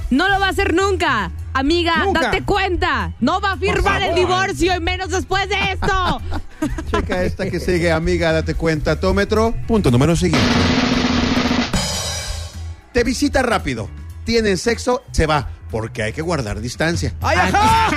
no 0.09 0.27
lo 0.27 0.41
va 0.41 0.47
a 0.47 0.49
hacer 0.49 0.73
nunca. 0.73 1.31
Amiga, 1.53 1.97
Nunca. 2.03 2.21
date 2.21 2.43
cuenta. 2.43 3.13
No 3.19 3.39
va 3.39 3.53
a 3.53 3.57
firmar 3.57 4.01
el 4.01 4.15
divorcio 4.15 4.75
y 4.75 4.79
menos 4.79 5.09
después 5.09 5.47
de 5.49 5.55
esto. 5.71 6.21
Checa 6.91 7.23
esta 7.23 7.49
que 7.49 7.59
sigue, 7.59 7.91
amiga, 7.91 8.31
date 8.31 8.55
cuenta. 8.55 8.99
Tómetro. 8.99 9.53
Punto 9.67 9.91
número 9.91 10.15
siguiente. 10.15 10.47
Te 12.91 13.03
visita 13.03 13.41
rápido. 13.41 13.89
Tienen 14.23 14.57
sexo, 14.57 15.03
se 15.11 15.25
va. 15.25 15.49
Porque 15.69 16.03
hay 16.03 16.13
que 16.13 16.21
guardar 16.21 16.61
distancia. 16.61 17.13
¡Ay, 17.21 17.37
ajá! 17.37 17.89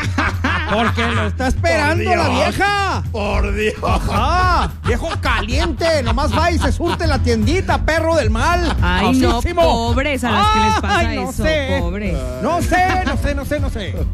Porque 0.75 1.07
lo 1.07 1.27
está 1.27 1.49
esperando 1.49 2.17
la 2.17 2.29
vieja. 2.29 3.05
Por 3.13 3.55
Dios. 3.55 3.75
¡Ajá! 3.87 4.73
Viejo 4.87 5.11
caliente, 5.47 6.03
nomás 6.03 6.37
va 6.37 6.51
y 6.51 6.59
se 6.59 6.73
surte 6.73 7.05
en 7.05 7.11
la 7.11 7.21
tiendita, 7.21 7.79
perro 7.85 8.17
del 8.17 8.31
mal. 8.31 8.77
Ay, 8.83 9.17
no, 9.19 9.39
Asísimo. 9.39 9.63
pobres 9.63 10.25
a 10.25 10.31
las 10.33 10.49
que 10.49 10.59
les 10.59 10.75
pasa 10.81 10.99
Ay, 10.99 11.17
no 11.17 11.31
eso, 11.31 11.43
sé. 11.45 11.77
pobre. 11.81 12.19
No 12.43 12.61
sé, 12.63 12.77
no 13.07 13.17
sé, 13.17 13.35
no 13.35 13.45
sé, 13.45 13.61
no 13.61 13.71
sé. 13.71 13.95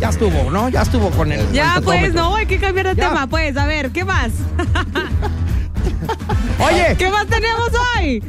Ya 0.00 0.08
estuvo, 0.08 0.50
¿no? 0.50 0.68
Ya 0.68 0.82
estuvo 0.82 1.08
con 1.10 1.30
él. 1.30 1.46
Ya, 1.52 1.80
pues, 1.82 2.12
no, 2.12 2.34
hay 2.34 2.46
que 2.46 2.58
cambiar 2.58 2.88
de 2.88 2.94
Ya. 2.96 3.08
tema, 3.10 3.26
pues. 3.28 3.56
A 3.56 3.64
ver, 3.64 3.90
¿qué 3.92 4.04
más? 4.04 4.32
Oye, 6.58 6.96
¿Qué 6.98 7.10
más 7.10 7.26
tenemos 7.26 7.70
hoy? 7.96 8.22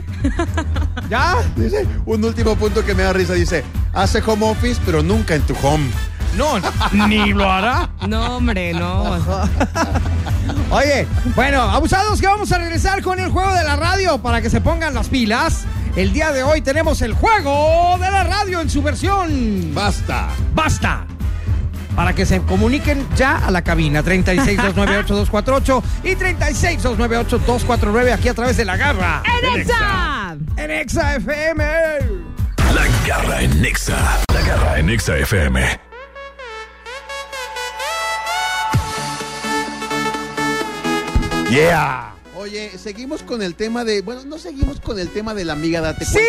¿ya? 1.09 1.35
Dice, 1.55 1.87
un 2.05 2.23
último 2.23 2.55
punto 2.55 2.85
que 2.85 2.93
me 2.93 3.03
da 3.03 3.13
risa. 3.13 3.33
Dice, 3.33 3.63
hace 3.93 4.21
home 4.25 4.47
office, 4.49 4.79
pero 4.85 5.01
nunca 5.01 5.33
en 5.35 5.41
tu 5.41 5.55
home. 5.63 5.85
No, 6.37 6.59
ni 7.07 7.33
lo 7.33 7.49
hará. 7.49 7.89
No, 8.07 8.37
hombre, 8.37 8.73
no. 8.73 9.17
Oye, 10.71 11.07
bueno, 11.35 11.61
abusados 11.61 12.19
que 12.19 12.27
vamos 12.27 12.51
a 12.51 12.57
regresar 12.57 13.01
con 13.01 13.19
el 13.19 13.29
juego 13.29 13.53
de 13.53 13.63
la 13.63 13.75
radio 13.75 14.17
para 14.17 14.41
que 14.41 14.49
se 14.49 14.61
pongan 14.61 14.93
las 14.93 15.09
pilas. 15.09 15.65
El 15.95 16.11
día 16.11 16.31
de 16.31 16.43
hoy 16.43 16.61
tenemos 16.61 17.01
el 17.01 17.13
juego 17.13 17.97
de 17.99 18.11
la 18.11 18.23
radio 18.23 18.59
en 18.59 18.69
su 18.69 18.81
versión. 18.81 19.73
Basta. 19.73 20.27
¡Basta! 20.53 21.05
Para 21.95 22.13
que 22.13 22.25
se 22.25 22.41
comuniquen 22.41 23.07
ya 23.15 23.37
a 23.37 23.51
la 23.51 23.61
cabina 23.61 24.03
36298248 24.03 25.83
y 26.03 26.15
36298249 26.15 28.11
aquí 28.11 28.27
a 28.27 28.33
través 28.33 28.57
de 28.57 28.65
la 28.65 28.75
garra. 28.75 29.23
¡En 29.41 29.61
Exa! 29.61 30.35
En 30.57 30.71
Exa 30.71 31.15
FM. 31.15 31.63
La 32.73 32.85
garra 33.07 33.41
en 33.41 33.61
Nexa. 33.61 33.95
La 34.33 34.41
garra 34.41 34.79
en 34.79 34.87
Nexa 34.87 35.17
FM. 35.19 35.94
Yeah. 41.49 42.13
Oye, 42.37 42.71
seguimos 42.77 43.23
con 43.23 43.41
el 43.41 43.55
tema 43.55 43.85
de, 43.85 44.01
bueno, 44.01 44.23
no 44.25 44.37
seguimos 44.37 44.81
con 44.81 44.99
el 44.99 45.09
tema 45.09 45.33
de 45.33 45.45
la 45.45 45.53
amiga 45.53 45.79
date 45.79 46.03
Sí. 46.03 46.19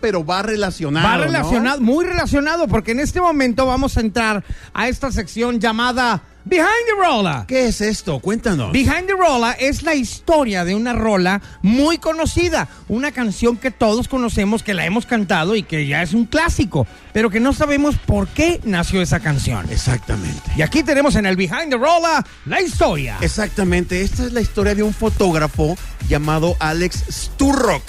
pero 0.00 0.24
va 0.24 0.42
relacionado. 0.42 1.06
Va 1.08 1.16
¿no? 1.16 1.24
relacionado, 1.24 1.80
muy 1.80 2.04
relacionado, 2.04 2.68
porque 2.68 2.90
en 2.92 3.00
este 3.00 3.20
momento 3.22 3.64
vamos 3.64 3.96
a 3.96 4.00
entrar 4.00 4.44
a 4.74 4.88
esta 4.88 5.10
sección 5.10 5.58
llamada 5.58 6.22
Behind 6.44 6.66
the 6.86 6.94
Roller. 6.98 7.46
¿Qué 7.46 7.66
es 7.68 7.80
esto? 7.80 8.18
Cuéntanos. 8.18 8.72
Behind 8.72 9.06
the 9.06 9.12
Rolla 9.12 9.52
es 9.52 9.82
la 9.82 9.94
historia 9.94 10.64
de 10.64 10.74
una 10.74 10.92
rola 10.94 11.40
muy 11.62 11.98
conocida, 11.98 12.66
una 12.88 13.12
canción 13.12 13.56
que 13.58 13.70
todos 13.70 14.08
conocemos, 14.08 14.62
que 14.62 14.72
la 14.74 14.86
hemos 14.86 15.04
cantado 15.06 15.54
y 15.54 15.62
que 15.62 15.86
ya 15.86 16.02
es 16.02 16.14
un 16.14 16.24
clásico, 16.24 16.86
pero 17.12 17.28
que 17.30 17.40
no 17.40 17.52
sabemos 17.52 17.96
por 17.96 18.26
qué 18.28 18.58
nació 18.64 19.02
esa 19.02 19.20
canción. 19.20 19.66
Exactamente. 19.70 20.50
Y 20.56 20.62
aquí 20.62 20.82
tenemos 20.82 21.14
en 21.16 21.26
el 21.26 21.36
Behind 21.36 21.68
the 21.70 21.76
Rolla 21.76 22.24
la 22.46 22.60
historia. 22.62 23.18
Exactamente. 23.20 24.00
Esta 24.02 24.24
es 24.24 24.32
la 24.32 24.40
historia 24.40 24.74
de 24.74 24.82
un 24.82 24.94
fotógrafo 24.94 25.76
llamado 26.08 26.56
Alex 26.58 27.04
Sturrock. 27.10 27.82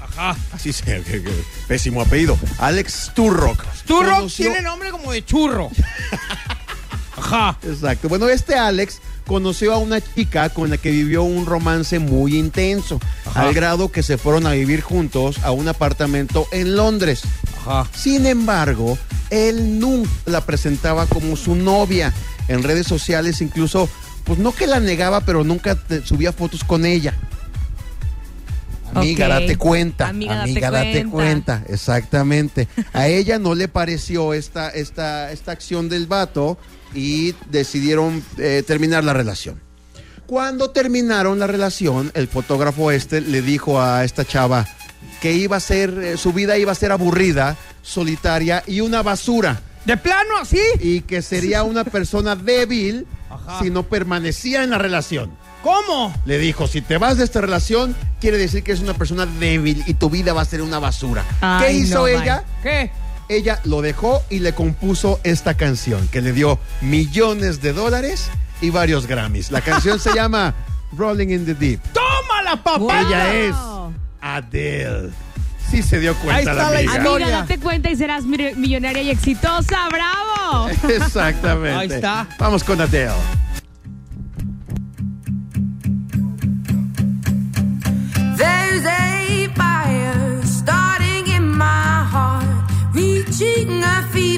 Ajá. 0.00 0.36
Así 0.52 0.72
se, 0.72 0.84
que- 0.84 1.22
que- 1.22 1.44
pésimo 1.66 2.02
apellido. 2.02 2.36
Alex 2.58 3.06
Sturrock. 3.10 3.64
Turro 3.86 4.16
Conoció- 4.16 4.46
tiene 4.46 4.62
nombre 4.62 4.90
como 4.90 5.12
de 5.12 5.24
churro. 5.24 5.70
Ajá. 7.16 7.58
Exacto. 7.62 8.08
Bueno, 8.08 8.28
este 8.28 8.54
Alex 8.56 9.00
conoció 9.26 9.72
a 9.72 9.78
una 9.78 10.00
chica 10.00 10.48
con 10.50 10.70
la 10.70 10.76
que 10.76 10.90
vivió 10.90 11.22
un 11.22 11.46
romance 11.46 11.98
muy 11.98 12.36
intenso, 12.36 13.00
Ajá. 13.26 13.42
al 13.42 13.54
grado 13.54 13.90
que 13.90 14.02
se 14.02 14.18
fueron 14.18 14.46
a 14.46 14.52
vivir 14.52 14.80
juntos 14.82 15.38
a 15.44 15.50
un 15.50 15.68
apartamento 15.68 16.46
en 16.52 16.76
Londres. 16.76 17.22
Ajá. 17.66 17.88
Sin 17.96 18.26
embargo, 18.26 18.98
él 19.30 19.78
nunca 19.78 20.10
la 20.26 20.40
presentaba 20.42 21.06
como 21.06 21.36
su 21.36 21.54
novia. 21.54 22.12
En 22.48 22.62
redes 22.62 22.86
sociales 22.86 23.40
incluso, 23.40 23.88
pues 24.24 24.38
no 24.38 24.52
que 24.52 24.66
la 24.66 24.80
negaba, 24.80 25.20
pero 25.22 25.44
nunca 25.44 25.74
te- 25.76 26.04
subía 26.04 26.32
fotos 26.32 26.62
con 26.64 26.84
ella. 26.84 27.14
Amiga, 28.94 29.26
date 29.26 29.56
cuenta. 29.56 30.08
Amiga, 30.08 30.42
Amiga, 30.42 30.70
date 30.70 30.86
date, 30.88 31.10
cuenta. 31.10 31.58
cuenta. 31.60 31.72
Exactamente. 31.72 32.68
A 32.92 33.08
ella 33.08 33.38
no 33.40 33.54
le 33.54 33.66
pareció 33.66 34.34
esta, 34.34 34.68
esta, 34.70 35.32
esta 35.32 35.50
acción 35.52 35.88
del 35.88 36.06
vato 36.06 36.58
y 36.94 37.34
decidieron 37.50 38.22
eh, 38.38 38.62
terminar 38.66 39.04
la 39.04 39.12
relación. 39.12 39.60
Cuando 40.26 40.70
terminaron 40.70 41.38
la 41.38 41.46
relación, 41.46 42.10
el 42.14 42.28
fotógrafo 42.28 42.90
este 42.90 43.20
le 43.20 43.42
dijo 43.42 43.80
a 43.80 44.04
esta 44.04 44.24
chava 44.24 44.66
que 45.20 45.32
iba 45.32 45.56
a 45.56 45.60
ser, 45.60 45.90
eh, 45.98 46.16
su 46.16 46.32
vida 46.32 46.56
iba 46.56 46.72
a 46.72 46.74
ser 46.74 46.92
aburrida 46.92 47.56
solitaria 47.82 48.62
y 48.66 48.80
una 48.80 49.02
basura. 49.02 49.60
¿De 49.84 49.96
plano 49.98 50.38
así? 50.40 50.60
Y 50.80 51.02
que 51.02 51.20
sería 51.20 51.62
una 51.62 51.84
persona 51.84 52.36
débil 52.36 53.06
Ajá. 53.28 53.62
si 53.62 53.70
no 53.70 53.82
permanecía 53.82 54.64
en 54.64 54.70
la 54.70 54.78
relación. 54.78 55.30
¿Cómo? 55.62 56.14
Le 56.26 56.38
dijo, 56.38 56.66
si 56.66 56.82
te 56.82 56.98
vas 56.98 57.16
de 57.16 57.24
esta 57.24 57.40
relación, 57.40 57.94
quiere 58.20 58.36
decir 58.36 58.62
que 58.62 58.72
eres 58.72 58.82
una 58.82 58.94
persona 58.94 59.24
débil 59.26 59.82
y 59.86 59.94
tu 59.94 60.10
vida 60.10 60.34
va 60.34 60.42
a 60.42 60.44
ser 60.44 60.60
una 60.60 60.78
basura. 60.78 61.24
¿Qué 61.58 61.72
hizo 61.72 62.00
no, 62.00 62.06
ella? 62.06 62.44
¿Qué? 62.62 62.90
Ella 63.28 63.60
lo 63.64 63.80
dejó 63.82 64.22
y 64.30 64.40
le 64.40 64.54
compuso 64.54 65.18
esta 65.24 65.54
canción 65.54 66.06
que 66.08 66.20
le 66.20 66.32
dio 66.32 66.58
millones 66.82 67.60
de 67.62 67.72
dólares 67.72 68.30
y 68.60 68.70
varios 68.70 69.06
Grammys. 69.06 69.50
La 69.50 69.60
canción 69.60 69.98
se 69.98 70.12
llama 70.14 70.54
Rolling 70.96 71.28
in 71.28 71.44
the 71.46 71.54
Deep. 71.54 71.80
¡Tómala, 71.92 72.62
papá! 72.62 73.00
Ella 73.00 73.34
es 73.34 73.54
Adele. 74.20 75.10
Sí 75.70 75.82
se 75.82 75.98
dio 75.98 76.14
cuenta 76.16 76.34
Ahí 76.36 76.40
está 76.42 76.54
la 76.54 76.68
amiga. 76.78 76.82
historia. 76.98 77.26
Amiga, 77.26 77.40
date 77.40 77.58
cuenta 77.58 77.90
y 77.90 77.96
serás 77.96 78.24
mi- 78.24 78.54
millonaria 78.56 79.02
y 79.02 79.10
exitosa. 79.10 79.88
¡Bravo! 79.90 80.68
Exactamente. 80.88 81.78
Ahí 81.78 81.88
está. 81.90 82.28
Vamos 82.38 82.62
con 82.62 82.80
Adele. 82.80 83.10
There's 88.36 88.84
a 88.84 89.13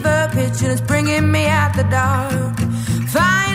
fever 0.06 0.28
pitch, 0.32 0.62
and 0.62 0.72
it's 0.72 0.80
bringing 0.80 1.30
me 1.30 1.46
out 1.46 1.74
the 1.74 1.84
dark. 1.84 2.58
Finally, 3.08 3.45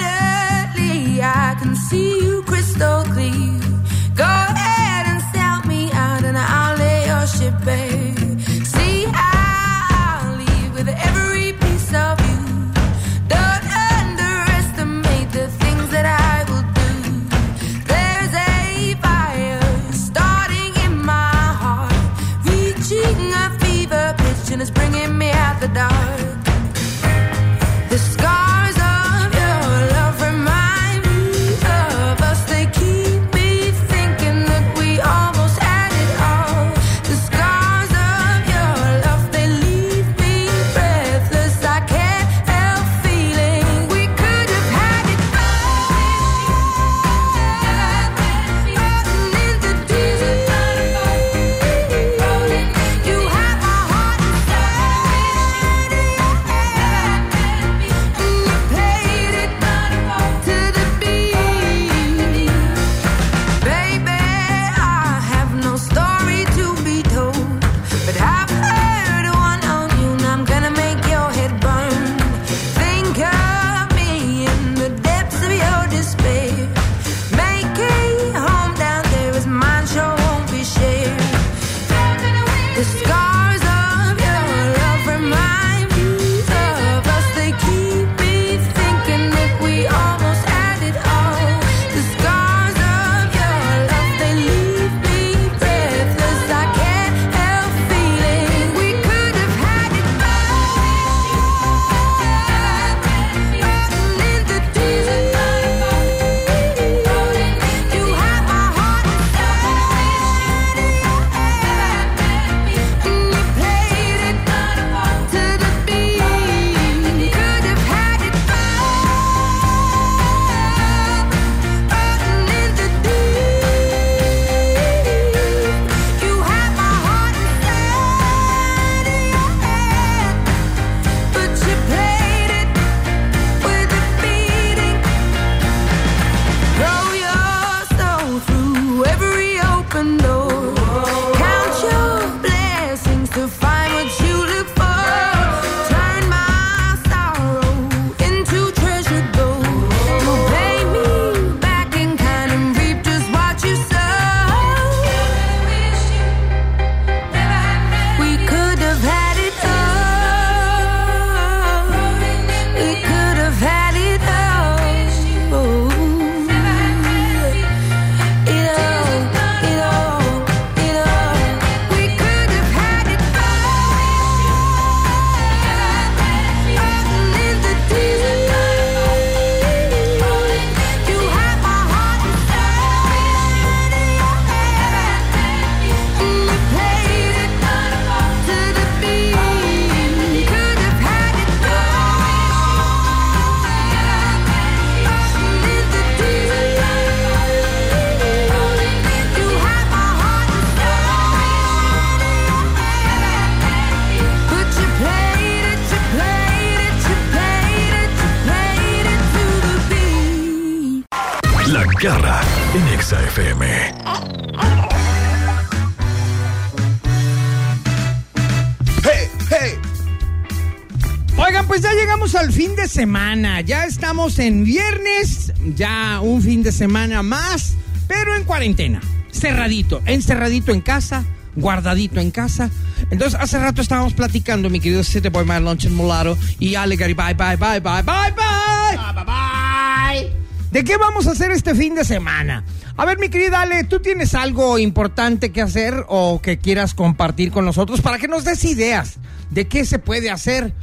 semana. 222.91 223.61
Ya 223.61 223.85
estamos 223.85 224.37
en 224.37 224.65
viernes, 224.65 225.53
ya 225.75 226.19
un 226.21 226.41
fin 226.41 226.61
de 226.61 226.71
semana 226.71 227.23
más, 227.23 227.75
pero 228.07 228.35
en 228.35 228.43
cuarentena. 228.43 229.01
Cerradito, 229.31 230.01
encerradito 230.05 230.73
en 230.73 230.81
casa, 230.81 231.23
guardadito 231.55 232.19
en 232.19 232.31
casa. 232.31 232.69
Entonces, 233.09 233.39
hace 233.39 233.57
rato 233.59 233.81
estábamos 233.81 234.13
platicando, 234.13 234.69
mi 234.69 234.79
querido 234.79 235.03
City 235.03 235.29
Boy, 235.29 235.45
My 235.45 235.59
Lunch 235.59 235.85
and 235.85 235.95
Mulatto 235.95 236.37
y 236.59 236.75
Ale 236.75 236.97
Gary. 236.97 237.13
Bye, 237.13 237.33
bye, 237.33 237.55
bye, 237.55 237.79
bye, 237.79 238.03
bye, 238.03 238.31
bye. 238.35 238.97
Bye, 238.97 239.13
bye, 239.13 239.23
bye. 239.25 240.41
¿De 240.71 240.83
qué 240.83 240.97
vamos 240.97 241.27
a 241.27 241.31
hacer 241.31 241.51
este 241.51 241.73
fin 241.73 241.95
de 241.95 242.03
semana? 242.03 242.65
A 242.97 243.05
ver, 243.05 243.17
mi 243.19 243.29
querida 243.29 243.61
Ale, 243.61 243.85
¿tú 243.85 243.99
tienes 243.99 244.35
algo 244.35 244.77
importante 244.77 245.51
que 245.51 245.61
hacer 245.61 246.05
o 246.07 246.41
que 246.41 246.59
quieras 246.59 246.93
compartir 246.93 247.51
con 247.51 247.65
nosotros 247.65 248.01
para 248.01 248.17
que 248.17 248.27
nos 248.27 248.43
des 248.43 248.63
ideas 248.65 249.17
de 249.49 249.67
qué 249.67 249.85
se 249.85 249.97
puede 249.97 250.29
hacer 250.29 250.73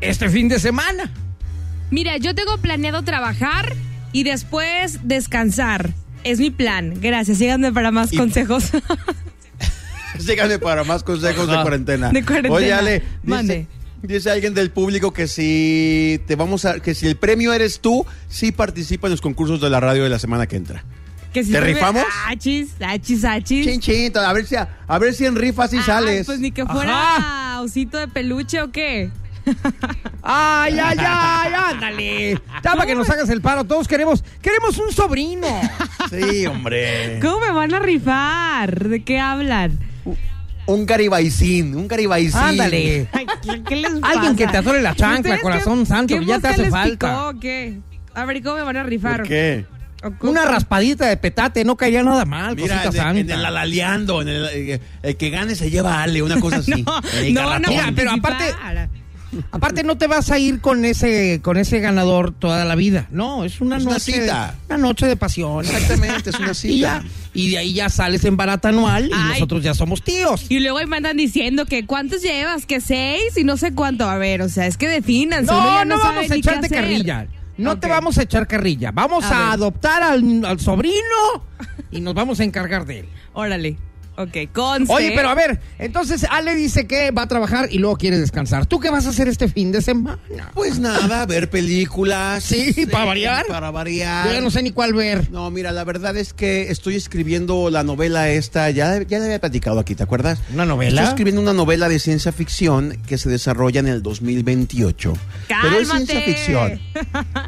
este 0.00 0.28
fin 0.28 0.48
de 0.48 0.60
semana? 0.60 1.12
Mira, 1.92 2.16
yo 2.16 2.34
tengo 2.34 2.56
planeado 2.58 3.02
trabajar 3.02 3.74
y 4.12 4.24
después 4.24 4.98
descansar. 5.04 5.90
Es 6.24 6.40
mi 6.40 6.50
plan. 6.50 6.94
Gracias. 7.00 7.38
Síganme 7.38 7.70
para 7.72 7.90
más 7.92 8.12
Y- 8.12 8.16
consejos. 8.16 8.70
Síganme 10.18 10.58
para 10.58 10.84
más 10.84 11.02
consejos 11.02 11.46
de 11.46 11.52
Ajá. 11.54 11.62
cuarentena. 11.62 12.10
De 12.10 12.22
cuarentena. 12.24 12.54
Oye, 12.54 12.72
Ale, 12.72 13.02
Mande. 13.24 13.66
dice, 14.02 14.14
dice 14.14 14.30
alguien 14.30 14.54
del 14.54 14.70
público 14.70 15.12
que 15.12 15.26
si 15.26 16.20
te 16.26 16.36
vamos 16.36 16.64
a, 16.64 16.80
que 16.80 16.94
si 16.94 17.06
el 17.06 17.16
premio 17.16 17.52
eres 17.52 17.80
tú, 17.80 18.04
sí 18.28 18.52
participa 18.52 19.06
en 19.08 19.12
los 19.12 19.20
concursos 19.20 19.60
de 19.60 19.70
la 19.70 19.80
radio 19.80 20.02
de 20.04 20.10
la 20.10 20.18
semana 20.18 20.46
que 20.46 20.56
entra. 20.56 20.84
Que 21.32 21.42
si 21.44 21.50
¿Te 21.52 21.60
rifamos? 21.60 22.04
Achis, 22.26 22.72
achis, 22.80 23.24
achis. 23.24 23.64
Chin, 23.66 23.80
chin, 23.80 24.12
a 24.18 24.32
ver 24.34 24.46
si, 24.46 24.54
a, 24.54 24.68
a 24.86 24.98
ver 24.98 25.14
si 25.14 25.24
en 25.24 25.34
rifa 25.34 25.66
sí 25.66 25.80
sales. 25.80 26.26
Pues 26.26 26.40
ni 26.40 26.52
que 26.52 26.66
fuera 26.66 27.58
osito 27.62 27.96
de 27.96 28.06
peluche 28.06 28.60
o 28.60 28.70
qué. 28.70 29.10
Ay, 30.22 30.78
ay, 30.78 30.96
ay, 30.98 31.52
ándale. 31.72 32.32
Ya 32.62 32.72
para 32.72 32.86
que 32.86 32.94
nos 32.94 33.08
hagas 33.10 33.28
el 33.28 33.40
paro, 33.40 33.64
todos 33.64 33.88
queremos, 33.88 34.24
queremos 34.40 34.78
un 34.78 34.92
sobrino. 34.92 35.46
Sí, 36.10 36.46
hombre. 36.46 37.18
¿Cómo 37.20 37.40
me 37.40 37.50
van 37.52 37.74
a 37.74 37.78
rifar? 37.80 38.88
¿De 38.88 39.02
qué 39.02 39.18
hablan? 39.18 39.78
Un 40.66 40.86
garibaicín, 40.86 41.74
un 41.74 41.88
garibaicín. 41.88 42.38
Ándale. 42.40 43.08
Ay, 43.12 43.26
¿qué, 43.42 43.62
qué 43.64 43.76
les 43.76 43.90
pasa? 43.98 44.12
Alguien 44.12 44.36
que 44.36 44.46
te 44.46 44.56
atore 44.58 44.80
la 44.80 44.94
chancla, 44.94 45.16
¿Ustedes 45.18 45.36
qué- 45.36 45.42
corazón 45.42 45.86
santo, 45.86 46.14
qué 46.14 46.20
que 46.20 46.26
ya 46.26 46.38
te 46.38 46.48
hace 46.48 46.62
les 46.62 46.70
falta. 46.70 47.08
picó 47.08 47.40
qué? 47.40 47.78
A 48.14 48.24
ver, 48.24 48.36
¿y 48.36 48.42
cómo 48.42 48.56
me 48.56 48.62
van 48.62 48.76
a 48.76 48.82
rifar? 48.84 49.16
¿Por 49.18 49.28
qué? 49.28 49.66
Una 50.20 50.44
raspadita 50.44 51.06
de 51.06 51.16
petate, 51.16 51.64
no 51.64 51.76
caería 51.76 52.02
nada 52.02 52.24
mal, 52.24 52.56
Mira, 52.56 52.82
cosita 52.82 53.10
en 53.10 53.16
el, 53.16 53.16
en 53.22 53.28
santa. 53.28 53.34
el 53.40 53.44
alaleando, 53.46 54.20
en 54.22 54.28
el, 54.28 54.46
eh, 54.52 54.80
el 55.02 55.16
que 55.16 55.30
gane 55.30 55.54
se 55.54 55.70
lleva 55.70 55.94
a 55.98 56.02
Ale, 56.02 56.22
una 56.22 56.40
cosa 56.40 56.56
así. 56.58 56.82
No, 57.32 57.58
no, 57.60 57.68
Mira, 57.68 57.92
pero 57.94 58.10
aparte- 58.12 58.52
Aparte 59.50 59.82
no 59.82 59.96
te 59.96 60.06
vas 60.06 60.30
a 60.30 60.38
ir 60.38 60.60
con 60.60 60.84
ese 60.84 61.40
con 61.42 61.56
ese 61.56 61.80
ganador 61.80 62.32
toda 62.32 62.64
la 62.64 62.74
vida. 62.74 63.06
No, 63.10 63.44
es 63.44 63.60
una 63.60 63.76
Es 63.78 63.84
una 63.84 63.92
noche 63.94 64.12
cita. 64.20 64.54
una 64.68 64.78
noche 64.78 65.06
de 65.06 65.16
pasión. 65.16 65.64
Exactamente, 65.64 66.30
es 66.30 66.38
una 66.38 66.50
Y, 66.52 66.54
cita. 66.54 67.02
ya, 67.02 67.04
y 67.32 67.50
de 67.50 67.58
ahí 67.58 67.72
ya 67.74 67.88
sales 67.88 68.24
en 68.24 68.36
barata 68.36 68.68
anual 68.68 69.06
y 69.08 69.12
Ay. 69.14 69.28
nosotros 69.32 69.62
ya 69.62 69.74
somos 69.74 70.02
tíos. 70.02 70.46
Y 70.50 70.60
luego 70.60 70.78
ahí 70.78 70.86
me 70.86 70.96
andan 70.98 71.16
diciendo 71.16 71.64
que 71.66 71.86
cuántos 71.86 72.22
llevas, 72.22 72.66
que 72.66 72.80
seis 72.80 73.36
y 73.36 73.44
no 73.44 73.56
sé 73.56 73.72
cuánto. 73.74 74.08
A 74.08 74.18
ver, 74.18 74.42
o 74.42 74.48
sea, 74.48 74.66
es 74.66 74.76
que 74.76 74.88
defínanse. 74.88 75.50
uno 75.50 75.62
No, 75.62 75.72
ya 75.78 75.84
no, 75.84 75.98
vamos 75.98 76.30
a 76.30 76.34
echarte 76.34 76.66
hacer. 76.66 76.80
carrilla. 76.82 77.26
No 77.58 77.78
te 77.78 77.86
vamos 77.88 78.18
a 78.18 78.22
echar 78.22 78.46
carrilla. 78.46 78.90
Vamos 78.92 79.24
A 79.24 79.52
adoptar 79.52 80.02
al, 80.02 80.44
al 80.44 80.58
sobrino 80.58 81.44
y 81.90 82.00
nos 82.00 82.14
vamos 82.14 82.40
a 82.40 82.44
encargar 82.44 82.86
de 82.86 83.00
él. 83.00 83.08
Órale. 83.34 83.76
Ok, 84.16 84.52
conste. 84.52 84.92
Oye, 84.92 85.12
pero 85.14 85.30
a 85.30 85.34
ver, 85.34 85.58
entonces 85.78 86.26
Ale 86.28 86.54
dice 86.54 86.86
que 86.86 87.10
va 87.12 87.22
a 87.22 87.28
trabajar 87.28 87.68
y 87.70 87.78
luego 87.78 87.96
quiere 87.96 88.18
descansar. 88.18 88.66
¿Tú 88.66 88.78
qué 88.78 88.90
vas 88.90 89.06
a 89.06 89.08
hacer 89.08 89.26
este 89.26 89.48
fin 89.48 89.72
de 89.72 89.80
semana? 89.80 90.18
Pues 90.52 90.78
nada, 90.78 91.24
ver 91.24 91.48
películas. 91.48 92.44
Sí, 92.44 92.86
para 92.90 93.06
variar. 93.06 93.46
Para 93.46 93.70
variar. 93.70 94.26
Yo 94.26 94.34
ya 94.34 94.40
no 94.42 94.50
sé 94.50 94.62
ni 94.62 94.70
cuál 94.70 94.92
ver. 94.92 95.30
No, 95.30 95.50
mira, 95.50 95.72
la 95.72 95.84
verdad 95.84 96.16
es 96.16 96.34
que 96.34 96.70
estoy 96.70 96.96
escribiendo 96.96 97.70
la 97.70 97.84
novela 97.84 98.28
esta, 98.28 98.68
ya, 98.70 99.02
ya 99.02 99.18
la 99.18 99.24
había 99.24 99.40
platicado 99.40 99.80
aquí, 99.80 99.94
¿te 99.94 100.02
acuerdas? 100.02 100.40
¿Una 100.52 100.66
novela? 100.66 101.00
Estoy 101.00 101.08
escribiendo 101.08 101.40
una 101.40 101.54
novela 101.54 101.88
de 101.88 101.98
ciencia 101.98 102.32
ficción 102.32 102.98
que 103.06 103.16
se 103.16 103.30
desarrolla 103.30 103.80
en 103.80 103.88
el 103.88 104.02
2028. 104.02 105.12
Pero 105.48 105.78
es 105.78 105.88
¡Cálmate! 105.88 106.06
ciencia 106.06 106.20
ficción. 106.20 106.80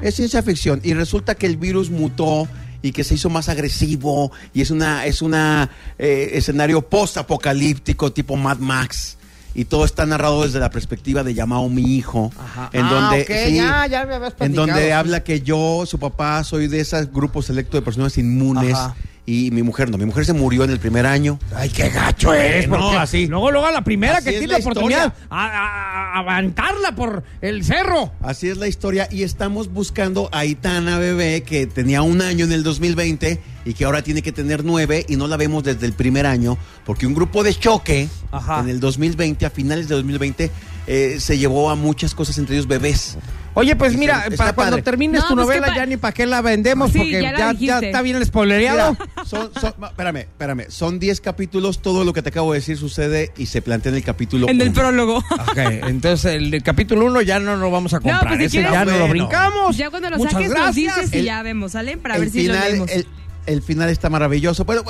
Es 0.03 0.15
ciencia 0.15 0.43
ficción. 0.43 0.81
Y 0.83 0.95
resulta 0.95 1.35
que 1.35 1.47
el 1.47 1.59
virus 1.59 1.91
mutó 1.91 2.49
y 2.85 2.93
que 2.93 3.03
se 3.03 3.14
hizo 3.14 3.30
más 3.30 3.49
agresivo 3.49 4.30
y 4.53 4.61
es 4.61 4.70
una 4.70 5.07
es 5.07 5.22
una 5.22 5.70
eh, 5.99 6.32
escenario 6.35 6.82
post-apocalíptico 6.82 8.12
tipo 8.12 8.37
Mad 8.37 8.59
Max. 8.59 9.16
Y 9.57 9.64
todo 9.66 9.85
está 9.85 10.05
narrado 10.05 10.43
desde 10.43 10.59
la 10.59 10.68
perspectiva 10.68 11.22
de 11.22 11.32
Yamao, 11.32 11.68
mi 11.68 11.97
hijo. 11.97 12.30
En 12.72 12.85
Ah, 12.85 12.91
donde, 12.91 13.24
sí, 13.24 13.55
ya, 13.55 13.87
ya 13.87 14.05
me 14.05 14.14
habías 14.16 14.35
en 14.41 14.53
donde 14.53 14.93
habla 14.93 15.22
que 15.22 15.41
yo, 15.43 15.85
su 15.87 15.99
papá, 16.01 16.43
soy 16.43 16.66
de 16.66 16.80
ese 16.80 17.05
grupo 17.07 17.41
selecto 17.41 17.76
de 17.76 17.82
personas 17.82 18.18
inmunes. 18.18 18.74
Ajá. 18.74 18.97
Y 19.27 19.51
mi 19.53 19.62
mujer 19.62 19.91
no, 19.91 19.97
mi 19.97 20.05
mujer 20.05 20.27
se 20.27 20.35
murió 20.35 20.64
en 20.64 20.70
el 20.70 20.79
primer 20.79 21.07
año. 21.07 21.39
Ay, 21.55 21.70
qué 21.70 21.89
gacho 21.89 22.35
es. 22.35 22.68
no, 22.68 22.91
así. 22.99 23.27
Luego, 23.27 23.51
luego 23.51 23.66
a 23.66 23.72
la 23.72 23.83
primera 23.83 24.18
Así 24.18 24.27
que 24.27 24.31
tiene 24.33 24.49
la 24.49 24.59
oportunidad 24.59 25.14
a, 25.31 26.20
a- 26.20 26.95
por 26.95 27.25
el 27.41 27.64
cerro. 27.64 28.12
Así 28.20 28.49
es 28.49 28.59
la 28.59 28.68
historia. 28.68 29.09
Y 29.11 29.22
estamos 29.22 29.72
buscando 29.72 30.29
a 30.33 30.45
Itana 30.45 30.99
Bebé, 30.99 31.43
que 31.43 31.66
tenía 31.66 32.03
un 32.03 32.20
año 32.20 32.45
en 32.45 32.53
el 32.53 32.62
2020 32.62 33.41
y 33.64 33.75
que 33.75 33.85
ahora 33.85 34.03
tiene 34.03 34.22
que 34.22 34.33
tener 34.33 34.64
nueve 34.64 35.07
y 35.09 35.16
no 35.16 35.27
la 35.27 35.37
vemos 35.37 35.64
desde 35.64 35.87
el 35.87 35.95
primer 35.95 36.27
año, 36.27 36.59
porque 36.85 37.07
un 37.07 37.14
grupo 37.14 37.43
de 37.43 37.55
choque 37.55 38.09
Ajá. 38.31 38.61
en 38.61 38.68
el 38.68 38.79
2020, 38.81 39.47
a 39.47 39.51
finales 39.51 39.89
de 39.89 39.95
2020, 39.95 40.51
eh, 40.87 41.16
se 41.18 41.39
llevó 41.39 41.70
a 41.70 41.75
muchas 41.75 42.14
cosas, 42.14 42.37
entre 42.39 42.57
ellos 42.57 42.68
bebés. 42.68 43.16
Oye, 43.55 43.76
pues 43.76 43.96
mira, 43.96 44.24
está 44.24 44.36
para 44.36 44.52
cuando 44.52 44.72
padre. 44.72 44.82
termines 44.82 45.20
No, 45.22 45.28
tu 45.28 45.34
pues, 45.34 45.46
novela 45.46 45.66
¿qué 45.66 45.70
pa- 45.72 45.76
ya 45.76 45.86
ni 45.86 45.96
para 45.96 46.12
qué 46.12 46.26
la 46.26 46.40
vendemos 46.40 46.90
Sí, 46.92 46.98
porque 46.98 47.22
ya 47.22 47.32
la 47.32 47.38
ya, 47.38 47.44
ya 47.46 47.52
dijiste. 47.52 47.86
está 47.86 48.02
bien 48.02 48.16
el 48.16 48.24
spoilereado. 48.26 48.96
Mira, 48.98 49.24
son, 49.24 49.50
son- 49.61 49.74
espérame, 49.84 50.16
espérame. 50.18 50.64
Son 50.70 50.98
10 50.98 51.20
capítulos. 51.20 51.80
Todo 51.80 52.05
lo 52.05 52.12
que 52.12 52.22
te 52.22 52.30
acabo 52.30 52.52
de 52.52 52.59
decir 52.59 52.76
sucede 52.76 53.32
y 53.36 53.46
se 53.46 53.62
plantea 53.62 53.90
en 53.90 53.96
el 53.96 54.05
capítulo. 54.05 54.48
En 54.48 54.61
el 54.61 54.72
prólogo. 54.72 55.18
Ok, 55.18 55.57
entonces 55.57 56.34
el, 56.34 56.52
el 56.52 56.62
capítulo 56.62 57.07
1 57.07 57.22
ya 57.22 57.38
no 57.38 57.57
lo 57.57 57.70
vamos 57.70 57.94
a 57.94 58.00
comprar. 58.00 58.26
pues, 58.26 58.38
si 58.38 58.44
Ese 58.44 58.57
quieres- 58.59 58.72
ya 58.72 58.84
no 58.84 58.98
lo 58.98 59.09
brincamos. 59.09 59.76
Ya 59.76 59.90
cuando 59.90 60.11
lo 60.11 60.16
Muchas 60.18 60.32
saques 60.34 60.48
nos 60.50 60.59
gracias. 60.59 60.96
dices 60.96 61.14
y 61.14 61.18
El- 61.18 61.24
ya 61.24 61.42
vemos, 61.42 61.72
¿sale? 61.72 61.96
Para 61.96 62.16
el 62.16 62.20
ver 62.22 62.30
si 62.30 62.46
lo 62.46 62.55
leemos. 62.55 62.90
el, 62.90 63.07
el 63.47 63.62
final 63.62 63.88
está 63.90 64.11
maravilloso. 64.11 64.64
Pero, 64.66 64.84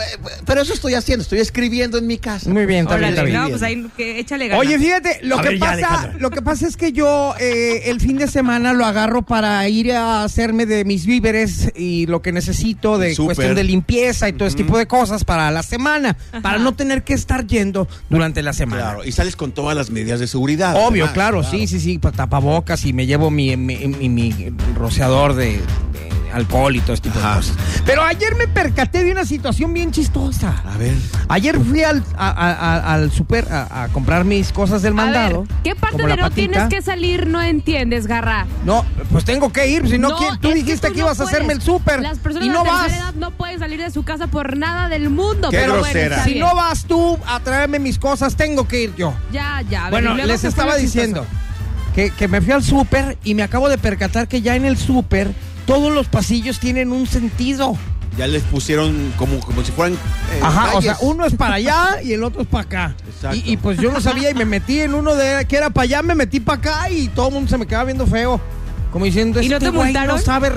pero 0.44 0.60
eso 0.62 0.72
estoy 0.74 0.94
haciendo. 0.94 1.22
Estoy 1.22 1.40
escribiendo 1.40 1.98
en 1.98 2.06
mi 2.06 2.18
casa. 2.18 2.48
Muy 2.50 2.66
bien, 2.66 2.86
bien, 2.86 2.88
Órale, 2.88 3.08
está 3.10 3.22
bien. 3.22 3.40
no, 3.42 3.48
pues 3.50 3.62
ahí 3.62 3.86
que 3.96 4.18
échale 4.20 4.48
ganas. 4.48 4.64
Oye, 4.66 4.78
fíjate, 4.78 5.20
lo 5.22 5.38
A 5.38 5.42
que 5.42 5.48
ver, 5.50 5.58
pasa, 5.58 6.12
lo 6.18 6.30
que 6.30 6.42
pasa 6.42 6.66
es 6.66 6.76
que 6.76 6.92
yo 6.92 7.34
eh, 7.38 7.82
el 7.90 8.00
fin 8.00 8.18
de 8.18 8.26
semana 8.28 8.72
lo 8.72 8.84
agarro 8.84 9.22
para 9.22 9.68
ir 9.68 9.92
a 9.92 10.24
hacerme 10.24 10.66
de 10.66 10.84
mis 10.84 11.06
víveres 11.06 11.72
y 11.76 12.06
lo 12.06 12.22
que 12.22 12.32
necesito 12.32 12.98
de 12.98 13.14
cuestión 13.16 13.54
de 13.54 13.64
limpieza 13.64 14.28
y 14.28 14.32
todo 14.32 14.48
ese 14.48 14.56
tipo 14.56 14.76
de 14.78 14.86
cosas 14.86 15.24
para 15.24 15.50
la 15.50 15.62
semana, 15.62 16.16
para 16.42 16.58
no 16.58 16.74
tener 16.74 17.04
que 17.04 17.14
estar 17.14 17.46
yendo 17.46 17.88
durante 18.10 18.42
la 18.42 18.52
semana. 18.52 18.82
Claro, 18.82 19.04
y 19.04 19.12
sales 19.12 19.36
con 19.36 19.52
todas 19.52 19.76
las 19.76 19.90
medidas 19.90 20.20
de 20.20 20.26
seguridad. 20.26 20.74
Obvio, 20.76 21.04
además, 21.04 21.12
claro, 21.12 21.42
sí, 21.44 21.66
sí, 21.66 21.80
sí, 21.80 21.98
pa- 21.98 22.12
tapabocas 22.12 22.84
y 22.84 22.92
me 22.92 23.06
llevo 23.06 23.30
mi, 23.30 23.56
mi, 23.56 23.76
mi- 23.86 24.08
mi 24.08 24.46
rociador 24.76 25.34
de, 25.34 25.46
de 25.52 25.60
alcohol 26.34 26.74
y 26.76 26.80
todo 26.80 26.92
este 26.94 27.08
tipo 27.08 27.20
Ajá. 27.20 27.30
de 27.30 27.36
cosas. 27.36 27.56
Pero 27.86 28.02
ayer 28.02 28.34
me 28.36 28.48
percaté 28.48 29.04
de 29.04 29.12
una 29.12 29.24
situación 29.24 29.72
bien 29.72 29.90
chistosa. 29.92 30.62
A 30.64 30.76
ver. 30.76 30.94
Ayer 31.28 31.58
fui 31.60 31.82
al, 31.82 32.02
a- 32.16 32.28
a- 32.30 32.52
a- 32.52 32.94
al 32.94 33.10
super 33.10 33.46
a, 33.52 33.84
a 33.84 33.88
comprar 33.88 34.24
mis 34.24 34.52
cosas 34.52 34.82
del 34.82 34.92
A 34.92 34.96
mandado. 34.96 35.42
ver, 35.42 35.50
¿qué 35.62 35.74
parte 35.74 35.92
como 35.96 36.04
de 36.08 36.10
la 36.10 36.16
no 36.16 36.22
patita. 36.28 36.34
tienes 36.52 36.68
que 36.68 36.82
salir 36.82 37.26
no 37.26 37.40
entiendes, 37.42 38.06
Garra? 38.06 38.46
No, 38.64 38.84
pues 39.10 39.24
tengo 39.24 39.52
que 39.52 39.68
ir, 39.68 39.88
si 39.88 39.98
no, 39.98 40.10
No, 40.10 40.18
¿quién- 40.18 40.38
tú 40.40 40.50
dijiste 40.52 40.88
tú 40.88 40.94
que, 40.94 41.00
no 41.00 41.06
ibas 41.06 41.20
a 41.20 41.24
hacerme 41.24 41.46
puedes. 41.46 41.58
el 41.60 41.64
súper 41.64 42.00
Las 42.00 42.18
personas 42.18 42.46
y 42.46 42.50
de 42.50 42.54
no 42.54 42.64
la 42.64 42.70
vas. 42.72 42.92
edad 42.92 43.14
no 43.14 43.30
pueden 43.30 43.58
salir 43.58 43.80
de 43.80 43.90
su 43.90 44.02
casa 44.04 44.26
por 44.26 44.56
nada 44.56 44.88
del 44.88 45.10
mundo. 45.10 45.50
Qué 45.50 45.58
pero 45.58 45.74
grosera. 45.74 46.16
Bueno, 46.16 46.24
Si 46.32 46.38
no 46.38 46.54
vas 46.54 46.84
tú 46.84 47.18
a 47.26 47.40
traerme 47.40 47.78
mis 47.78 47.98
cosas, 47.98 48.36
tengo 48.36 48.66
que 48.68 48.82
ir 48.82 48.94
yo. 48.96 49.14
Ya, 49.32 49.62
ya. 49.70 49.82
a 49.86 49.90
ver, 49.90 50.02
Bueno, 50.04 50.14
les 50.26 50.44
estaba 50.44 50.76
diciendo 50.76 51.24
que, 51.94 52.10
que 52.10 52.28
me 52.28 52.40
fui 52.40 52.52
al 52.52 52.62
súper 52.64 53.18
y 53.24 53.34
me 53.34 53.42
acabo 53.42 53.68
de 53.68 53.78
percatar 53.78 54.26
que 54.28 54.42
ya 54.42 54.56
en 54.56 54.64
el 54.64 54.76
súper 54.76 55.32
todos 55.66 55.92
los 55.92 56.06
pasillos 56.08 56.58
tienen 56.60 56.92
un 56.92 57.06
sentido. 57.06 57.76
Ya 58.16 58.28
les 58.28 58.42
pusieron 58.44 59.12
como, 59.16 59.40
como 59.40 59.64
si 59.64 59.72
fueran. 59.72 59.94
eh, 59.94 60.40
Ajá, 60.40 60.74
o 60.76 60.82
sea, 60.82 60.96
uno 61.00 61.26
es 61.26 61.34
para 61.34 61.56
allá 61.56 62.00
y 62.02 62.12
el 62.12 62.22
otro 62.22 62.42
es 62.42 62.46
para 62.48 62.64
acá. 62.64 62.96
Exacto. 63.08 63.36
Y, 63.36 63.52
y 63.52 63.56
pues 63.56 63.78
yo 63.78 63.90
no 63.90 64.00
sabía 64.00 64.30
y 64.30 64.34
me 64.34 64.44
metí 64.44 64.80
en 64.80 64.94
uno 64.94 65.16
de 65.16 65.44
que 65.46 65.56
era 65.56 65.70
para 65.70 65.82
allá, 65.84 66.02
me 66.02 66.14
metí 66.14 66.38
para 66.38 66.58
acá 66.58 66.90
y 66.90 67.08
todo 67.08 67.28
el 67.28 67.34
mundo 67.34 67.50
se 67.50 67.58
me 67.58 67.66
quedaba 67.66 67.84
viendo 67.86 68.06
feo. 68.06 68.40
Como 68.92 69.04
diciendo, 69.06 69.42
¿Y 69.42 69.48
no 69.48 69.56
este 69.56 69.66
te 69.66 69.72
multaron? 69.72 70.14
no 70.16 70.22
sabe. 70.22 70.52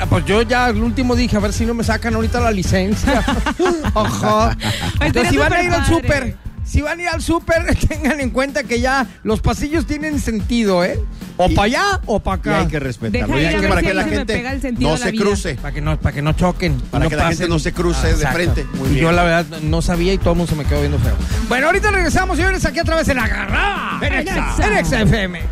Ah, 0.00 0.06
Pues 0.08 0.24
yo 0.24 0.42
ya 0.42 0.66
al 0.66 0.80
último 0.80 1.16
dije, 1.16 1.36
a 1.36 1.40
ver 1.40 1.52
si 1.52 1.66
no 1.66 1.74
me 1.74 1.82
sacan 1.82 2.14
ahorita 2.14 2.38
la 2.38 2.52
licencia. 2.52 3.24
Ajá. 3.94 4.56
Entonces, 5.00 5.32
si 5.32 5.36
van 5.36 5.52
a 5.52 5.62
ir 5.62 5.72
al 5.72 5.84
súper, 5.86 6.36
si 6.64 6.80
van 6.80 7.00
a 7.00 7.02
ir 7.02 7.08
al 7.08 7.20
súper, 7.22 7.74
tengan 7.88 8.20
en 8.20 8.30
cuenta 8.30 8.62
que 8.62 8.80
ya 8.80 9.06
los 9.24 9.40
pasillos 9.40 9.86
tienen 9.86 10.20
sentido, 10.20 10.84
¿eh? 10.84 11.00
O 11.36 11.48
Y- 11.50 11.54
para 11.54 11.66
allá 11.66 12.00
o 12.06 12.20
para 12.20 12.36
Y 12.36 12.40
acá. 12.40 12.58
hay 12.60 12.66
que 12.68 12.78
respetarlo. 12.80 13.40
Y 13.40 13.44
hay 13.44 13.56
que 13.60 13.68
para 13.68 13.82
que 13.82 13.92
la 13.94 14.04
gente 14.04 14.42
no 14.78 14.96
se 14.96 15.10
vida. 15.10 15.24
cruce. 15.24 15.54
Para 15.56 15.74
que 15.74 15.80
no, 15.80 15.98
para 15.98 16.14
que 16.14 16.22
no 16.22 16.32
choquen. 16.34 16.80
Para 16.92 17.04
no 17.04 17.10
que 17.10 17.16
la 17.16 17.28
gente 17.28 17.48
no 17.48 17.58
se 17.58 17.72
cruce 17.72 18.06
de 18.06 18.12
exacto. 18.12 18.36
frente. 18.36 18.64
Muy 18.74 18.88
y 18.88 18.92
bien. 18.92 19.02
yo 19.04 19.12
la 19.12 19.24
verdad 19.24 19.58
no 19.62 19.82
sabía 19.82 20.12
y 20.12 20.18
todo 20.18 20.30
el 20.30 20.36
mundo 20.38 20.50
se 20.52 20.56
me 20.56 20.64
quedó 20.64 20.80
viendo 20.80 20.98
feo. 21.00 21.14
Bueno, 21.48 21.66
ahorita 21.66 21.90
regresamos, 21.90 22.36
señores, 22.36 22.64
aquí 22.64 22.78
a 22.78 22.84
través 22.84 23.06
de 23.08 23.14
la 23.14 23.26
garra. 23.26 23.98
En 24.00 24.12
Exa, 24.14 24.54
en 24.66 24.76
Exa 24.78 25.00
FM. 25.02 25.42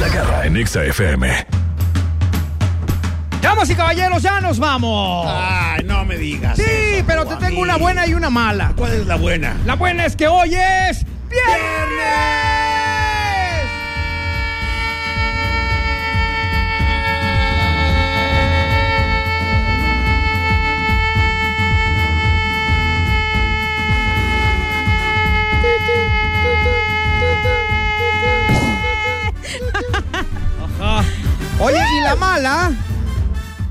La 0.00 0.08
garra 0.08 0.46
en 0.46 0.56
Exa 0.56 0.84
FM. 0.84 1.46
Damas 3.40 3.70
y 3.70 3.74
caballeros, 3.76 4.22
ya 4.22 4.40
nos 4.40 4.58
vamos. 4.58 5.28
Ay, 5.30 5.84
no 5.84 6.04
me 6.04 6.16
digas. 6.16 6.56
sí, 6.56 6.62
eso, 6.64 7.04
pero 7.06 7.24
te 7.26 7.36
tengo 7.36 7.56
mí. 7.58 7.62
una 7.62 7.76
buena 7.76 8.04
y 8.08 8.14
una 8.14 8.28
mala. 8.28 8.72
¿Cuál 8.76 8.92
es 8.94 9.06
la 9.06 9.14
buena? 9.16 9.56
La 9.64 9.76
buena 9.76 10.04
es 10.04 10.16
que 10.16 10.26
hoy 10.26 10.52
es 10.56 11.04
viernes. 11.30 12.65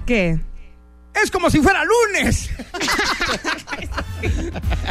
¿Qué? 0.05 0.39
Es 1.23 1.31
como 1.31 1.49
si 1.49 1.59
fuera 1.61 1.81
lunes. 1.85 2.49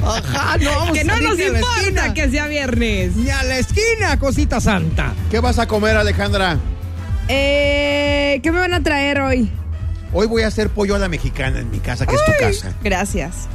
Ajá, 0.02 0.56
no 0.58 0.70
vamos 0.70 0.92
Que 0.92 1.00
a 1.00 1.04
no 1.04 1.12
salir 1.14 1.28
nos 1.28 1.36
ni 1.38 1.42
a 1.44 1.48
la 1.50 1.58
importa 1.58 1.80
esquina. 1.82 2.14
que 2.14 2.30
sea 2.30 2.46
viernes. 2.46 3.16
Ni 3.16 3.30
a 3.30 3.42
la 3.42 3.58
esquina, 3.58 4.18
cosita 4.18 4.60
santa. 4.60 5.12
¿Qué 5.30 5.40
vas 5.40 5.58
a 5.58 5.66
comer, 5.66 5.96
Alejandra? 5.96 6.58
Eh, 7.28 8.40
¿Qué 8.42 8.52
me 8.52 8.58
van 8.60 8.74
a 8.74 8.82
traer 8.82 9.20
hoy? 9.20 9.50
Hoy 10.12 10.26
voy 10.26 10.42
a 10.42 10.46
hacer 10.48 10.70
pollo 10.70 10.94
a 10.94 10.98
la 10.98 11.08
mexicana 11.08 11.58
en 11.60 11.70
mi 11.70 11.80
casa, 11.80 12.06
que 12.06 12.14
es 12.14 12.24
tu 12.24 12.32
casa. 12.38 12.72
Gracias. 12.82 13.48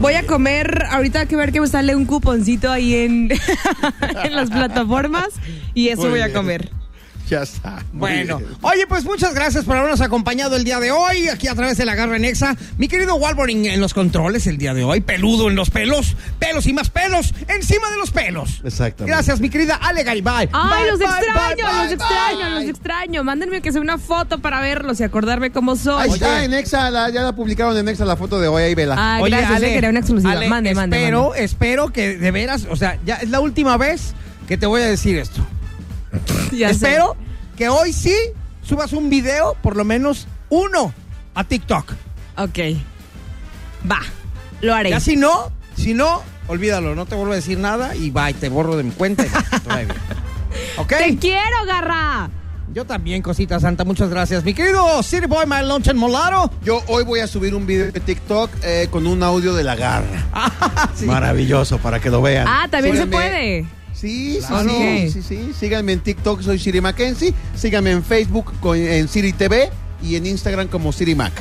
Voy 0.00 0.14
a 0.14 0.26
comer, 0.26 0.84
ahorita 0.90 1.20
hay 1.20 1.26
que 1.26 1.36
ver 1.36 1.52
que 1.52 1.60
me 1.60 1.66
sale 1.68 1.96
un 1.96 2.04
cuponcito 2.04 2.70
ahí 2.70 2.94
en, 2.94 3.30
en 4.24 4.34
las 4.36 4.50
plataformas 4.50 5.28
y 5.72 5.88
eso 5.88 6.02
Muy 6.02 6.10
voy 6.10 6.20
a 6.20 6.26
bien. 6.26 6.36
comer. 6.36 6.70
Ya 7.30 7.42
está. 7.42 7.82
Bueno, 7.92 8.38
bien. 8.38 8.50
oye, 8.62 8.86
pues 8.86 9.04
muchas 9.04 9.34
gracias 9.34 9.64
por 9.64 9.76
habernos 9.76 10.00
acompañado 10.00 10.54
el 10.54 10.62
día 10.62 10.78
de 10.78 10.92
hoy, 10.92 11.28
aquí 11.28 11.48
a 11.48 11.56
través 11.56 11.76
de 11.76 11.84
la 11.84 11.96
Garra 11.96 12.18
Nexa. 12.20 12.54
Mi 12.78 12.86
querido 12.86 13.18
Wolverine 13.18 13.74
en 13.74 13.80
los 13.80 13.94
controles 13.94 14.46
el 14.46 14.58
día 14.58 14.74
de 14.74 14.84
hoy, 14.84 15.00
peludo 15.00 15.48
en 15.50 15.56
los 15.56 15.70
pelos, 15.70 16.14
pelos 16.38 16.66
y 16.66 16.72
más 16.72 16.88
pelos 16.90 17.34
encima 17.48 17.90
de 17.90 17.96
los 17.98 18.12
pelos. 18.12 18.60
Exactamente. 18.64 19.12
Gracias, 19.12 19.40
mi 19.40 19.50
querida 19.50 19.74
Ale 19.74 20.04
Garibay. 20.04 20.48
Ay, 20.52 20.82
Bye, 20.82 20.90
los 20.92 20.98
bye, 21.00 21.08
extraño, 21.08 21.56
bye, 21.56 21.64
los 21.64 21.84
bye, 21.86 21.94
extraño, 21.94 22.38
bye. 22.38 22.50
los 22.60 22.64
extraño. 22.70 23.24
Mándenme 23.24 23.60
que 23.60 23.72
sea 23.72 23.80
una 23.80 23.98
foto 23.98 24.38
para 24.38 24.60
verlos 24.60 25.00
y 25.00 25.02
acordarme 25.02 25.50
cómo 25.50 25.74
soy. 25.74 26.02
Ahí 26.04 26.10
está, 26.10 26.44
en 26.44 26.54
Exa, 26.54 26.90
la- 26.90 27.10
ya 27.10 27.22
la 27.22 27.34
publicaron 27.34 27.76
en 27.76 27.88
Exa 27.88 28.04
la 28.04 28.16
foto 28.16 28.38
de 28.38 28.46
hoy, 28.46 28.62
ahí 28.62 28.74
vela. 28.76 28.94
Ah, 28.96 29.18
Oye, 29.20 29.30
gracias, 29.36 29.56
Ale, 29.56 29.70
eh, 29.70 29.74
quería 29.74 29.90
una 29.90 29.98
exclusiva. 29.98 30.30
Ale, 30.32 30.48
mande, 30.48 30.74
mande, 30.76 30.96
espero, 30.96 31.28
mande. 31.30 31.44
espero 31.44 31.88
que 31.92 32.16
de 32.18 32.30
veras, 32.30 32.68
o 32.70 32.76
sea, 32.76 32.98
ya 33.04 33.16
es 33.16 33.30
la 33.30 33.40
última 33.40 33.76
vez 33.76 34.14
que 34.46 34.56
te 34.56 34.66
voy 34.66 34.80
a 34.82 34.86
decir 34.86 35.16
esto. 35.18 35.44
Ya 36.52 36.68
sé. 36.68 36.74
espero 36.74 37.16
que 37.56 37.68
hoy 37.68 37.92
sí 37.92 38.14
subas 38.62 38.92
un 38.92 39.10
video, 39.10 39.56
por 39.62 39.76
lo 39.76 39.84
menos 39.84 40.26
uno, 40.48 40.92
a 41.34 41.44
TikTok. 41.44 41.92
Ok. 42.36 42.58
Va, 43.90 44.00
lo 44.60 44.74
haré. 44.74 44.90
Ya 44.90 45.00
si 45.00 45.16
no, 45.16 45.52
si 45.76 45.94
no, 45.94 46.22
olvídalo, 46.48 46.94
no 46.94 47.06
te 47.06 47.14
vuelvo 47.14 47.32
a 47.32 47.36
decir 47.36 47.58
nada 47.58 47.94
y 47.94 48.10
bye, 48.10 48.34
te 48.34 48.48
borro 48.48 48.76
de 48.76 48.82
mi 48.82 48.90
cuenta 48.90 49.24
va. 49.24 49.80
¿Ok? 50.78 50.88
¡Te 50.88 51.16
quiero, 51.16 51.64
garra! 51.66 52.30
Yo 52.72 52.84
también, 52.84 53.22
cosita 53.22 53.58
santa, 53.58 53.84
muchas 53.84 54.10
gracias. 54.10 54.44
Mi 54.44 54.52
querido 54.52 55.02
City 55.02 55.26
Boy, 55.26 55.46
My 55.46 55.66
Lunch 55.66 55.88
and 55.88 55.98
Molaro. 55.98 56.50
Yo 56.62 56.82
hoy 56.88 57.04
voy 57.04 57.20
a 57.20 57.26
subir 57.26 57.54
un 57.54 57.66
video 57.66 57.90
de 57.90 58.00
TikTok 58.00 58.50
eh, 58.62 58.88
con 58.90 59.06
un 59.06 59.22
audio 59.22 59.54
de 59.54 59.64
la 59.64 59.76
garra. 59.76 60.26
Sí. 60.94 61.04
Maravilloso, 61.04 61.76
para 61.78 62.00
que 62.00 62.08
lo 62.08 62.22
vean. 62.22 62.46
Ah, 62.48 62.68
también 62.70 62.96
se 62.96 63.06
puede. 63.06 63.66
Sí, 63.98 64.34
sí, 64.40 64.46
Claro. 64.46 64.70
sí, 64.70 65.10
sí, 65.10 65.22
sí. 65.22 65.52
Síganme 65.58 65.92
en 65.92 66.00
TikTok, 66.00 66.42
soy 66.42 66.58
Siri 66.58 66.80
Mackenzie. 66.80 67.32
Síganme 67.56 67.92
en 67.92 68.04
Facebook 68.04 68.52
con- 68.60 68.76
en 68.76 69.08
Siri 69.08 69.32
TV 69.32 69.70
y 70.02 70.16
en 70.16 70.26
Instagram 70.26 70.68
como 70.68 70.92
Siri 70.92 71.14
Mac. 71.14 71.32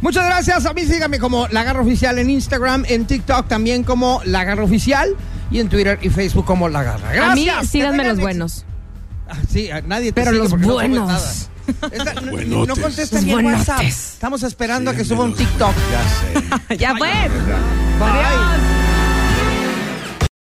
Muchas 0.00 0.24
gracias. 0.26 0.66
A 0.66 0.72
mí 0.72 0.84
síganme 0.84 1.20
como 1.20 1.46
La 1.48 1.62
Garra 1.62 1.80
Oficial 1.82 2.18
en 2.18 2.28
Instagram, 2.28 2.84
en 2.88 3.06
TikTok 3.06 3.46
también 3.46 3.84
como 3.84 4.20
La 4.24 4.42
Garra 4.42 4.64
Oficial 4.64 5.14
y 5.50 5.60
en 5.60 5.68
Twitter 5.68 5.98
y 6.02 6.08
Facebook 6.10 6.44
como 6.44 6.68
La 6.68 6.82
Garra. 6.82 7.12
Gracias. 7.12 7.56
A 7.56 7.60
mí, 7.62 7.66
síganme 7.68 8.04
los 8.08 8.18
buenos. 8.18 8.64
Ah, 9.28 9.36
Sí, 9.48 9.70
a 9.70 9.80
nadie 9.82 10.12
te 10.12 10.20
Pero 10.20 10.32
sigue 10.32 10.42
los 10.42 10.58
no 10.60 10.72
buenos. 10.74 11.48
Esta- 11.92 12.14
no, 12.14 12.32
Buenotes. 12.32 12.68
no 12.68 12.76
contesta 12.82 13.16
Los 13.16 13.24
ni 13.24 13.32
buenotes. 13.32 13.68
WhatsApp. 13.68 13.82
Estamos 13.82 14.42
esperando 14.42 14.90
a 14.90 14.94
que 14.94 15.04
suba 15.04 15.24
un 15.24 15.34
TikTok. 15.34 15.74
Ya 15.92 16.58
sé. 16.68 16.76
ya 16.78 16.94
pues. 16.98 17.30
Bye. 18.00 18.71